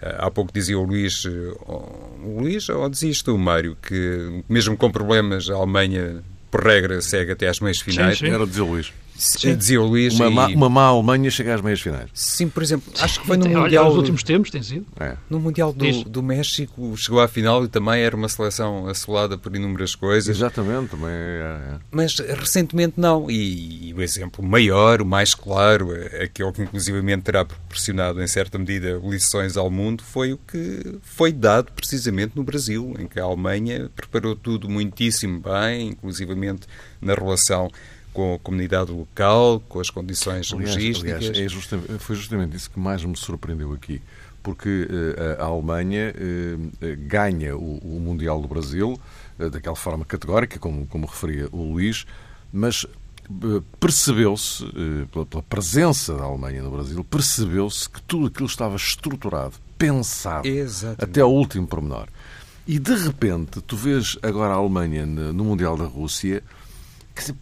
Uh, 0.02 0.16
há 0.18 0.30
pouco 0.30 0.52
dizia 0.52 0.78
o 0.78 0.82
Luís, 0.82 1.24
o 1.24 2.40
Luís, 2.40 2.68
ou 2.68 2.88
dizias 2.88 3.22
tu, 3.22 3.36
Mário, 3.38 3.76
que 3.80 4.42
mesmo 4.48 4.76
com 4.76 4.90
problemas 4.90 5.48
a 5.48 5.54
Alemanha, 5.54 6.22
por 6.50 6.64
regra, 6.64 7.00
segue 7.00 7.32
até 7.32 7.46
às 7.46 7.60
meias 7.60 7.78
finais. 7.78 8.18
Sim, 8.18 8.26
sim. 8.26 8.32
Era 8.32 8.46
dizer 8.46 8.62
o 8.62 8.66
Luís. 8.66 8.92
Sim. 9.20 9.54
Dizia 9.54 9.80
o 9.80 9.86
Luís. 9.86 10.14
Uma, 10.14 10.26
e... 10.28 10.34
má, 10.34 10.46
uma 10.46 10.68
má 10.70 10.84
Alemanha 10.84 11.30
chega 11.30 11.54
às 11.54 11.60
meias 11.60 11.80
finais. 11.80 12.08
Sim, 12.14 12.48
por 12.48 12.62
exemplo, 12.62 12.90
acho 12.98 13.20
que 13.20 13.26
foi 13.26 13.36
no 13.36 13.44
Olha, 13.44 13.58
Mundial. 13.58 13.84
Nos 13.84 13.96
últimos 13.96 14.22
tempos 14.22 14.50
tem 14.50 14.62
sido. 14.62 14.86
É. 14.98 15.14
No 15.28 15.38
Mundial 15.38 15.74
do, 15.74 16.04
do, 16.04 16.22
México 16.22 16.96
chegou 16.96 17.20
à 17.20 17.28
final 17.28 17.62
e 17.64 17.68
também 17.68 18.00
era 18.00 18.16
uma 18.16 18.30
seleção 18.30 18.86
assolada 18.86 19.36
por 19.36 19.54
inúmeras 19.54 19.94
coisas. 19.94 20.34
Exatamente, 20.34 20.92
também 20.92 21.10
é, 21.10 21.74
é. 21.74 21.78
Mas 21.90 22.18
recentemente 22.18 22.94
não. 22.96 23.30
E, 23.30 23.88
e, 23.88 23.94
o 23.94 24.00
exemplo 24.00 24.42
maior, 24.42 25.02
o 25.02 25.06
mais 25.06 25.34
claro, 25.34 25.90
aquele 26.22 26.52
que 26.52 26.62
inclusivamente 26.62 27.24
terá 27.24 27.44
proporcionado 27.44 28.22
em 28.22 28.26
certa 28.26 28.58
medida 28.58 28.98
lições 29.04 29.54
ao 29.54 29.70
mundo, 29.70 30.02
foi 30.02 30.32
o 30.32 30.38
que 30.38 30.98
foi 31.02 31.30
dado 31.30 31.70
precisamente 31.72 32.32
no 32.34 32.42
Brasil, 32.42 32.94
em 32.98 33.06
que 33.06 33.20
a 33.20 33.24
Alemanha 33.24 33.90
preparou 33.94 34.34
tudo 34.34 34.66
muitíssimo 34.66 35.40
bem, 35.40 35.88
inclusivamente 35.88 36.66
na 37.02 37.12
relação 37.12 37.70
com 38.12 38.34
a 38.34 38.38
comunidade 38.38 38.90
local, 38.90 39.60
com 39.68 39.80
as 39.80 39.90
condições 39.90 40.52
aliás, 40.52 40.74
logísticas. 40.74 41.16
Aliás, 41.16 41.38
é 41.38 41.48
justamente, 41.48 41.98
foi 41.98 42.16
justamente 42.16 42.56
isso 42.56 42.70
que 42.70 42.78
mais 42.78 43.04
me 43.04 43.16
surpreendeu 43.16 43.72
aqui, 43.72 44.00
porque 44.42 44.88
uh, 44.90 45.42
a 45.42 45.46
Alemanha 45.46 46.14
uh, 46.14 46.96
ganha 47.06 47.56
o, 47.56 47.78
o, 47.78 48.00
Mundial 48.00 48.40
do 48.40 48.48
Brasil 48.48 48.98
uh, 49.38 49.50
daquela 49.50 49.76
forma 49.76 50.04
categórica, 50.04 50.58
como, 50.58 50.86
como 50.86 51.06
referia 51.06 51.48
o 51.52 51.72
Luís, 51.72 52.06
mas 52.52 52.86
percebeu-se, 53.78 54.64
pela, 55.12 55.24
pela, 55.24 55.42
presença 55.44 56.16
da 56.16 56.24
Alemanha 56.24 56.64
no 56.64 56.70
Brasil, 56.72 57.04
percebeu-se 57.04 57.88
que 57.88 58.02
tudo 58.02 58.26
aquilo 58.26 58.46
estava 58.46 58.74
estruturado, 58.74 59.54
pensado, 59.78 60.48
Exatamente. 60.48 61.04
até 61.04 61.20
ao 61.20 61.32
último 61.32 61.64
pormenor. 61.64 62.08
E 62.66 62.76
de 62.80 62.92
repente, 62.94 63.60
tu 63.60 63.76
vês 63.76 64.18
agora 64.20 64.54
a 64.54 64.56
Alemanha 64.56 65.06
no 65.06 65.44
Mundial 65.44 65.76
da 65.76 65.84
Rússia 65.84 66.42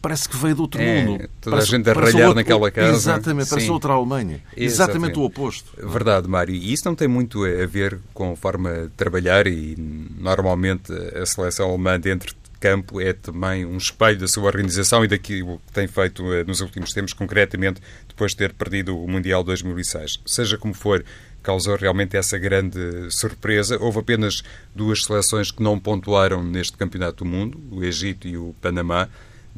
parece 0.02 0.28
que 0.28 0.37
veio 0.37 0.54
do 0.54 0.62
outro 0.62 0.81
é, 0.81 1.04
mundo. 1.04 1.28
Toda 1.40 1.57
parece, 1.57 1.74
a 1.74 1.78
gente 1.78 1.90
a 1.90 1.92
ralhar 1.92 2.35
naquela 2.35 2.70
casa. 2.70 2.92
Exatamente, 2.92 3.48
parece 3.48 3.70
outra 3.70 3.92
Alemanha. 3.92 4.40
Exatamente. 4.57 4.64
exatamente 4.64 5.18
o 5.18 5.22
oposto. 5.22 5.70
Verdade, 5.76 6.28
Mário. 6.28 6.54
E 6.54 6.72
isso 6.72 6.85
não 6.85 6.94
tem 6.94 7.09
muito 7.09 7.44
a 7.44 7.66
ver 7.66 7.98
com 8.12 8.33
a 8.33 8.37
forma 8.37 8.85
de 8.85 8.88
trabalhar 8.90 9.46
e 9.46 9.76
normalmente 10.18 10.92
a 10.92 11.24
seleção 11.26 11.68
alemã 11.68 11.98
dentro 11.98 12.35
de 12.35 12.48
campo 12.59 13.00
é 13.00 13.12
também 13.12 13.64
um 13.64 13.76
espelho 13.76 14.18
da 14.18 14.28
sua 14.28 14.44
organização 14.44 15.04
e 15.04 15.09
daquilo 15.09 15.61
que 15.66 15.72
tem 15.72 15.87
feito 15.87 16.33
eh, 16.33 16.44
nos 16.44 16.61
últimos 16.61 16.92
tempos, 16.92 17.12
concretamente 17.12 17.81
depois 18.09 18.33
de 18.33 18.38
ter 18.38 18.52
perdido 18.52 18.98
o 18.98 19.09
Mundial 19.09 19.44
2006. 19.44 20.20
Seja 20.26 20.59
como 20.59 20.74
for, 20.74 21.04
causou 21.42 21.76
realmente 21.76 22.16
essa 22.16 22.37
grande 22.37 23.11
surpresa. 23.11 23.78
Houve 23.81 24.00
apenas 24.00 24.42
duas 24.74 25.04
seleções 25.04 25.50
que 25.50 25.62
não 25.62 25.78
pontuaram 25.78 26.42
neste 26.42 26.76
Campeonato 26.76 27.24
do 27.24 27.31
Mundo, 27.31 27.61
o 27.70 27.85
Egito 27.85 28.26
e 28.26 28.37
o 28.37 28.54
Panamá 28.61 29.09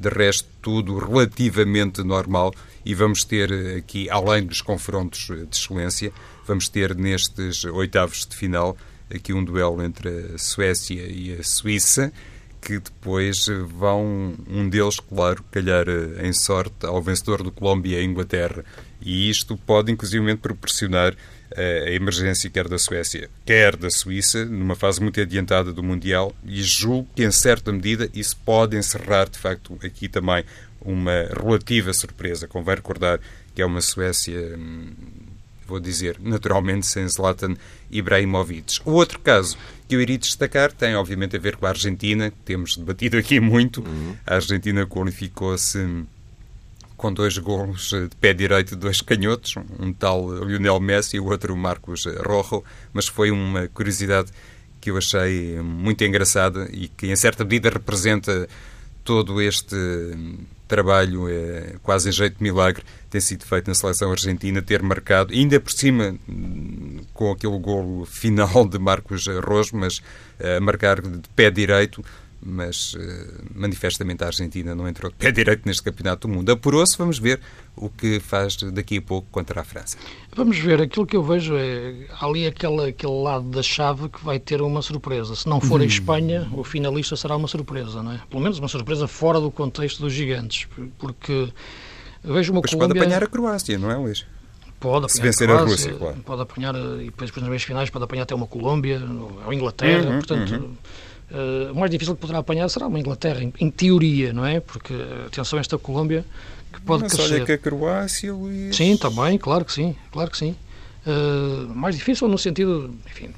de 0.01 0.09
resto, 0.09 0.49
tudo 0.63 0.99
relativamente 0.99 2.03
normal. 2.03 2.55
E 2.85 2.95
vamos 2.95 3.25
ter 3.25 3.53
aqui, 3.77 4.09
além 4.09 4.47
dos 4.47 4.63
confrontos 4.63 5.27
de 5.27 5.47
excelência, 5.53 6.13
vamos 6.47 6.69
ter 6.69 6.95
nestes 6.97 7.65
oitavos 7.65 8.27
de 8.27 8.35
final 8.35 8.77
aqui 9.15 9.33
um 9.33 9.45
duelo 9.45 9.83
entre 9.83 10.35
a 10.35 10.39
Suécia 10.39 11.03
e 11.03 11.37
a 11.39 11.43
Suíça, 11.43 12.13
que 12.63 12.79
depois 12.79 13.47
vão, 13.77 14.35
um 14.49 14.69
deles, 14.69 15.01
claro, 15.01 15.45
calhar 15.51 15.87
em 16.23 16.33
sorte 16.33 16.87
ao 16.87 17.03
vencedor 17.03 17.43
do 17.43 17.51
Colômbia 17.51 17.99
e 17.99 18.01
a 18.01 18.05
Inglaterra. 18.05 18.65
E 19.01 19.29
isto 19.29 19.57
pode, 19.57 19.91
inclusive, 19.91 20.37
proporcionar 20.37 21.15
a 21.57 21.91
emergência 21.91 22.49
quer 22.49 22.69
da 22.69 22.79
Suécia, 22.79 23.29
quer 23.45 23.77
da 23.77 23.91
Suíça, 23.91 24.45
numa 24.45 24.77
fase 24.77 25.01
muito 25.01 25.21
adiantada 25.21 25.73
do 25.73 25.83
Mundial, 25.83 26.35
e 26.45 26.63
julgo 26.63 27.09
que, 27.15 27.25
em 27.25 27.33
certa 27.33 27.73
medida, 27.73 28.09
isso 28.15 28.37
pode 28.45 28.77
encerrar, 28.77 29.29
de 29.29 29.39
facto, 29.39 29.79
aqui 29.83 30.09
também 30.09 30.45
uma 30.81 31.29
relativa 31.37 31.93
surpresa. 31.93 32.49
Convém 32.49 32.77
recordar 32.77 33.21
que 33.55 33.61
é 33.61 33.67
uma 33.67 33.81
Suécia, 33.81 34.57
hum, 34.57 34.93
vou 35.67 35.81
dizer, 35.81 36.17
naturalmente 36.21 36.87
sem 36.87 37.07
Zlatan 37.09 37.57
Ibrahimovic. 37.91 38.81
O 38.85 38.93
outro 38.93 39.19
caso 39.19 39.59
que 39.89 39.97
eu 39.97 40.01
iria 40.01 40.19
destacar 40.19 40.73
tem, 40.73 40.95
obviamente, 40.95 41.37
a 41.37 41.39
ver 41.39 41.57
com 41.57 41.67
a 41.67 41.71
Argentina, 41.71 42.31
que 42.31 42.37
temos 42.45 42.77
debatido 42.77 43.19
aqui 43.19 43.41
muito. 43.41 43.83
Uhum. 43.83 44.17
A 44.27 44.37
Argentina 44.37 44.87
qualificou-se 44.87 46.05
com 47.01 47.11
dois 47.11 47.39
golos 47.39 47.93
de 47.93 48.15
pé 48.21 48.35
direito 48.35 48.75
de 48.75 48.77
dois 48.77 49.01
canhotos, 49.01 49.55
um 49.79 49.91
tal 49.91 50.45
Lionel 50.45 50.79
Messi 50.79 51.17
e 51.17 51.21
o 51.21 51.31
outro 51.31 51.57
Marcos 51.57 52.05
Rojo, 52.05 52.63
mas 52.93 53.09
foi 53.09 53.31
uma 53.31 53.69
curiosidade 53.69 54.31
que 54.83 54.91
eu 54.91 54.99
achei 54.99 55.59
muito 55.63 56.05
engraçada 56.05 56.69
e 56.71 56.89
que 56.89 57.11
em 57.11 57.17
certa 57.17 57.43
medida 57.43 57.71
representa 57.71 58.47
todo 59.03 59.41
este 59.41 59.75
trabalho 60.69 61.27
é, 61.27 61.77
quase 61.83 62.11
em 62.11 62.13
jeito 62.13 62.37
de 62.37 62.43
milagre 62.43 62.85
tem 63.09 63.19
sido 63.19 63.47
feito 63.47 63.69
na 63.69 63.75
seleção 63.75 64.11
argentina, 64.11 64.61
ter 64.61 64.83
marcado, 64.83 65.33
ainda 65.33 65.59
por 65.59 65.73
cima 65.73 66.15
com 67.15 67.33
aquele 67.33 67.59
golo 67.59 68.05
final 68.05 68.69
de 68.69 68.79
Marcos 68.79 69.27
Rojo, 69.27 69.71
mas 69.73 70.03
a 70.39 70.61
marcar 70.61 71.01
de 71.01 71.27
pé 71.35 71.51
direito 71.51 72.05
mas 72.43 72.95
uh, 72.95 72.99
manifestamente 73.55 74.25
a 74.25 74.29
Argentina 74.29 74.75
não 74.75 74.89
entrou 74.89 75.11
de 75.11 75.17
pé 75.17 75.31
direito 75.31 75.63
neste 75.67 75.83
Campeonato 75.83 76.27
do 76.27 76.35
Mundo. 76.35 76.51
Apurou-se, 76.51 76.97
vamos 76.97 77.19
ver 77.19 77.41
o 77.77 77.89
que 77.89 78.19
faz 78.19 78.57
daqui 78.57 78.99
a 78.99 79.03
pouco 79.03 79.29
contra 79.31 79.61
a 79.61 79.65
França. 79.65 79.99
Vamos 80.35 80.59
ver, 80.59 80.81
aquilo 80.81 81.07
que 81.07 81.17
eu 81.17 81.23
vejo 81.23 81.55
é 81.57 82.07
ali 82.21 82.47
aquele, 82.47 82.89
aquele 82.89 83.23
lado 83.23 83.49
da 83.51 83.63
chave 83.63 84.09
que 84.09 84.25
vai 84.25 84.39
ter 84.39 84.63
uma 84.63 84.81
surpresa. 84.81 85.37
Se 85.37 85.47
não 85.49 85.61
for 85.61 85.81
a 85.81 85.85
Espanha, 85.85 86.49
o 86.53 86.65
finalista 86.65 87.15
será 87.15 87.37
uma 87.37 87.49
surpresa, 87.49 88.03
não 88.03 88.13
é? 88.13 88.21
Pelo 88.31 88.43
menos 88.43 88.59
uma 88.59 88.69
surpresa 88.69 89.07
fora 89.07 89.41
do 89.41 89.51
contexto 89.51 90.01
dos 90.01 90.13
gigantes, 90.13 90.67
porque 90.99 91.53
vejo 92.25 92.53
uma 92.53 92.63
Pois 92.63 92.73
Colômbia... 92.73 92.95
pode 92.95 92.99
apanhar 93.01 93.23
a 93.23 93.27
Croácia, 93.27 93.79
não 93.79 93.91
é, 93.91 93.97
Luís? 93.97 94.27
Pode 94.79 95.05
apanhar 95.05 95.09
Se 95.11 95.21
vencer 95.21 95.51
a, 95.51 95.57
Croácia, 95.57 95.67
a 95.67 95.71
Rússia, 95.71 95.93
claro. 95.95 96.17
Pode 96.25 96.43
apanhar, 96.43 96.75
e 96.75 97.05
depois, 97.05 97.29
depois 97.29 97.37
nas 97.37 97.49
meias 97.49 97.63
finais, 97.63 97.91
pode 97.91 98.05
apanhar 98.05 98.23
até 98.23 98.35
uma 98.35 98.47
Colômbia, 98.47 98.99
ou 99.45 99.53
Inglaterra, 99.53 100.09
uhum, 100.09 100.19
portanto... 100.19 100.55
Uhum 100.55 100.75
Uh, 101.31 101.73
o 101.73 101.77
mais 101.77 101.91
difícil 101.91 102.15
que 102.15 102.21
poderá 102.21 102.41
apanhar 102.41 102.69
será 102.69 102.89
uma 102.89 102.99
Inglaterra, 102.99 103.43
em, 103.43 103.53
em, 103.61 103.71
teoria, 103.71 104.33
não 104.33 104.45
é? 104.45 104.59
Porque, 104.59 104.95
atenção, 105.27 105.59
esta 105.59 105.79
Colômbia 105.79 106.25
que 106.73 106.81
pode 106.81 107.05
Mas 107.05 107.13
crescer. 107.13 107.35
olha 107.35 107.45
que 107.45 107.53
a 107.53 107.59
Croácia, 107.59 108.33
Luís... 108.33 108.75
Sim, 108.75 108.97
também, 108.97 109.39
claro 109.39 109.65
que 109.65 109.73
sim, 109.73 109.95
claro 110.11 110.31
que 110.31 110.37
sim. 110.37 110.57
Uh, 111.07 111.69
mais 111.75 111.95
difícil 111.97 112.27
no 112.27 112.37
sentido, 112.37 112.93
enfim, 113.07 113.31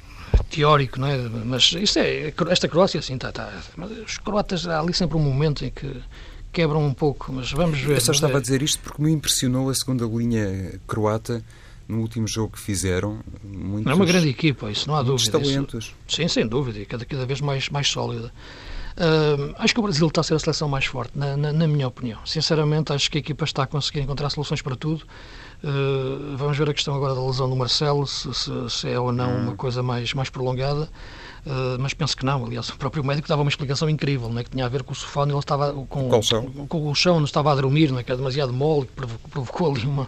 teórico, 0.49 0.99
não 0.99 1.07
é? 1.07 1.17
Mas 1.17 1.71
isso 1.73 1.99
é, 1.99 2.33
esta 2.49 2.67
Croácia, 2.67 2.99
assim, 2.99 3.13
está, 3.13 3.31
tá. 3.31 3.51
Mas 3.75 3.91
os 3.91 4.17
croatas, 4.17 4.67
há 4.67 4.79
ali 4.79 4.93
sempre 4.93 5.17
um 5.17 5.21
momento 5.21 5.63
em 5.63 5.69
que 5.69 6.01
quebram 6.51 6.83
um 6.83 6.93
pouco, 6.93 7.31
mas 7.31 7.51
vamos 7.51 7.79
ver. 7.79 7.95
Eu 7.95 8.01
só 8.01 8.11
estava 8.11 8.33
é. 8.33 8.37
a 8.37 8.39
dizer 8.39 8.61
isto 8.61 8.79
porque 8.81 9.01
me 9.01 9.11
impressionou 9.11 9.69
a 9.69 9.73
segunda 9.73 10.05
linha 10.05 10.79
croata 10.87 11.43
no 11.87 11.99
último 11.99 12.27
jogo 12.27 12.53
que 12.53 12.59
fizeram. 12.59 13.19
Muitos, 13.43 13.91
é 13.91 13.95
uma 13.95 14.05
grande 14.05 14.29
equipa, 14.29 14.71
isso 14.71 14.87
não 14.87 14.95
há 14.95 15.03
dúvida. 15.03 15.31
talentos. 15.31 15.85
Isso, 15.85 16.15
sim, 16.15 16.27
sem 16.27 16.47
dúvida, 16.47 16.79
e 16.79 16.85
cada, 16.85 17.05
cada 17.05 17.25
vez 17.25 17.41
mais, 17.41 17.69
mais 17.69 17.87
sólida. 17.87 18.31
Uh, 18.93 19.55
acho 19.57 19.73
que 19.73 19.79
o 19.79 19.83
Brasil 19.83 20.07
está 20.07 20.21
a 20.21 20.23
ser 20.23 20.35
a 20.35 20.39
seleção 20.39 20.69
mais 20.69 20.85
forte, 20.85 21.17
na, 21.17 21.35
na, 21.35 21.51
na, 21.51 21.67
minha 21.67 21.87
opinião. 21.87 22.19
Sinceramente, 22.25 22.93
acho 22.93 23.09
que 23.09 23.17
a 23.17 23.21
equipa 23.21 23.43
está 23.43 23.63
a 23.63 23.67
conseguir 23.67 24.01
encontrar 24.01 24.29
soluções 24.29 24.61
para 24.61 24.75
tudo. 24.75 25.03
Uh, 25.63 26.37
vamos 26.37 26.57
ver 26.57 26.69
a 26.69 26.73
questão 26.73 26.93
agora 26.93 27.15
da 27.15 27.25
lesão 27.25 27.49
do 27.49 27.55
Marcelo, 27.55 28.05
se, 28.05 28.31
se, 28.33 28.51
se 28.69 28.89
é 28.89 28.99
ou 28.99 29.11
não 29.11 29.31
hum. 29.31 29.41
uma 29.43 29.55
coisa 29.55 29.81
mais, 29.81 30.13
mais 30.13 30.29
prolongada. 30.29 30.89
Uh, 31.45 31.77
mas 31.77 31.93
penso 31.93 32.15
que 32.15 32.25
não. 32.25 32.45
Aliás, 32.45 32.69
o 32.69 32.77
próprio 32.77 33.03
médico 33.03 33.27
dava 33.27 33.41
uma 33.41 33.49
explicação 33.49 33.89
incrível, 33.89 34.29
né, 34.29 34.43
que 34.43 34.51
tinha 34.51 34.65
a 34.65 34.69
ver 34.69 34.83
com 34.83 34.93
o 34.93 34.95
sofá, 34.95 35.23
ele 35.23 35.37
estava 35.37 35.73
com, 35.73 36.09
com, 36.09 36.67
com 36.67 36.89
o 36.89 36.95
chão, 36.95 37.17
não 37.17 37.25
estava 37.25 37.51
a 37.51 37.55
dormir, 37.55 37.91
né, 37.91 38.01
que 38.01 38.11
era 38.11 38.17
demasiado 38.17 38.53
mole, 38.53 38.87
que 38.87 38.93
provocou, 38.93 39.29
provocou 39.29 39.71
ali 39.75 39.85
uma, 39.85 40.07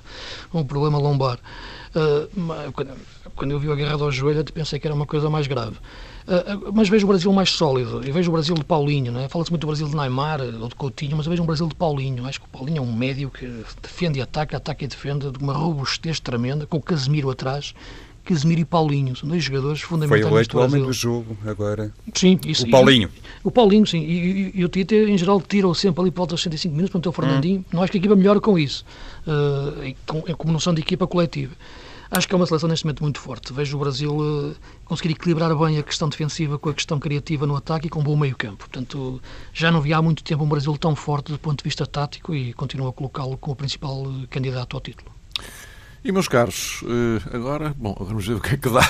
um 0.53 0.63
problema 0.63 0.97
lombar. 0.97 1.38
Uh, 1.95 2.71
quando, 2.71 2.93
quando 3.36 3.51
eu 3.51 3.59
vi 3.59 3.71
a 3.71 3.75
guerra 3.75 3.97
do 3.97 4.11
joelho, 4.11 4.43
pensei 4.45 4.79
que 4.79 4.88
era 4.88 4.95
uma 4.95 5.05
coisa 5.05 5.29
mais 5.29 5.47
grave. 5.47 5.75
Uh, 6.27 6.73
mas 6.73 6.89
vejo 6.89 7.05
o 7.05 7.09
Brasil 7.09 7.31
mais 7.31 7.51
sólido. 7.51 8.01
Eu 8.03 8.13
vejo 8.13 8.29
o 8.29 8.33
Brasil 8.33 8.55
de 8.55 8.63
Paulinho. 8.63 9.11
Né? 9.11 9.29
Fala-se 9.29 9.51
muito 9.51 9.61
do 9.61 9.67
Brasil 9.67 9.88
de 9.88 9.95
Neymar 9.95 10.41
ou 10.41 10.67
de 10.67 10.75
Coutinho, 10.75 11.15
mas 11.15 11.25
eu 11.25 11.29
vejo 11.29 11.43
um 11.43 11.45
Brasil 11.45 11.67
de 11.67 11.75
Paulinho. 11.75 12.25
Acho 12.25 12.41
que 12.41 12.47
o 12.47 12.49
Paulinho 12.49 12.79
é 12.79 12.81
um 12.81 12.91
médio 12.91 13.29
que 13.29 13.45
defende 13.81 14.19
e 14.19 14.21
ataca, 14.21 14.57
ataca 14.57 14.83
e 14.83 14.88
defende, 14.88 15.31
de 15.31 15.38
uma 15.38 15.53
robustez 15.53 16.19
tremenda, 16.19 16.65
com 16.65 16.77
o 16.77 16.81
Casemiro 16.81 17.29
atrás. 17.29 17.73
Casemiro 18.26 18.61
e 18.61 18.65
Paulinho, 18.65 19.15
são 19.15 19.30
dois 19.30 19.43
jogadores 19.43 19.82
fundamentais. 19.82 20.21
Foi 20.23 20.32
eleito 20.32 20.57
o 20.57 20.61
homem 20.61 20.84
do 20.84 20.91
jogo 20.91 21.38
agora. 21.45 21.93
Sim, 22.13 22.39
isso. 22.45 22.65
O 22.65 22.71
Paulinho. 22.71 23.09
E, 23.15 23.47
o 23.47 23.51
Paulinho, 23.51 23.86
sim. 23.86 23.99
E, 23.99 24.13
e, 24.13 24.51
e 24.55 24.65
o 24.65 24.67
Tite, 24.67 24.95
em 24.95 25.17
geral, 25.17 25.39
tira 25.41 25.71
sempre 25.76 26.01
ali 26.01 26.11
para 26.11 26.21
volta 26.21 26.34
dos 26.34 26.41
65 26.41 26.76
minutos, 26.76 26.99
para 26.99 27.09
o 27.09 27.13
Fernandinho. 27.13 27.59
Hum. 27.59 27.65
Não 27.71 27.84
acho 27.84 27.91
que 27.91 27.97
a 27.97 27.99
equipa 27.99 28.15
melhora 28.15 28.41
com 28.41 28.57
isso, 28.57 28.84
uh, 29.28 29.95
com, 30.05 30.21
como 30.36 30.51
noção 30.51 30.73
de 30.73 30.82
equipa 30.82 31.05
coletiva. 31.05 31.53
Acho 32.09 32.28
que 32.28 32.34
é 32.34 32.38
uma 32.38 32.45
seleção 32.45 32.69
neste 32.69 32.86
momento 32.86 33.01
muito 33.01 33.19
forte. 33.19 33.51
Vejo 33.51 33.78
o 33.78 33.80
Brasil 33.80 34.15
uh, 34.15 34.55
conseguir 34.86 35.11
equilibrar 35.11 35.55
bem 35.55 35.78
a 35.78 35.84
questão 35.84 36.07
defensiva 36.07 36.57
com 36.57 36.69
a 36.69 36.73
questão 36.73 36.99
criativa 36.99 37.45
no 37.45 37.55
ataque 37.55 37.88
e 37.88 37.89
com 37.89 37.99
um 37.99 38.03
bom 38.03 38.15
meio-campo. 38.15 38.57
Portanto, 38.57 39.21
já 39.53 39.71
não 39.71 39.82
vi 39.82 39.93
há 39.93 40.01
muito 40.01 40.23
tempo 40.23 40.43
um 40.43 40.47
Brasil 40.47 40.76
tão 40.78 40.95
forte 40.95 41.32
do 41.32 41.39
ponto 41.39 41.59
de 41.59 41.63
vista 41.63 41.86
tático 41.86 42.34
e 42.34 42.53
continuo 42.53 42.88
a 42.88 42.93
colocá-lo 42.93 43.38
como 43.38 43.53
o 43.53 43.55
principal 43.55 44.03
uh, 44.03 44.28
candidato 44.30 44.76
ao 44.76 44.82
título. 44.82 45.11
E 46.05 46.11
meus 46.11 46.27
caros, 46.27 46.83
agora, 47.33 47.73
bom, 47.75 47.95
vamos 47.99 48.27
ver 48.27 48.35
o 48.35 48.39
que 48.39 48.53
é 48.53 48.57
que 48.57 48.69
dá 48.69 48.87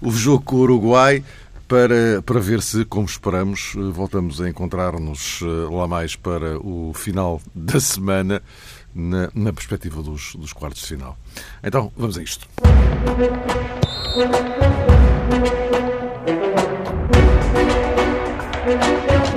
o 0.00 0.10
jogo 0.10 0.42
com 0.42 0.56
o 0.56 0.60
Uruguai 0.60 1.22
para, 1.68 2.22
para 2.24 2.40
ver 2.40 2.62
se, 2.62 2.82
como 2.86 3.04
esperamos, 3.04 3.74
voltamos 3.92 4.40
a 4.40 4.48
encontrar-nos 4.48 5.42
lá 5.70 5.86
mais 5.86 6.16
para 6.16 6.58
o 6.60 6.94
final 6.94 7.42
da 7.54 7.78
semana 7.78 8.42
na, 8.94 9.28
na 9.34 9.52
perspectiva 9.52 10.02
dos, 10.02 10.34
dos 10.34 10.54
quartos 10.54 10.80
de 10.80 10.88
final. 10.88 11.18
Então, 11.62 11.92
vamos 11.94 12.16
a 12.16 12.22
isto. 12.22 12.48
Música 18.66 19.35